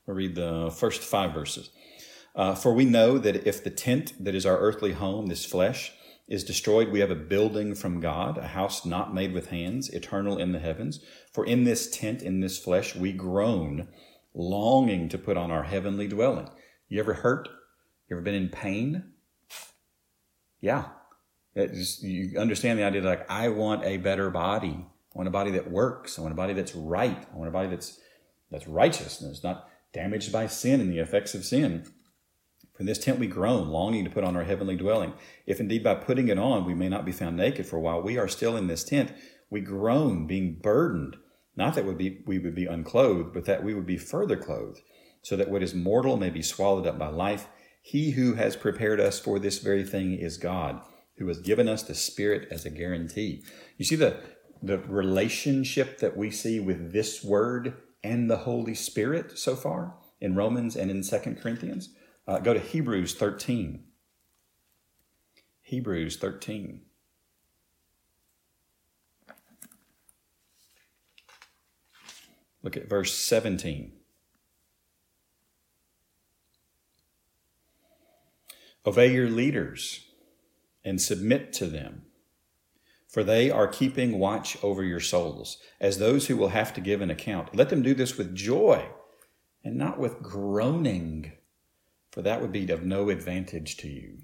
We'll 0.05 0.15
read 0.15 0.35
the 0.35 0.73
first 0.73 1.01
five 1.01 1.33
verses. 1.33 1.69
Uh, 2.33 2.55
For 2.55 2.73
we 2.73 2.85
know 2.85 3.17
that 3.17 3.45
if 3.45 3.61
the 3.61 3.69
tent 3.69 4.13
that 4.23 4.35
is 4.35 4.45
our 4.45 4.57
earthly 4.57 4.93
home, 4.93 5.25
this 5.25 5.43
flesh, 5.43 5.91
is 6.29 6.45
destroyed, 6.45 6.93
we 6.93 7.01
have 7.01 7.11
a 7.11 7.15
building 7.15 7.75
from 7.75 7.99
God, 7.99 8.37
a 8.37 8.47
house 8.47 8.85
not 8.85 9.13
made 9.13 9.33
with 9.33 9.49
hands, 9.49 9.89
eternal 9.89 10.37
in 10.37 10.53
the 10.53 10.59
heavens. 10.59 11.03
For 11.33 11.45
in 11.45 11.65
this 11.65 11.89
tent, 11.89 12.21
in 12.21 12.39
this 12.39 12.57
flesh, 12.57 12.95
we 12.95 13.11
groan, 13.11 13.89
longing 14.33 15.09
to 15.09 15.17
put 15.17 15.35
on 15.35 15.51
our 15.51 15.63
heavenly 15.63 16.07
dwelling. 16.07 16.47
You 16.87 17.01
ever 17.01 17.15
hurt? 17.15 17.49
You 18.07 18.15
ever 18.15 18.21
been 18.21 18.33
in 18.33 18.47
pain? 18.47 19.12
Yeah. 20.63 20.85
You 21.55 22.39
understand 22.39 22.79
the 22.79 22.85
idea 22.85 23.01
that 23.01 23.09
like, 23.09 23.29
I 23.29 23.49
want 23.49 23.83
a 23.83 23.97
better 23.97 24.29
body. 24.29 24.87
I 25.13 25.17
want 25.17 25.27
a 25.27 25.31
body 25.31 25.51
that 25.51 25.69
works. 25.69 26.17
I 26.17 26.21
want 26.21 26.31
a 26.31 26.37
body 26.37 26.53
that's 26.53 26.73
right. 26.73 27.27
I 27.31 27.35
want 27.35 27.49
a 27.49 27.51
body 27.51 27.67
that's 27.67 27.99
that's 28.49 28.65
righteous 28.65 29.19
and 29.19 29.29
is 29.29 29.43
not 29.43 29.67
damaged 29.91 30.31
by 30.31 30.47
sin 30.47 30.79
and 30.79 30.89
the 30.89 30.99
effects 30.99 31.35
of 31.35 31.43
sin. 31.43 31.85
From 32.77 32.85
this 32.85 32.97
tent 32.97 33.19
we 33.19 33.27
groan, 33.27 33.67
longing 33.67 34.05
to 34.05 34.09
put 34.09 34.23
on 34.23 34.37
our 34.37 34.45
heavenly 34.45 34.77
dwelling. 34.77 35.13
If 35.45 35.59
indeed 35.59 35.83
by 35.83 35.95
putting 35.95 36.29
it 36.29 36.39
on 36.39 36.65
we 36.65 36.73
may 36.73 36.87
not 36.87 37.03
be 37.03 37.11
found 37.11 37.35
naked, 37.35 37.65
for 37.65 37.77
while 37.77 38.01
we 38.01 38.17
are 38.17 38.29
still 38.29 38.55
in 38.55 38.67
this 38.67 38.85
tent, 38.85 39.11
we 39.49 39.59
groan, 39.59 40.27
being 40.27 40.59
burdened. 40.61 41.17
Not 41.57 41.75
that 41.75 41.85
we 41.85 42.39
would 42.39 42.55
be 42.55 42.65
unclothed, 42.65 43.33
but 43.33 43.45
that 43.45 43.65
we 43.65 43.73
would 43.73 43.85
be 43.85 43.97
further 43.97 44.37
clothed, 44.37 44.79
so 45.21 45.35
that 45.35 45.49
what 45.49 45.61
is 45.61 45.75
mortal 45.75 46.15
may 46.15 46.29
be 46.29 46.41
swallowed 46.41 46.87
up 46.87 46.97
by 46.97 47.09
life. 47.09 47.49
He 47.85 48.11
who 48.11 48.35
has 48.35 48.55
prepared 48.55 49.01
us 49.01 49.19
for 49.19 49.39
this 49.39 49.59
very 49.59 49.83
thing 49.83 50.13
is 50.13 50.37
God, 50.37 50.81
who 51.17 51.27
has 51.27 51.39
given 51.39 51.67
us 51.67 51.83
the 51.83 51.93
Spirit 51.93 52.47
as 52.49 52.65
a 52.65 52.69
guarantee. 52.69 53.43
You 53.77 53.83
see 53.83 53.97
the, 53.97 54.21
the 54.61 54.77
relationship 54.79 55.99
that 55.99 56.15
we 56.15 56.31
see 56.31 56.61
with 56.61 56.93
this 56.93 57.21
word 57.21 57.73
and 58.01 58.31
the 58.31 58.37
Holy 58.37 58.73
Spirit 58.73 59.37
so 59.37 59.57
far 59.57 59.95
in 60.21 60.33
Romans 60.33 60.77
and 60.77 60.89
in 60.89 61.03
Second 61.03 61.41
Corinthians? 61.41 61.89
Uh, 62.25 62.39
go 62.39 62.53
to 62.53 62.59
Hebrews 62.59 63.15
13. 63.15 63.83
Hebrews 65.63 66.15
13. 66.15 66.83
Look 72.63 72.77
at 72.77 72.87
verse 72.87 73.13
17. 73.13 73.91
Obey 78.85 79.13
your 79.13 79.29
leaders 79.29 80.07
and 80.83 81.01
submit 81.01 81.53
to 81.53 81.65
them, 81.65 82.03
for 83.07 83.23
they 83.23 83.49
are 83.49 83.67
keeping 83.67 84.19
watch 84.19 84.57
over 84.63 84.83
your 84.83 84.99
souls, 84.99 85.57
as 85.79 85.97
those 85.97 86.27
who 86.27 86.35
will 86.35 86.49
have 86.49 86.73
to 86.73 86.81
give 86.81 87.01
an 87.01 87.09
account. 87.09 87.55
Let 87.55 87.69
them 87.69 87.81
do 87.81 87.93
this 87.93 88.17
with 88.17 88.35
joy 88.35 88.87
and 89.63 89.77
not 89.77 89.99
with 89.99 90.21
groaning 90.21 91.31
for 92.13 92.21
that 92.21 92.41
would 92.41 92.51
be 92.51 92.69
of 92.71 92.83
no 92.83 93.09
advantage 93.09 93.75
to 93.77 93.87
you. 93.87 94.19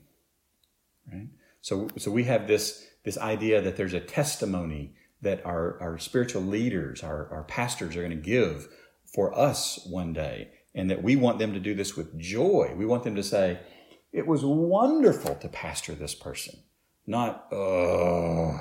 Right? 1.11 1.29
So, 1.61 1.87
so 1.97 2.11
we 2.11 2.25
have 2.25 2.45
this, 2.45 2.85
this 3.03 3.17
idea 3.17 3.63
that 3.63 3.77
there's 3.77 3.95
a 3.95 3.99
testimony 3.99 4.93
that 5.23 5.43
our, 5.43 5.81
our 5.81 5.97
spiritual 5.97 6.43
leaders, 6.43 7.01
our, 7.01 7.27
our 7.33 7.43
pastors 7.45 7.95
are 7.95 8.01
going 8.01 8.11
to 8.11 8.15
give 8.15 8.67
for 9.11 9.35
us 9.35 9.83
one 9.87 10.13
day, 10.13 10.49
and 10.75 10.91
that 10.91 11.01
we 11.01 11.15
want 11.15 11.39
them 11.39 11.51
to 11.53 11.59
do 11.59 11.73
this 11.73 11.97
with 11.97 12.15
joy. 12.19 12.75
We 12.77 12.85
want 12.85 13.03
them 13.03 13.15
to 13.15 13.23
say, 13.23 13.59
It 14.11 14.25
was 14.25 14.43
wonderful 14.43 15.35
to 15.35 15.47
pastor 15.47 15.93
this 15.93 16.15
person, 16.15 16.59
not, 17.05 17.47
uh, 17.51 18.57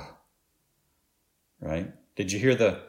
right? 1.59 1.91
Did 2.15 2.31
you 2.31 2.39
hear 2.39 2.55
the, 2.55 2.81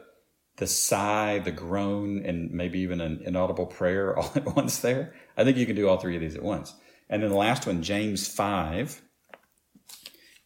the 0.57 0.67
sigh, 0.67 1.39
the 1.39 1.51
groan, 1.51 2.23
and 2.23 2.51
maybe 2.51 2.79
even 2.81 3.01
an 3.01 3.23
inaudible 3.25 3.65
prayer 3.65 4.15
all 4.17 4.31
at 4.35 4.55
once 4.55 4.79
there. 4.79 5.13
I 5.35 5.43
think 5.43 5.57
you 5.57 5.65
can 5.65 5.75
do 5.75 5.89
all 5.89 5.97
three 5.97 6.15
of 6.15 6.21
these 6.21 6.35
at 6.35 6.43
once. 6.43 6.75
And 7.09 7.23
then 7.23 7.29
the 7.29 7.35
last 7.35 7.65
one, 7.65 7.81
James 7.81 8.27
5. 8.27 9.01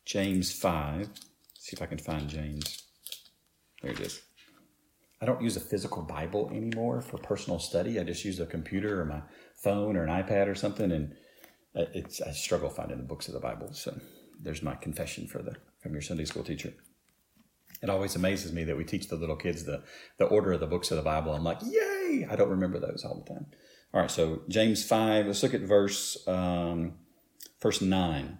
James 0.05 0.51
5. 0.51 0.99
Let's 0.99 1.19
see 1.57 1.73
if 1.73 1.81
I 1.81 1.85
can 1.85 1.97
find 1.97 2.29
James. 2.29 2.83
There 3.81 3.91
it 3.91 3.99
is. 3.99 4.21
I 5.21 5.25
don't 5.25 5.41
use 5.41 5.57
a 5.57 5.61
physical 5.61 6.03
Bible 6.03 6.49
anymore 6.49 7.01
for 7.01 7.17
personal 7.17 7.59
study. 7.59 7.99
I 7.99 8.03
just 8.03 8.25
use 8.25 8.39
a 8.39 8.45
computer 8.45 9.01
or 9.01 9.05
my 9.05 9.21
phone 9.55 9.95
or 9.97 10.03
an 10.03 10.09
iPad 10.09 10.47
or 10.47 10.55
something, 10.55 10.91
and 10.91 11.13
it's 11.75 12.21
I 12.21 12.31
struggle 12.31 12.69
finding 12.69 12.97
the 12.97 13.03
books 13.03 13.27
of 13.27 13.33
the 13.33 13.39
Bible. 13.39 13.73
So 13.73 13.99
there's 14.41 14.63
my 14.63 14.75
confession 14.75 15.27
for 15.27 15.41
the 15.41 15.55
from 15.79 15.93
your 15.93 16.01
Sunday 16.01 16.25
school 16.25 16.43
teacher 16.43 16.73
it 17.81 17.89
always 17.89 18.15
amazes 18.15 18.51
me 18.51 18.63
that 18.63 18.77
we 18.77 18.83
teach 18.83 19.07
the 19.07 19.15
little 19.15 19.35
kids 19.35 19.63
the, 19.63 19.83
the 20.17 20.25
order 20.25 20.53
of 20.53 20.59
the 20.59 20.67
books 20.67 20.91
of 20.91 20.97
the 20.97 21.03
Bible. 21.03 21.33
I'm 21.33 21.43
like, 21.43 21.59
yay! 21.63 22.25
I 22.29 22.35
don't 22.35 22.49
remember 22.49 22.79
those 22.79 23.03
all 23.05 23.23
the 23.23 23.33
time. 23.33 23.45
All 23.93 24.01
right, 24.01 24.11
so 24.11 24.41
James 24.49 24.83
5, 24.83 25.27
let's 25.27 25.43
look 25.43 25.53
at 25.53 25.61
verse, 25.61 26.17
um, 26.27 26.95
verse 27.61 27.81
9. 27.81 28.37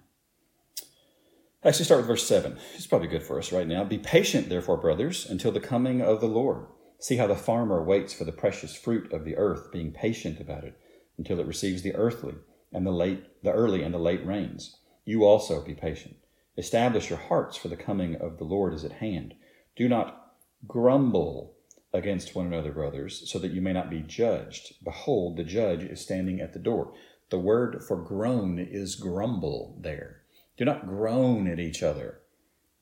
Actually, 1.64 1.86
start 1.86 2.00
with 2.00 2.08
verse 2.08 2.28
7. 2.28 2.58
It's 2.76 2.88
probably 2.88 3.08
good 3.08 3.24
for 3.24 3.40
us 3.40 3.52
right 3.52 3.68
now. 3.68 3.84
Be 3.84 3.98
patient, 3.98 4.50
therefore, 4.50 4.78
brothers, 4.78 5.26
until 5.30 5.52
the 5.52 5.60
coming 5.60 6.02
of 6.02 6.22
the 6.22 6.28
Lord. 6.28 6.68
See 7.00 7.18
how 7.18 7.28
the 7.28 7.36
farmer 7.36 7.84
waits 7.84 8.14
for 8.14 8.24
the 8.24 8.32
precious 8.32 8.76
fruit 8.76 9.12
of 9.12 9.26
the 9.26 9.36
earth, 9.36 9.72
being 9.72 9.92
patient 9.92 10.40
about 10.40 10.64
it 10.64 10.78
until 11.18 11.40
it 11.40 11.48
receives 11.48 11.82
the 11.82 11.96
earthly 11.96 12.36
and 12.76 12.86
the 12.86 12.92
late, 12.92 13.42
the 13.42 13.54
early 13.54 13.82
and 13.82 13.94
the 13.94 14.00
late 14.00 14.26
rains. 14.26 14.76
You 15.06 15.24
also 15.24 15.64
be 15.64 15.74
patient. 15.74 16.18
Establish 16.58 17.10
your 17.10 17.20
hearts, 17.20 17.56
for 17.56 17.70
the 17.70 17.78
coming 17.78 18.16
of 18.16 18.38
the 18.38 18.44
Lord 18.44 18.74
is 18.74 18.84
at 18.84 18.94
hand. 18.94 19.34
Do 19.78 19.88
not 19.88 20.34
grumble 20.68 21.54
against 21.94 22.36
one 22.36 22.48
another, 22.48 22.74
brothers, 22.74 23.32
so 23.32 23.40
that 23.40 23.52
you 23.52 23.62
may 23.62 23.72
not 23.72 23.90
be 23.90 24.02
judged. 24.02 24.74
Behold, 24.84 25.38
the 25.38 25.44
judge 25.44 25.84
is 25.84 26.02
standing 26.02 26.42
at 26.42 26.52
the 26.52 26.60
door. 26.60 26.94
The 27.30 27.40
word 27.40 27.82
for 27.82 27.96
groan 27.96 28.60
is 28.60 28.96
grumble 28.96 29.78
there. 29.80 30.22
Do 30.58 30.66
not 30.66 30.86
groan 30.86 31.48
at 31.48 31.60
each 31.60 31.82
other, 31.82 32.20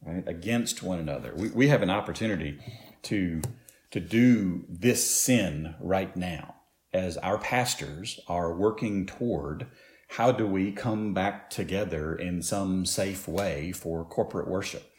right, 0.02 0.28
against 0.28 0.82
one 0.82 1.00
another. 1.00 1.34
We, 1.36 1.50
we 1.50 1.68
have 1.68 1.84
an 1.84 1.92
opportunity 1.92 2.60
to, 3.04 3.42
to 3.92 4.00
do 4.00 4.66
this 4.68 5.08
sin 5.08 5.76
right 5.80 6.16
now 6.16 6.56
as 6.94 7.18
our 7.18 7.38
pastors 7.38 8.20
are 8.28 8.54
working 8.54 9.06
toward 9.06 9.68
how 10.10 10.32
do 10.32 10.46
we 10.46 10.72
come 10.72 11.14
back 11.14 11.50
together 11.50 12.16
in 12.16 12.42
some 12.42 12.86
safe 12.86 13.28
way 13.28 13.72
for 13.72 14.06
corporate 14.06 14.48
worship? 14.48 14.92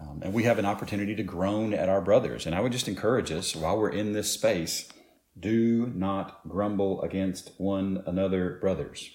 Um, 0.00 0.20
and 0.22 0.34
we 0.34 0.44
have 0.44 0.58
an 0.58 0.66
opportunity 0.66 1.14
to 1.14 1.22
groan 1.22 1.72
at 1.72 1.88
our 1.88 2.02
brothers. 2.02 2.44
And 2.44 2.54
I 2.54 2.60
would 2.60 2.72
just 2.72 2.88
encourage 2.88 3.30
us 3.30 3.56
while 3.56 3.78
we're 3.78 3.88
in 3.88 4.12
this 4.12 4.30
space 4.30 4.88
do 5.38 5.90
not 5.94 6.46
grumble 6.46 7.00
against 7.00 7.52
one 7.56 8.02
another, 8.06 8.58
brothers. 8.60 9.10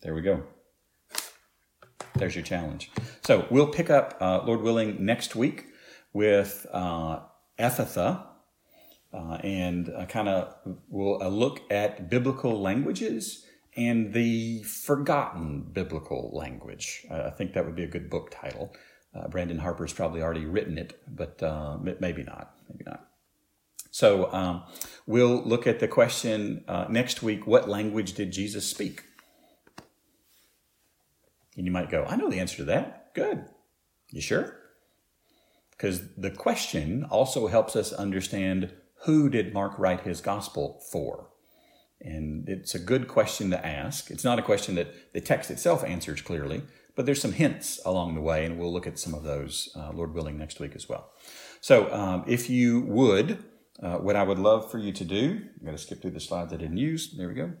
There 0.00 0.14
we 0.14 0.22
go. 0.22 0.44
There's 2.14 2.34
your 2.34 2.44
challenge. 2.44 2.90
So 3.22 3.46
we'll 3.50 3.68
pick 3.68 3.90
up, 3.90 4.16
uh, 4.20 4.42
Lord 4.44 4.62
willing, 4.62 5.04
next 5.04 5.36
week 5.36 5.66
with 6.14 6.66
uh, 6.72 7.20
Ephphatha 7.58 8.24
uh, 9.14 9.38
and 9.44 9.90
uh, 9.90 10.06
kind 10.06 10.28
of 10.28 10.54
will 10.88 11.22
uh, 11.22 11.28
look 11.28 11.62
at 11.70 12.10
biblical 12.10 12.60
languages 12.60 13.46
and 13.76 14.12
the 14.12 14.62
forgotten 14.64 15.62
biblical 15.72 16.30
language. 16.32 17.06
I 17.10 17.30
think 17.30 17.54
that 17.54 17.64
would 17.64 17.74
be 17.74 17.84
a 17.84 17.88
good 17.88 18.10
book 18.10 18.30
title. 18.30 18.74
Uh, 19.14 19.28
Brandon 19.28 19.58
Harper's 19.58 19.92
probably 19.92 20.22
already 20.22 20.44
written 20.44 20.78
it, 20.78 21.00
but 21.08 21.42
uh, 21.42 21.78
maybe 21.78 22.24
not. 22.24 22.56
Maybe 22.68 22.84
not. 22.86 23.08
So 23.90 24.32
um, 24.32 24.64
we'll 25.06 25.42
look 25.44 25.68
at 25.68 25.78
the 25.78 25.86
question 25.86 26.64
uh, 26.66 26.86
next 26.88 27.22
week 27.22 27.46
what 27.46 27.68
language 27.68 28.14
did 28.14 28.32
Jesus 28.32 28.68
speak? 28.68 29.04
And 31.56 31.64
you 31.64 31.70
might 31.70 31.90
go, 31.90 32.04
I 32.04 32.16
know 32.16 32.28
the 32.28 32.40
answer 32.40 32.56
to 32.58 32.64
that. 32.64 33.14
Good. 33.14 33.44
You 34.10 34.20
sure? 34.20 34.56
Because 35.70 36.14
the 36.16 36.30
question 36.30 37.04
also 37.04 37.46
helps 37.46 37.76
us 37.76 37.92
understand 37.92 38.72
who 39.04 39.28
did 39.28 39.52
Mark 39.52 39.78
write 39.78 40.00
his 40.00 40.20
gospel 40.20 40.82
for? 40.90 41.30
And 42.00 42.48
it's 42.48 42.74
a 42.74 42.78
good 42.78 43.08
question 43.08 43.50
to 43.50 43.66
ask. 43.66 44.10
It's 44.10 44.24
not 44.24 44.38
a 44.38 44.42
question 44.42 44.74
that 44.74 45.12
the 45.12 45.20
text 45.20 45.50
itself 45.50 45.84
answers 45.84 46.20
clearly, 46.20 46.62
but 46.96 47.06
there's 47.06 47.20
some 47.20 47.32
hints 47.32 47.80
along 47.84 48.14
the 48.14 48.20
way, 48.20 48.44
and 48.44 48.58
we'll 48.58 48.72
look 48.72 48.86
at 48.86 48.98
some 48.98 49.14
of 49.14 49.22
those, 49.22 49.70
uh, 49.76 49.90
Lord 49.92 50.14
willing, 50.14 50.38
next 50.38 50.60
week 50.60 50.74
as 50.74 50.88
well. 50.88 51.10
So 51.60 51.92
um, 51.92 52.24
if 52.26 52.50
you 52.50 52.80
would, 52.82 53.42
uh, 53.82 53.96
what 53.96 54.16
I 54.16 54.22
would 54.22 54.38
love 54.38 54.70
for 54.70 54.78
you 54.78 54.92
to 54.92 55.04
do, 55.04 55.40
I'm 55.58 55.64
going 55.64 55.76
to 55.76 55.82
skip 55.82 56.02
through 56.02 56.12
the 56.12 56.20
slides 56.20 56.52
I 56.52 56.56
didn't 56.56 56.76
use. 56.76 57.14
There 57.16 57.28
we 57.28 57.34
go. 57.34 57.52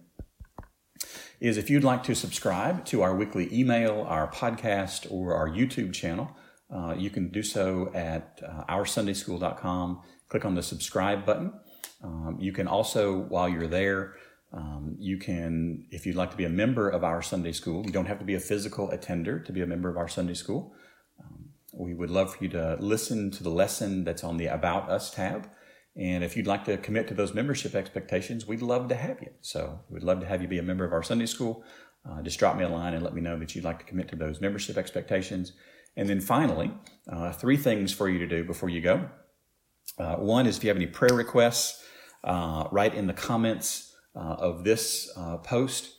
Is 1.40 1.56
if 1.56 1.68
you'd 1.68 1.84
like 1.84 2.02
to 2.04 2.14
subscribe 2.14 2.84
to 2.86 3.02
our 3.02 3.14
weekly 3.14 3.48
email, 3.52 4.02
our 4.08 4.30
podcast, 4.30 5.10
or 5.10 5.34
our 5.34 5.48
YouTube 5.48 5.92
channel, 5.92 6.30
uh, 6.74 6.94
you 6.96 7.10
can 7.10 7.28
do 7.28 7.42
so 7.42 7.90
at 7.94 8.40
uh, 8.46 8.64
oursundayschool.com 8.64 10.02
click 10.34 10.44
on 10.44 10.56
the 10.56 10.62
subscribe 10.64 11.24
button. 11.24 11.52
Um, 12.02 12.36
you 12.40 12.50
can 12.50 12.66
also, 12.66 13.18
while 13.34 13.48
you're 13.48 13.68
there, 13.68 14.16
um, 14.52 14.96
you 14.98 15.16
can, 15.16 15.86
if 15.92 16.06
you'd 16.06 16.16
like 16.16 16.32
to 16.32 16.36
be 16.36 16.44
a 16.44 16.48
member 16.48 16.88
of 16.88 17.04
our 17.04 17.22
Sunday 17.22 17.52
school, 17.52 17.86
you 17.86 17.92
don't 17.92 18.06
have 18.06 18.18
to 18.18 18.24
be 18.24 18.34
a 18.34 18.40
physical 18.40 18.90
attender 18.90 19.38
to 19.38 19.52
be 19.52 19.62
a 19.62 19.66
member 19.66 19.88
of 19.88 19.96
our 19.96 20.08
Sunday 20.08 20.34
school. 20.34 20.74
Um, 21.20 21.50
we 21.72 21.94
would 21.94 22.10
love 22.10 22.34
for 22.34 22.42
you 22.42 22.50
to 22.50 22.76
listen 22.80 23.30
to 23.30 23.44
the 23.44 23.50
lesson 23.62 24.02
that's 24.02 24.24
on 24.24 24.36
the 24.36 24.46
About 24.46 24.90
Us 24.90 25.12
tab. 25.12 25.48
And 25.94 26.24
if 26.24 26.36
you'd 26.36 26.48
like 26.48 26.64
to 26.64 26.78
commit 26.78 27.06
to 27.08 27.14
those 27.14 27.32
membership 27.32 27.76
expectations, 27.76 28.44
we'd 28.44 28.60
love 28.60 28.88
to 28.88 28.96
have 28.96 29.22
you. 29.22 29.30
So 29.40 29.78
we'd 29.88 30.02
love 30.02 30.18
to 30.18 30.26
have 30.26 30.42
you 30.42 30.48
be 30.48 30.58
a 30.58 30.64
member 30.64 30.84
of 30.84 30.92
our 30.92 31.04
Sunday 31.04 31.26
school. 31.26 31.62
uh, 32.08 32.22
just 32.22 32.40
drop 32.40 32.56
me 32.56 32.64
a 32.64 32.68
line 32.68 32.94
and 32.94 33.04
let 33.04 33.14
me 33.14 33.20
know 33.20 33.38
that 33.38 33.54
you'd 33.54 33.64
like 33.64 33.78
to 33.78 33.84
commit 33.84 34.08
to 34.08 34.16
those 34.16 34.40
membership 34.40 34.76
expectations. 34.76 35.52
And 35.96 36.08
then 36.08 36.20
finally, 36.20 36.72
uh, 37.08 37.30
three 37.30 37.56
things 37.56 37.92
for 37.92 38.08
you 38.08 38.18
to 38.18 38.26
do 38.26 38.42
before 38.42 38.68
you 38.68 38.80
go. 38.80 39.08
Uh, 39.98 40.16
one 40.16 40.46
is 40.46 40.56
if 40.56 40.64
you 40.64 40.68
have 40.68 40.76
any 40.76 40.86
prayer 40.86 41.14
requests, 41.14 41.82
uh, 42.24 42.68
write 42.70 42.94
in 42.94 43.06
the 43.06 43.12
comments 43.12 43.94
uh, 44.16 44.36
of 44.38 44.64
this 44.64 45.12
uh, 45.16 45.36
post. 45.38 45.90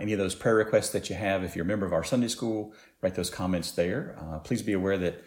any 0.00 0.12
of 0.12 0.18
those 0.18 0.34
prayer 0.34 0.54
requests 0.54 0.90
that 0.90 1.10
you 1.10 1.16
have, 1.16 1.42
if 1.42 1.56
you're 1.56 1.64
a 1.64 1.68
member 1.68 1.86
of 1.86 1.92
our 1.92 2.04
Sunday 2.04 2.28
school, 2.28 2.72
write 3.00 3.14
those 3.14 3.30
comments 3.30 3.72
there. 3.72 4.16
please 4.44 4.62
be 4.62 4.72
aware 4.72 4.98
that 4.98 5.24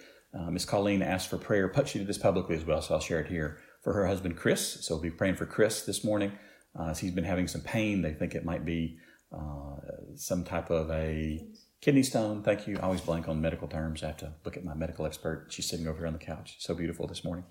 Miss 0.50 0.66
Colleen 0.66 1.02
asked 1.02 1.30
for 1.30 1.38
prayer. 1.38 1.68
But 1.68 1.88
she 1.88 2.00
did 2.00 2.08
this 2.08 2.18
publicly 2.18 2.56
as 2.56 2.66
well, 2.66 2.82
so 2.82 2.96
I'll 2.96 3.02
share 3.02 3.20
it 3.20 3.28
here 3.28 3.60
for 3.86 3.94
her 3.94 4.08
husband 4.08 4.36
Chris. 4.36 4.86
So 4.86 4.96
we'll 4.96 5.04
be 5.04 5.12
praying 5.12 5.36
for 5.36 5.46
Chris 5.46 5.84
this 5.84 6.04
morning. 6.04 6.32
Uh, 6.78 6.94
he's 6.94 7.12
been 7.12 7.24
having 7.24 7.48
some 7.48 7.62
pain. 7.62 8.02
They 8.02 8.14
think 8.14 8.36
it 8.36 8.44
might 8.44 8.66
be 8.66 8.98
uh, 9.32 9.78
some 10.16 10.44
type 10.44 10.70
of 10.70 10.90
a 10.92 11.46
kidney 11.82 12.04
stone. 12.04 12.42
Thank 12.42 12.68
you. 12.68 12.78
I 12.78 12.82
always 12.82 13.02
blank 13.02 13.28
on 13.28 13.40
medical 13.40 13.68
terms. 13.68 14.04
I 14.04 14.08
have 14.08 14.18
to 14.18 14.34
look 14.44 14.58
at 14.58 14.66
my 14.66 14.74
medical 14.74 15.06
expert. 15.06 15.48
She's 15.50 15.70
sitting 15.70 15.88
over 15.88 16.00
here 16.00 16.08
on 16.08 16.14
the 16.14 16.20
couch. 16.20 16.58
So 16.60 16.74
beautiful 16.74 17.08
this 17.08 17.24
morning. 17.24 17.46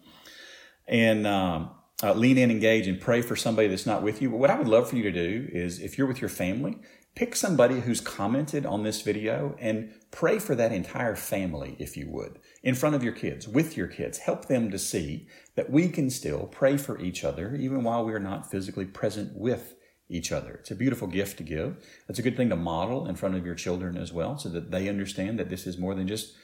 And 0.87 1.27
um, 1.27 1.71
uh, 2.03 2.13
lean 2.15 2.39
in, 2.39 2.51
engage, 2.51 2.87
and 2.87 3.01
pray 3.01 3.23
for 3.23 3.37
somebody 3.37 3.69
that's 3.69 3.87
not 3.87 4.03
with 4.03 4.21
you. 4.21 4.31
But 4.31 4.39
what 4.39 4.51
I 4.51 4.59
would 4.59 4.69
love 4.69 4.89
for 4.89 4.97
you 4.97 5.05
to 5.05 5.13
do 5.13 5.49
is 5.53 5.81
if 5.81 5.97
you're 5.97 6.07
with 6.07 6.21
your 6.21 6.29
family, 6.29 6.79
pick 7.15 7.37
somebody 7.37 7.81
who's 7.81 8.01
commented 8.01 8.67
on 8.67 8.83
this 8.83 9.03
video 9.03 9.57
and 9.61 9.93
pray 10.11 10.39
for 10.39 10.55
that 10.57 10.73
entire 10.73 11.15
family, 11.15 11.77
if 11.79 11.97
you 11.97 12.11
would, 12.11 12.39
in 12.63 12.75
front 12.75 12.97
of 12.97 13.05
your 13.05 13.13
kids, 13.13 13.47
with 13.47 13.77
your 13.77 13.87
kids. 13.87 14.19
Help 14.19 14.47
them 14.47 14.71
to 14.71 14.79
see 14.79 15.29
that 15.55 15.71
we 15.71 15.89
can 15.89 16.11
still 16.11 16.49
pray 16.49 16.77
for 16.77 17.01
each 17.01 17.25
other, 17.25 17.55
even 17.55 17.85
while 17.85 18.05
we 18.05 18.13
are 18.13 18.19
not 18.19 18.51
physically 18.51 18.85
present 18.85 19.33
with 19.35 19.77
each 20.09 20.33
other. 20.33 20.55
It's 20.55 20.71
a 20.71 20.77
beautiful 20.77 21.09
gift 21.09 21.39
to 21.39 21.45
give. 21.45 21.77
It's 22.09 22.19
a 22.19 22.23
good 22.23 22.37
thing 22.37 22.51
to 22.51 22.57
model 22.57 23.07
in 23.07 23.15
front 23.15 23.37
of 23.37 23.47
your 23.47 23.55
children 23.55 23.97
as 23.97 24.13
well, 24.13 24.37
so 24.37 24.49
that 24.51 24.71
they 24.71 24.89
understand 24.89 25.39
that 25.39 25.49
this 25.49 25.67
is 25.67 25.79
more 25.79 25.95
than 25.95 26.09
just 26.09 26.35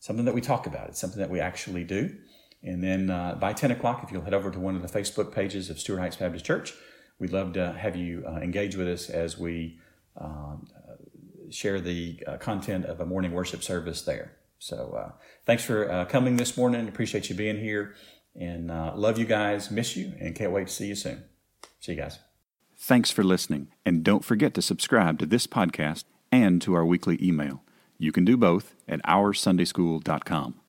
something 0.00 0.24
that 0.24 0.34
we 0.34 0.40
talk 0.40 0.66
about. 0.66 0.88
It's 0.88 1.00
something 1.00 1.20
that 1.20 1.30
we 1.30 1.40
actually 1.40 1.84
do. 1.84 2.16
And 2.62 2.82
then 2.82 3.10
uh, 3.10 3.36
by 3.36 3.52
10 3.52 3.70
o'clock, 3.70 4.02
if 4.02 4.10
you'll 4.10 4.22
head 4.22 4.34
over 4.34 4.50
to 4.50 4.58
one 4.58 4.74
of 4.74 4.82
the 4.82 4.88
Facebook 4.88 5.32
pages 5.32 5.70
of 5.70 5.78
Stuart 5.78 6.00
Heights 6.00 6.16
Baptist 6.16 6.44
Church, 6.44 6.74
we'd 7.18 7.32
love 7.32 7.52
to 7.54 7.72
have 7.72 7.96
you 7.96 8.24
uh, 8.26 8.36
engage 8.36 8.76
with 8.76 8.88
us 8.88 9.08
as 9.08 9.38
we 9.38 9.78
um, 10.16 10.66
share 11.50 11.80
the 11.80 12.22
uh, 12.26 12.36
content 12.36 12.84
of 12.84 13.00
a 13.00 13.06
morning 13.06 13.32
worship 13.32 13.62
service 13.62 14.02
there. 14.02 14.32
So 14.58 14.96
uh, 14.98 15.12
thanks 15.46 15.64
for 15.64 15.90
uh, 15.90 16.04
coming 16.06 16.36
this 16.36 16.56
morning. 16.56 16.88
Appreciate 16.88 17.30
you 17.30 17.36
being 17.36 17.58
here. 17.58 17.94
And 18.34 18.70
uh, 18.70 18.92
love 18.94 19.18
you 19.18 19.24
guys, 19.24 19.70
miss 19.70 19.96
you, 19.96 20.12
and 20.20 20.34
can't 20.34 20.52
wait 20.52 20.68
to 20.68 20.72
see 20.72 20.86
you 20.86 20.94
soon. 20.94 21.24
See 21.80 21.92
you 21.92 21.98
guys. 21.98 22.18
Thanks 22.76 23.10
for 23.10 23.24
listening. 23.24 23.68
And 23.84 24.04
don't 24.04 24.24
forget 24.24 24.54
to 24.54 24.62
subscribe 24.62 25.18
to 25.18 25.26
this 25.26 25.46
podcast 25.46 26.04
and 26.30 26.62
to 26.62 26.74
our 26.74 26.84
weekly 26.84 27.18
email. 27.20 27.62
You 27.98 28.12
can 28.12 28.24
do 28.24 28.36
both 28.36 28.74
at 28.86 29.02
oursundayschool.com. 29.02 30.67